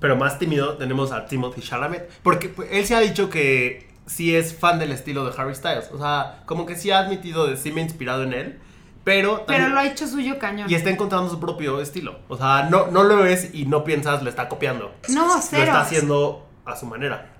pero 0.00 0.16
más 0.16 0.38
tímido, 0.38 0.76
tenemos 0.76 1.12
a 1.12 1.26
Timothy 1.26 1.62
Chalamet. 1.62 2.08
Porque 2.22 2.48
pues, 2.48 2.68
él 2.72 2.84
se 2.86 2.94
ha 2.94 3.00
dicho 3.00 3.30
que 3.30 3.88
sí 4.06 4.34
es 4.34 4.54
fan 4.54 4.78
del 4.78 4.92
estilo 4.92 5.24
de 5.24 5.32
Harry 5.40 5.54
Styles. 5.54 5.90
O 5.92 5.98
sea, 5.98 6.42
como 6.46 6.66
que 6.66 6.76
sí 6.76 6.90
ha 6.90 6.98
admitido 6.98 7.46
de 7.46 7.56
sí 7.56 7.72
me 7.72 7.80
he 7.80 7.84
inspirado 7.84 8.24
en 8.24 8.32
él. 8.34 8.58
Pero, 9.04 9.44
Pero 9.46 9.68
lo 9.70 9.78
ha 9.78 9.86
hecho 9.86 10.06
suyo 10.06 10.38
cañón. 10.38 10.70
y 10.70 10.74
está 10.74 10.90
encontrando 10.90 11.30
su 11.30 11.40
propio 11.40 11.80
estilo. 11.80 12.18
O 12.28 12.36
sea, 12.36 12.68
no, 12.70 12.88
no 12.88 13.02
lo 13.02 13.16
ves 13.18 13.50
y 13.54 13.64
no 13.66 13.82
piensas, 13.84 14.22
le 14.22 14.30
está 14.30 14.48
copiando. 14.48 14.92
No, 15.08 15.26
Lo 15.26 15.40
cero. 15.42 15.62
está 15.64 15.80
haciendo 15.80 16.46
a 16.66 16.76
su 16.76 16.86
manera. 16.86 17.32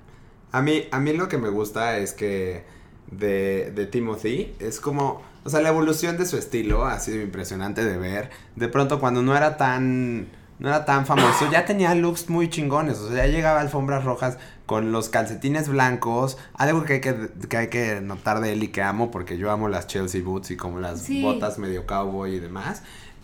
A 0.53 0.63
mí, 0.63 0.85
a 0.91 0.99
mí 0.99 1.13
lo 1.13 1.29
que 1.29 1.39
me 1.39 1.49
gusta 1.51 1.99
es 1.99 2.13
que 2.15 2.65
de, 3.11 3.71
de 3.73 3.87
Timothy 3.87 4.55
es 4.59 4.81
como, 4.81 5.23
o 5.45 5.51
sea, 5.51 5.61
la 5.61 5.69
evolución 5.69 6.17
de 6.17 6.27
su 6.27 6.37
estilo 6.39 6.87
ha 6.87 6.99
sido 6.99 7.21
impresionante 7.23 7.85
de 7.85 7.99
ver. 7.99 8.31
De 8.57 8.69
pronto 8.69 8.99
cuando 8.99 9.23
no 9.23 9.37
era 9.37 9.57
tan, 9.57 10.29
no 10.61 10.69
era 10.69 10.85
tan 10.85 11.07
famoso, 11.07 11.51
ya 11.51 11.65
tenía 11.65 11.95
looks 11.95 12.29
muy 12.31 12.49
chingones, 12.49 12.99
o 12.99 13.09
sea, 13.09 13.27
ya 13.27 13.33
llegaba 13.33 13.59
a 13.59 13.63
alfombras 13.63 14.05
rojas 14.05 14.39
con 14.67 14.93
los 14.93 15.09
calcetines 15.09 15.69
blancos, 15.69 16.39
algo 16.55 16.85
que 16.85 16.93
hay 16.95 17.01
que, 17.01 17.29
que 17.49 17.57
hay 17.57 17.69
que 17.69 18.01
notar 18.01 18.41
de 18.41 18.53
él 18.53 18.63
y 18.63 18.69
que 18.69 18.83
amo, 18.83 19.11
porque 19.11 19.37
yo 19.39 19.51
amo 19.51 19.69
las 19.69 19.87
Chelsea 19.89 20.23
boots 20.23 20.53
y 20.53 20.57
como 20.57 20.79
las 20.79 21.01
Sí. 21.01 21.23
botas 21.23 21.59
medio 21.59 21.87
cowboy 21.87 22.35
y 22.35 22.39
demás. 22.41 22.83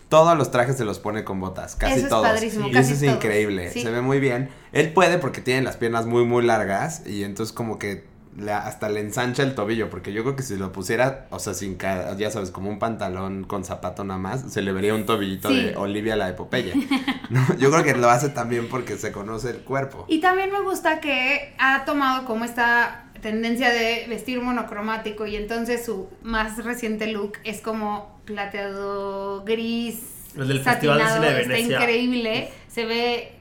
Todos 0.08 0.36
los 0.38 0.50
trajes 0.52 0.76
se 0.76 0.84
los 0.84 0.98
pone 1.00 1.24
con 1.24 1.40
botas, 1.40 1.74
casi 1.76 1.94
Eso 1.94 2.02
es 2.04 2.08
todos. 2.08 2.26
padrísimo, 2.26 2.68
y 2.68 2.72
casi 2.72 2.92
eso 2.92 3.04
es 3.04 3.10
todos. 3.10 3.14
increíble, 3.24 3.70
Sí. 3.72 3.82
se 3.82 3.90
ve 3.90 4.00
muy 4.00 4.18
bien. 4.20 4.48
Él 4.72 4.92
puede 4.92 5.18
porque 5.18 5.40
tiene 5.40 5.62
las 5.62 5.76
piernas 5.76 6.06
muy, 6.06 6.24
muy 6.24 6.44
largas 6.44 7.02
y 7.06 7.22
entonces 7.24 7.52
como 7.52 7.78
que 7.78 8.04
le- 8.38 8.52
hasta 8.52 8.88
le 8.88 9.00
ensancha 9.00 9.42
el 9.42 9.54
tobillo, 9.54 9.88
porque 9.90 10.12
yo 10.12 10.22
creo 10.22 10.36
que 10.36 10.42
si 10.42 10.56
lo 10.56 10.72
pusiera, 10.72 11.26
o 11.30 11.38
sea, 11.38 11.54
sin 11.54 11.78
ya 11.78 12.30
sabes, 12.30 12.50
como 12.50 12.68
un 12.70 12.78
pantalón 12.78 13.44
con 13.44 13.64
zapato 13.64 14.04
nada 14.04 14.18
más, 14.20 14.52
se 14.52 14.62
le 14.62 14.72
vería 14.72 14.94
un 14.94 15.06
tobillito 15.06 15.48
Sí. 15.48 15.56
de 15.62 15.76
Olivia 15.76 16.16
la 16.16 16.28
epopeya. 16.28 16.74
¿no? 17.30 17.44
Yo 17.58 17.70
creo 17.70 17.82
que 17.84 17.94
lo 17.94 18.08
hace 18.10 18.28
también 18.28 18.68
porque 18.68 18.96
se 18.96 19.10
conoce 19.12 19.50
el 19.50 19.58
cuerpo. 19.58 20.04
Y 20.08 20.20
también 20.20 20.52
me 20.52 20.60
gusta 20.60 21.00
que 21.00 21.54
ha 21.58 21.84
tomado 21.84 22.24
como 22.26 22.44
esta 22.44 23.02
tendencia 23.22 23.70
de 23.70 24.06
vestir 24.08 24.40
monocromático 24.40 25.26
y 25.26 25.36
entonces 25.36 25.84
su 25.84 26.08
más 26.22 26.62
reciente 26.64 27.06
look 27.08 27.32
es 27.44 27.60
como 27.60 28.20
plateado 28.26 29.42
gris. 29.44 30.00
El 30.36 30.48
del 30.48 30.60
Festival 30.60 30.98
de 30.98 31.04
satinado, 31.04 31.22
Cine 31.24 31.34
de 31.34 31.60
Está 31.62 31.74
increíble, 31.74 32.48
se 32.68 32.84
ve 32.84 33.32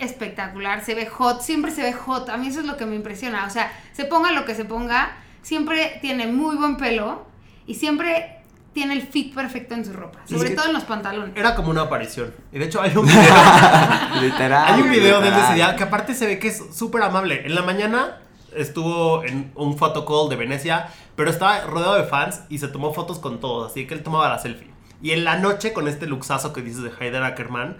espectacular, 0.00 0.84
se 0.84 0.94
ve 0.94 1.06
hot, 1.06 1.40
siempre 1.42 1.70
se 1.70 1.82
ve 1.82 1.92
hot. 1.92 2.28
A 2.28 2.36
mí 2.36 2.48
eso 2.48 2.60
es 2.60 2.66
lo 2.66 2.76
que 2.76 2.86
me 2.86 2.96
impresiona. 2.96 3.46
O 3.46 3.50
sea, 3.50 3.72
se 3.92 4.04
ponga 4.04 4.32
lo 4.32 4.44
que 4.44 4.54
se 4.54 4.64
ponga, 4.64 5.12
siempre 5.42 5.98
tiene 6.00 6.26
muy 6.26 6.56
buen 6.56 6.76
pelo 6.76 7.26
y 7.66 7.74
siempre 7.74 8.40
tiene 8.72 8.94
el 8.94 9.02
fit 9.02 9.34
perfecto 9.34 9.74
en 9.74 9.84
su 9.84 9.92
ropa, 9.92 10.20
sobre 10.26 10.50
todo 10.50 10.66
en 10.66 10.72
los 10.72 10.84
pantalones. 10.84 11.36
Era 11.36 11.54
como 11.54 11.70
una 11.70 11.82
aparición. 11.82 12.32
Y 12.52 12.58
de 12.58 12.66
hecho 12.66 12.80
hay 12.80 12.96
un 12.96 13.06
video, 13.06 13.22
literal. 14.20 14.74
hay 14.74 14.80
un 14.80 14.90
video 14.90 15.20
de 15.20 15.28
él 15.28 15.34
de 15.34 15.40
ese 15.40 15.50
literal. 15.50 15.54
día 15.54 15.76
que 15.76 15.82
aparte 15.82 16.14
se 16.14 16.26
ve 16.26 16.38
que 16.38 16.48
es 16.48 16.62
súper 16.72 17.02
amable. 17.02 17.44
En 17.44 17.54
la 17.54 17.62
mañana 17.62 18.18
estuvo 18.54 19.24
en 19.24 19.50
un 19.54 19.76
photocall 19.76 20.28
de 20.28 20.36
Venecia, 20.36 20.88
pero 21.16 21.30
estaba 21.30 21.62
rodeado 21.62 21.96
de 21.96 22.04
fans 22.04 22.42
y 22.48 22.58
se 22.58 22.68
tomó 22.68 22.92
fotos 22.92 23.18
con 23.18 23.40
todos, 23.40 23.70
así 23.70 23.86
que 23.86 23.94
él 23.94 24.02
tomaba 24.02 24.28
la 24.28 24.38
selfie. 24.38 24.69
Y 25.02 25.12
en 25.12 25.24
la 25.24 25.38
noche 25.38 25.72
con 25.72 25.88
este 25.88 26.06
luxazo 26.06 26.52
que 26.52 26.60
dices 26.60 26.82
de 26.82 26.90
Heider 27.00 27.22
Ackerman, 27.22 27.78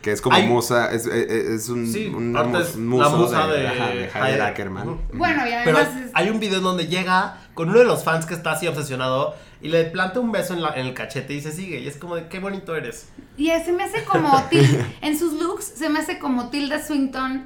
Que 0.00 0.12
es 0.12 0.20
como 0.22 0.34
Hay- 0.36 0.46
musa, 0.46 0.90
es, 0.92 1.04
es, 1.06 1.30
es 1.30 1.68
un, 1.68 1.86
Sí, 1.86 2.06
una 2.06 2.42
mus- 2.44 2.76
muso 2.76 3.02
la 3.02 3.08
musa 3.10 3.46
de, 3.48 3.60
de 3.60 3.68
ajá, 3.68 3.86
de 3.88 3.92
Heider. 4.04 4.10
Heider 4.16 4.42
Ackerman. 4.42 4.98
Bueno, 5.12 5.46
y 5.46 5.50
Pero 5.64 5.78
además 5.78 6.00
es- 6.06 6.10
hay 6.14 6.30
un 6.30 6.40
video 6.40 6.58
en 6.58 6.64
donde 6.64 6.86
llega 6.86 7.38
con 7.52 7.68
uno 7.68 7.78
de 7.80 7.84
los 7.84 8.02
fans 8.02 8.24
que 8.24 8.32
está 8.32 8.52
así 8.52 8.66
obsesionado 8.66 9.34
y 9.60 9.68
le 9.68 9.84
planta 9.84 10.20
un 10.20 10.32
beso 10.32 10.54
en, 10.54 10.62
la- 10.62 10.74
en 10.74 10.86
el 10.86 10.94
cachete 10.94 11.34
y 11.34 11.42
se 11.42 11.52
sigue. 11.52 11.80
Y 11.80 11.86
es 11.86 11.96
como 11.98 12.16
de 12.16 12.28
qué 12.28 12.38
bonito 12.38 12.74
eres. 12.74 13.08
Y 13.36 13.48
se 13.64 13.72
me 13.72 13.84
hace 13.84 14.02
como 14.04 14.30
en 15.02 15.18
sus 15.18 15.34
looks 15.34 15.64
se 15.66 15.90
me 15.90 15.98
hace 15.98 16.18
como 16.18 16.48
Tilda 16.48 16.82
Swinton 16.82 17.44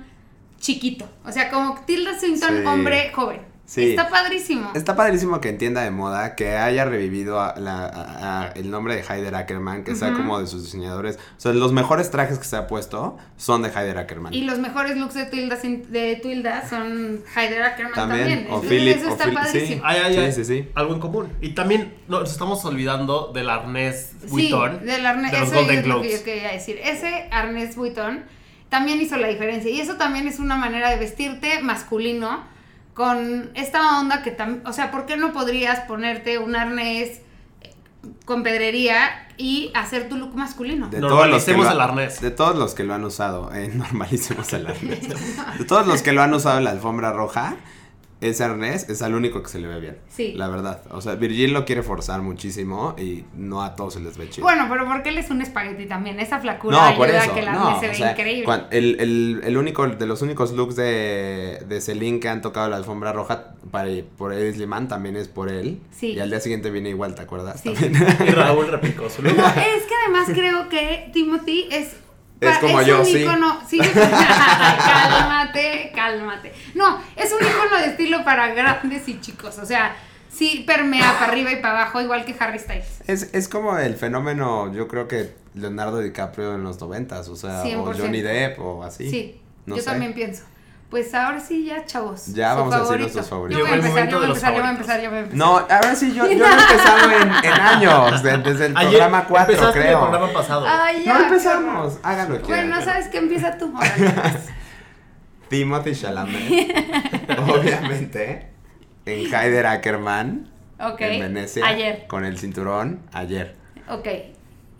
chiquito. 0.60 1.08
O 1.24 1.32
sea, 1.32 1.50
como 1.50 1.80
Tilda 1.86 2.18
Swinton 2.18 2.58
Sí. 2.60 2.66
hombre 2.66 3.10
joven. 3.14 3.40
Sí. 3.70 3.90
Está 3.90 4.08
padrísimo. 4.08 4.70
Está 4.74 4.96
padrísimo 4.96 5.42
que 5.42 5.50
entienda 5.50 5.82
de 5.82 5.90
moda, 5.90 6.34
que 6.36 6.56
haya 6.56 6.86
revivido 6.86 7.38
a 7.38 7.54
la- 7.58 7.84
a- 7.84 8.44
a 8.44 8.52
el 8.52 8.70
nombre 8.70 8.96
de 8.96 9.02
Heider 9.02 9.34
Ackerman, 9.34 9.84
que 9.84 9.94
sea 9.94 10.14
como 10.14 10.40
de 10.40 10.46
sus 10.46 10.64
diseñadores. 10.64 11.16
O 11.36 11.40
sea, 11.40 11.52
los 11.52 11.74
mejores 11.74 12.10
trajes 12.10 12.38
que 12.38 12.46
se 12.46 12.56
ha 12.56 12.66
puesto 12.66 13.18
son 13.36 13.60
de 13.60 13.68
Heider 13.68 13.98
Ackerman. 13.98 14.32
Y 14.32 14.44
los 14.44 14.58
mejores 14.58 14.96
looks 14.96 15.12
de 15.12 15.26
Tilda, 15.26 15.60
Swin- 15.60 15.84
de 15.88 16.16
Tilda 16.16 16.66
son 16.66 17.20
Heider 17.36 17.62
Ackerman 17.62 17.92
también. 17.94 18.20
También, 18.28 18.46
o 18.50 18.60
Philip, 18.62 18.96
eso 18.96 19.08
o 19.08 19.10
está 19.12 19.24
Phil- 19.24 19.34
padrísimo. 19.34 19.66
sí. 19.76 19.80
Ay, 19.84 20.00
ay, 20.02 20.14
Sí, 20.14 20.20
ay. 20.20 20.32
sí, 20.32 20.44
sí. 20.46 20.68
Algo 20.74 20.94
en 20.94 21.00
común. 21.00 21.28
Y 21.42 21.50
también 21.50 21.92
nos 22.08 22.32
estamos 22.32 22.64
olvidando 22.64 23.32
del 23.34 23.50
arnés 23.50 24.12
Sí, 24.22 24.28
Vuitton. 24.30 24.86
del 24.86 25.04
arnés, 25.04 25.30
de 25.30 25.40
los 25.40 25.48
eso 25.50 25.56
Golden 25.58 25.78
es 25.80 25.86
lo 25.86 26.00
que 26.00 26.12
yo 26.12 26.24
quería 26.24 26.52
decir. 26.52 26.80
Ese 26.82 27.28
arnés 27.30 27.76
Vuitton 27.76 28.24
también 28.70 28.98
hizo 29.02 29.18
la 29.18 29.28
diferencia. 29.28 29.70
Y 29.70 29.78
eso 29.78 29.96
también 29.96 30.26
es 30.26 30.38
una 30.38 30.56
manera 30.56 30.88
de 30.88 30.96
vestirte 30.96 31.60
masculino 31.62 32.56
con 32.98 33.52
esta 33.54 34.00
onda 34.00 34.22
que 34.24 34.32
también, 34.32 34.66
o 34.66 34.72
sea, 34.72 34.90
¿por 34.90 35.06
qué 35.06 35.16
no 35.16 35.32
podrías 35.32 35.78
ponerte 35.86 36.38
un 36.38 36.56
arnés 36.56 37.20
con 38.24 38.42
pedrería 38.42 39.28
y 39.36 39.70
hacer 39.72 40.08
tu 40.08 40.16
look 40.16 40.34
masculino? 40.34 40.88
De 40.88 40.98
Normalicemos 41.00 41.66
lo- 41.66 41.70
el 41.72 41.80
arnés. 41.80 42.20
De 42.20 42.32
todos 42.32 42.56
los 42.56 42.74
que 42.74 42.82
lo 42.82 42.94
han 42.94 43.04
usado, 43.04 43.54
eh, 43.54 43.68
normalicemos 43.72 44.52
el 44.52 44.66
arnés. 44.66 45.08
De 45.58 45.64
todos 45.64 45.86
los 45.86 46.02
que 46.02 46.10
lo 46.10 46.22
han 46.22 46.34
usado 46.34 46.58
en 46.58 46.64
la 46.64 46.70
alfombra 46.72 47.12
roja, 47.12 47.54
ese 48.20 48.42
arnés 48.42 48.88
es 48.88 49.00
al 49.02 49.14
único 49.14 49.42
que 49.42 49.48
se 49.48 49.58
le 49.60 49.68
ve 49.68 49.78
bien. 49.80 49.98
Sí. 50.08 50.32
La 50.34 50.48
verdad. 50.48 50.82
O 50.90 51.00
sea, 51.00 51.14
Virgil 51.14 51.52
lo 51.52 51.64
quiere 51.64 51.82
forzar 51.82 52.20
muchísimo 52.22 52.96
y 52.98 53.24
no 53.36 53.62
a 53.62 53.76
todos 53.76 53.94
se 53.94 54.00
les 54.00 54.16
ve 54.18 54.28
chido. 54.28 54.44
Bueno, 54.44 54.66
pero 54.68 54.86
porque 54.86 55.10
él 55.10 55.18
es 55.18 55.30
un 55.30 55.40
espagueti 55.40 55.86
también. 55.86 56.18
Esa 56.18 56.40
flacura 56.40 56.90
No, 56.90 56.96
por 56.96 57.06
ayuda 57.06 57.22
eso. 57.22 57.30
a 57.30 57.34
que 57.34 57.40
el 57.40 57.46
no, 57.52 57.80
se 57.80 57.86
o 57.86 57.90
ve 57.90 57.94
sea, 57.94 58.10
increíble. 58.12 58.52
el, 58.70 59.00
el, 59.00 59.40
el 59.44 59.56
único, 59.56 59.86
de 59.86 60.06
los 60.06 60.22
únicos 60.22 60.52
looks 60.52 60.74
de, 60.76 61.62
de 61.68 61.80
Celine 61.80 62.18
que 62.20 62.28
han 62.28 62.42
tocado 62.42 62.68
la 62.68 62.76
alfombra 62.76 63.12
roja 63.12 63.54
para, 63.70 63.88
por 64.16 64.32
Edith 64.32 64.56
Liman 64.56 64.88
también 64.88 65.16
es 65.16 65.28
por 65.28 65.48
él. 65.48 65.80
Sí. 65.96 66.08
Y 66.14 66.20
al 66.20 66.30
día 66.30 66.40
siguiente 66.40 66.70
viene 66.70 66.88
igual, 66.90 67.14
¿te 67.14 67.22
acuerdas? 67.22 67.60
Sí. 67.60 67.72
También. 67.72 67.94
Y 68.26 68.30
Raúl 68.30 68.66
replicó 68.68 69.08
su 69.08 69.22
look. 69.22 69.36
No, 69.36 69.46
es 69.46 69.84
que 69.84 69.94
además 70.04 70.28
creo 70.32 70.68
que 70.68 71.10
Timothy 71.12 71.68
es. 71.70 71.94
Es 72.40 72.50
pa- 72.50 72.60
como 72.60 72.82
yo, 72.82 73.00
un 73.00 73.04
sí. 73.06 73.18
Icono, 73.22 73.60
sí. 73.68 73.78
cálmate, 74.88 75.92
cálmate. 75.94 76.52
No, 76.74 76.98
es 77.16 77.32
un 77.32 77.46
icono 77.46 77.78
de 77.80 77.86
estilo 77.86 78.24
para 78.24 78.48
grandes 78.54 79.08
y 79.08 79.20
chicos. 79.20 79.58
O 79.58 79.66
sea, 79.66 79.96
sí 80.32 80.64
permea 80.66 81.12
para 81.18 81.32
arriba 81.32 81.52
y 81.52 81.56
para 81.56 81.80
abajo, 81.82 82.00
igual 82.00 82.24
que 82.24 82.34
Harry 82.38 82.58
Styles. 82.58 83.00
Es, 83.06 83.30
es 83.34 83.48
como 83.48 83.76
el 83.78 83.96
fenómeno, 83.96 84.72
yo 84.72 84.88
creo 84.88 85.08
que 85.08 85.34
Leonardo 85.54 85.98
DiCaprio 85.98 86.54
en 86.54 86.62
los 86.64 86.80
noventas, 86.80 87.28
o 87.28 87.36
sea, 87.36 87.62
o 87.62 87.64
100%. 87.64 87.96
Johnny 87.98 88.20
Depp 88.22 88.58
o 88.60 88.82
así. 88.84 89.10
Sí, 89.10 89.40
No 89.66 89.76
yo 89.76 89.82
sé. 89.82 89.90
también 89.90 90.12
pienso. 90.14 90.44
Pues 90.90 91.12
ahora 91.12 91.38
sí, 91.38 91.66
ya, 91.66 91.84
chavos. 91.84 92.28
Ya 92.32 92.52
su 92.52 92.58
vamos 92.60 92.72
a 92.74 92.76
decir 92.78 92.86
favorito. 92.86 93.02
nuestros 93.02 93.28
favoritos. 93.28 93.58
Yo 93.60 93.66
voy 93.66 93.72
a 93.72 93.76
empezar, 93.76 94.08
yo 94.08 94.16
voy 94.18 94.24
a 94.24 94.28
empezar, 94.30 94.52
yo 94.54 94.58
voy 94.60 94.66
a 94.66 94.70
empezar, 94.70 95.00
yo 95.02 95.08
voy 95.10 95.18
a 95.18 95.20
empezar. 95.20 95.38
No, 95.38 95.56
ahora 95.58 95.94
sí, 95.94 96.14
yo, 96.14 96.26
yo 96.26 96.38
no 96.38 96.46
he 96.46 96.52
empezado 96.52 97.10
en, 97.10 97.44
en 97.44 97.52
años, 97.60 98.22
de- 98.22 98.38
desde 98.38 98.66
el 98.66 98.76
Ayer 98.76 98.90
programa 98.92 99.24
4, 99.28 99.52
empezaste 99.54 99.80
creo. 99.80 99.92
el 100.04 100.08
programa 100.10 100.32
pasado. 100.32 100.66
Ay, 100.66 101.04
ya, 101.04 101.18
no 101.18 101.24
empezamos, 101.24 101.86
horror. 101.94 102.00
háganlo 102.02 102.40
quieran. 102.42 102.68
Bueno, 102.70 102.84
¿sabes 102.84 103.08
qué? 103.08 103.18
Empieza 103.18 103.58
tú. 103.58 103.72
Timothy 105.48 105.92
Chalamet, 105.94 106.88
obviamente, 107.48 108.48
en 109.06 109.34
Heider 109.34 109.66
Ackerman, 109.66 110.50
Ok. 110.80 111.00
en 111.00 111.20
Venecia, 111.20 111.66
Ayer. 111.66 112.06
con 112.06 112.24
el 112.24 112.38
cinturón, 112.38 113.00
ayer. 113.12 113.56
Ok. 113.88 114.06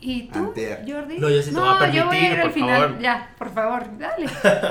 ¿Y 0.00 0.28
tú, 0.28 0.38
Antier. 0.38 0.84
Jordi? 0.86 1.18
No, 1.18 1.28
yo 1.28 1.42
sí 1.42 1.50
te 1.50 1.58
voy 1.58 1.68
a 1.68 1.90
yo 1.90 2.06
voy 2.06 2.16
a 2.18 2.32
ir 2.32 2.40
al 2.40 2.52
final. 2.52 2.80
favor. 2.82 2.98
Ya, 3.00 3.34
por 3.36 3.52
favor, 3.52 3.98
dale. 3.98 4.26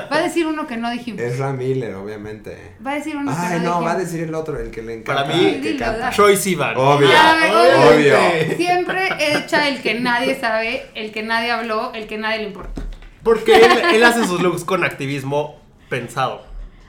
Va 0.09 0.15
a 0.15 0.21
decir 0.21 0.47
uno 0.47 0.65
que 0.67 0.77
no 0.77 0.89
dijimos. 0.89 1.21
Ezra 1.21 1.51
Miller, 1.51 1.95
obviamente. 1.95 2.75
Va 2.85 2.91
a 2.91 2.95
decir 2.95 3.17
uno 3.17 3.33
Ay, 3.35 3.59
que 3.59 3.65
no, 3.65 3.79
no, 3.79 3.85
va 3.85 3.91
a 3.91 3.95
decir 3.97 4.21
el 4.23 4.33
otro, 4.33 4.57
el 4.57 4.71
que 4.71 4.81
le 4.81 4.93
encanta. 4.93 5.25
Para 5.25 5.35
mí- 5.35 5.59
que 5.61 5.73
Dilo, 5.73 5.85
canta. 5.85 6.09
Troy 6.11 6.37
Sivan. 6.37 6.77
Obvio, 6.77 7.09
Ah, 7.11 7.89
obvio. 7.93 8.15
Siempre 8.57 9.09
echa 9.19 9.67
el 9.67 9.81
que 9.81 9.99
nadie 9.99 10.39
sabe, 10.39 10.85
el 10.95 11.11
que 11.11 11.23
nadie 11.23 11.51
habló, 11.51 11.91
el 11.93 12.07
que 12.07 12.17
nadie 12.17 12.37
le 12.37 12.43
importa. 12.45 12.81
Porque 13.21 13.57
él, 13.57 13.71
él 13.95 14.03
hace 14.05 14.25
sus 14.25 14.41
looks 14.41 14.63
con 14.63 14.85
activismo 14.85 15.61
pensado. 15.89 16.45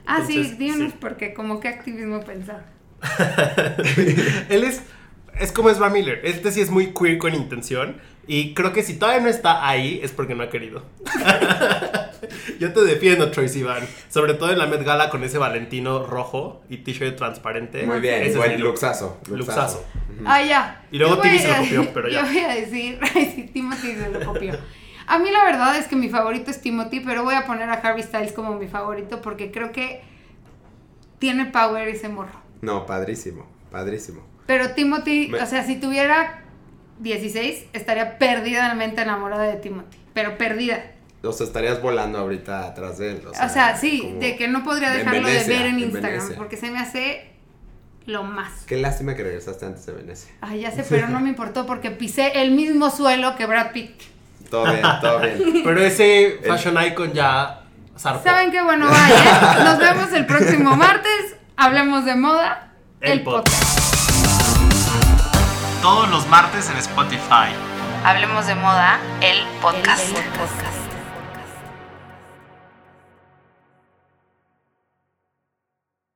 Ah, 0.07 0.23
sí, 0.25 0.43
dinos 0.57 0.93
sí. 0.93 0.99
porque 1.01 1.35
como 1.35 1.59
qué 1.59 1.67
activismo 1.69 2.21
pensar. 2.21 2.67
Él 4.49 4.65
es, 4.65 4.83
es 5.39 5.53
como 5.53 5.71
Ezra 5.71 5.91
Miller. 5.91 6.21
Este 6.25 6.51
sí 6.53 6.61
es 6.61 6.71
muy 6.71 6.95
queer 6.95 7.19
con 7.19 7.35
intención. 7.35 8.01
Y 8.29 8.53
creo 8.55 8.73
que 8.75 8.83
si 8.83 8.99
todavía 8.99 9.23
no 9.23 9.29
está 9.29 9.67
ahí 9.67 10.01
es 10.03 10.13
porque 10.13 10.35
no 10.35 10.43
ha 10.45 10.51
querido. 10.51 10.83
Yo 12.61 12.73
te 12.73 12.85
defiendo, 12.85 13.31
Troy 13.31 13.49
Sivan. 13.49 13.87
Sobre 14.09 14.35
todo 14.35 14.51
en 14.53 14.59
la 14.59 14.67
Met 14.67 14.83
Gala 14.85 15.09
con 15.11 15.25
ese 15.25 15.39
Valentino 15.39 16.05
rojo 16.07 16.63
y 16.69 16.79
t-shirt 16.79 17.17
transparente. 17.17 17.85
Muy 17.87 18.01
bien, 18.01 18.21
Ese 18.23 18.31
es 18.33 18.37
buen 18.37 18.53
look. 18.61 18.71
luxazo. 18.73 19.19
Luxazo. 19.31 19.85
Ah, 20.27 20.43
ya. 20.43 20.85
Y 20.91 20.99
luego 20.99 21.19
Timmy 21.21 21.39
se 21.39 21.49
lo 21.49 21.57
copió, 21.57 21.95
pero 21.95 22.09
ya. 22.11 22.21
Yo 22.23 22.27
voy 22.27 22.39
a 22.39 22.49
decir, 22.55 22.99
sí, 23.13 23.51
Timothy 23.53 23.95
se 23.95 24.11
lo 24.11 24.25
copió. 24.33 24.59
A 25.07 25.19
mí 25.19 25.31
la 25.31 25.45
verdad 25.45 25.77
es 25.79 25.87
que 25.87 25.97
mi 25.97 26.11
favorito 26.11 26.51
es 26.51 26.61
Timothy, 26.61 27.01
pero 27.01 27.25
voy 27.25 27.35
a 27.35 27.47
poner 27.47 27.71
a 27.71 27.75
Harry 27.75 28.03
Styles 28.03 28.33
como 28.33 28.57
mi 28.59 28.67
favorito 28.69 29.23
porque 29.23 29.51
creo 29.51 29.73
que 29.73 30.03
tiene 31.19 31.47
power 31.47 31.89
ese 31.89 32.09
morro. 32.09 32.43
No, 32.61 32.85
padrísimo, 32.85 33.47
padrísimo. 33.71 34.27
Pero 34.47 34.71
Timothy, 34.73 35.29
Me- 35.29 35.41
o 35.43 35.47
sea, 35.47 35.65
si 35.65 35.77
tuviera 35.77 36.43
16, 37.01 37.67
estaría 37.73 38.19
perdidamente 38.19 39.03
enamorada 39.03 39.45
de 39.45 39.57
Timothy. 39.57 39.99
Pero 40.15 40.37
perdida. 40.39 40.85
O 41.23 41.33
sea, 41.33 41.47
estarías 41.47 41.83
volando 41.83 42.19
ahorita 42.19 42.67
atrás 42.67 42.99
de 42.99 43.11
él. 43.13 43.23
O 43.27 43.31
O 43.31 43.49
sea, 43.49 43.77
sí, 43.77 44.01
como- 44.03 44.21
de 44.21 44.37
que 44.37 44.49
no 44.49 44.63
podría 44.65 44.91
dejarlo 44.91 45.27
Venecia, 45.27 45.53
de 45.53 45.59
ver 45.59 45.67
en 45.67 45.79
Instagram 45.81 46.35
porque 46.37 46.57
se 46.57 46.71
me 46.71 46.79
hace 46.79 47.31
lo 48.07 48.23
más. 48.23 48.65
Qué 48.67 48.77
lástima 48.77 49.15
que 49.15 49.23
regresaste 49.25 49.67
antes 49.67 49.85
de 49.87 49.93
Venecia. 49.93 50.33
Ay, 50.41 50.61
ya 50.61 50.71
sé, 50.71 50.85
pero 50.89 51.09
no 51.09 51.21
me 51.21 51.29
importó 51.29 51.67
porque 51.67 51.91
pisé 51.91 52.41
el 52.41 52.53
mismo 52.53 52.91
suelo 52.91 53.37
que 53.37 53.47
Brad 53.47 53.73
Pitt. 53.73 54.01
Todo 54.51 54.65
bien, 54.65 54.83
todo 55.03 55.21
bien. 55.21 55.61
Pero 55.65 55.79
ese 55.83 56.39
fashion 56.43 56.83
icon 56.87 57.13
ya 57.13 57.65
zarpó. 57.99 58.23
¿Saben 58.25 58.51
qué? 58.51 58.63
Bueno, 58.63 58.87
vaya. 58.89 59.65
Nos 59.65 59.79
vemos 59.79 60.11
el 60.15 60.25
próximo 60.25 60.75
martes. 60.75 61.37
Hablemos 61.57 62.07
de 62.07 62.15
moda. 62.15 62.73
El 63.03 63.13
El, 63.19 63.23
podcast. 63.25 63.63
podcast. 63.63 63.88
Todos 65.83 66.09
los 66.09 66.27
martes 66.29 66.69
en 66.71 66.77
Spotify. 66.77 67.53
Hablemos 68.05 68.47
de 68.47 68.55
moda. 68.57 68.99
El 69.21 69.47
podcast. 69.61 70.13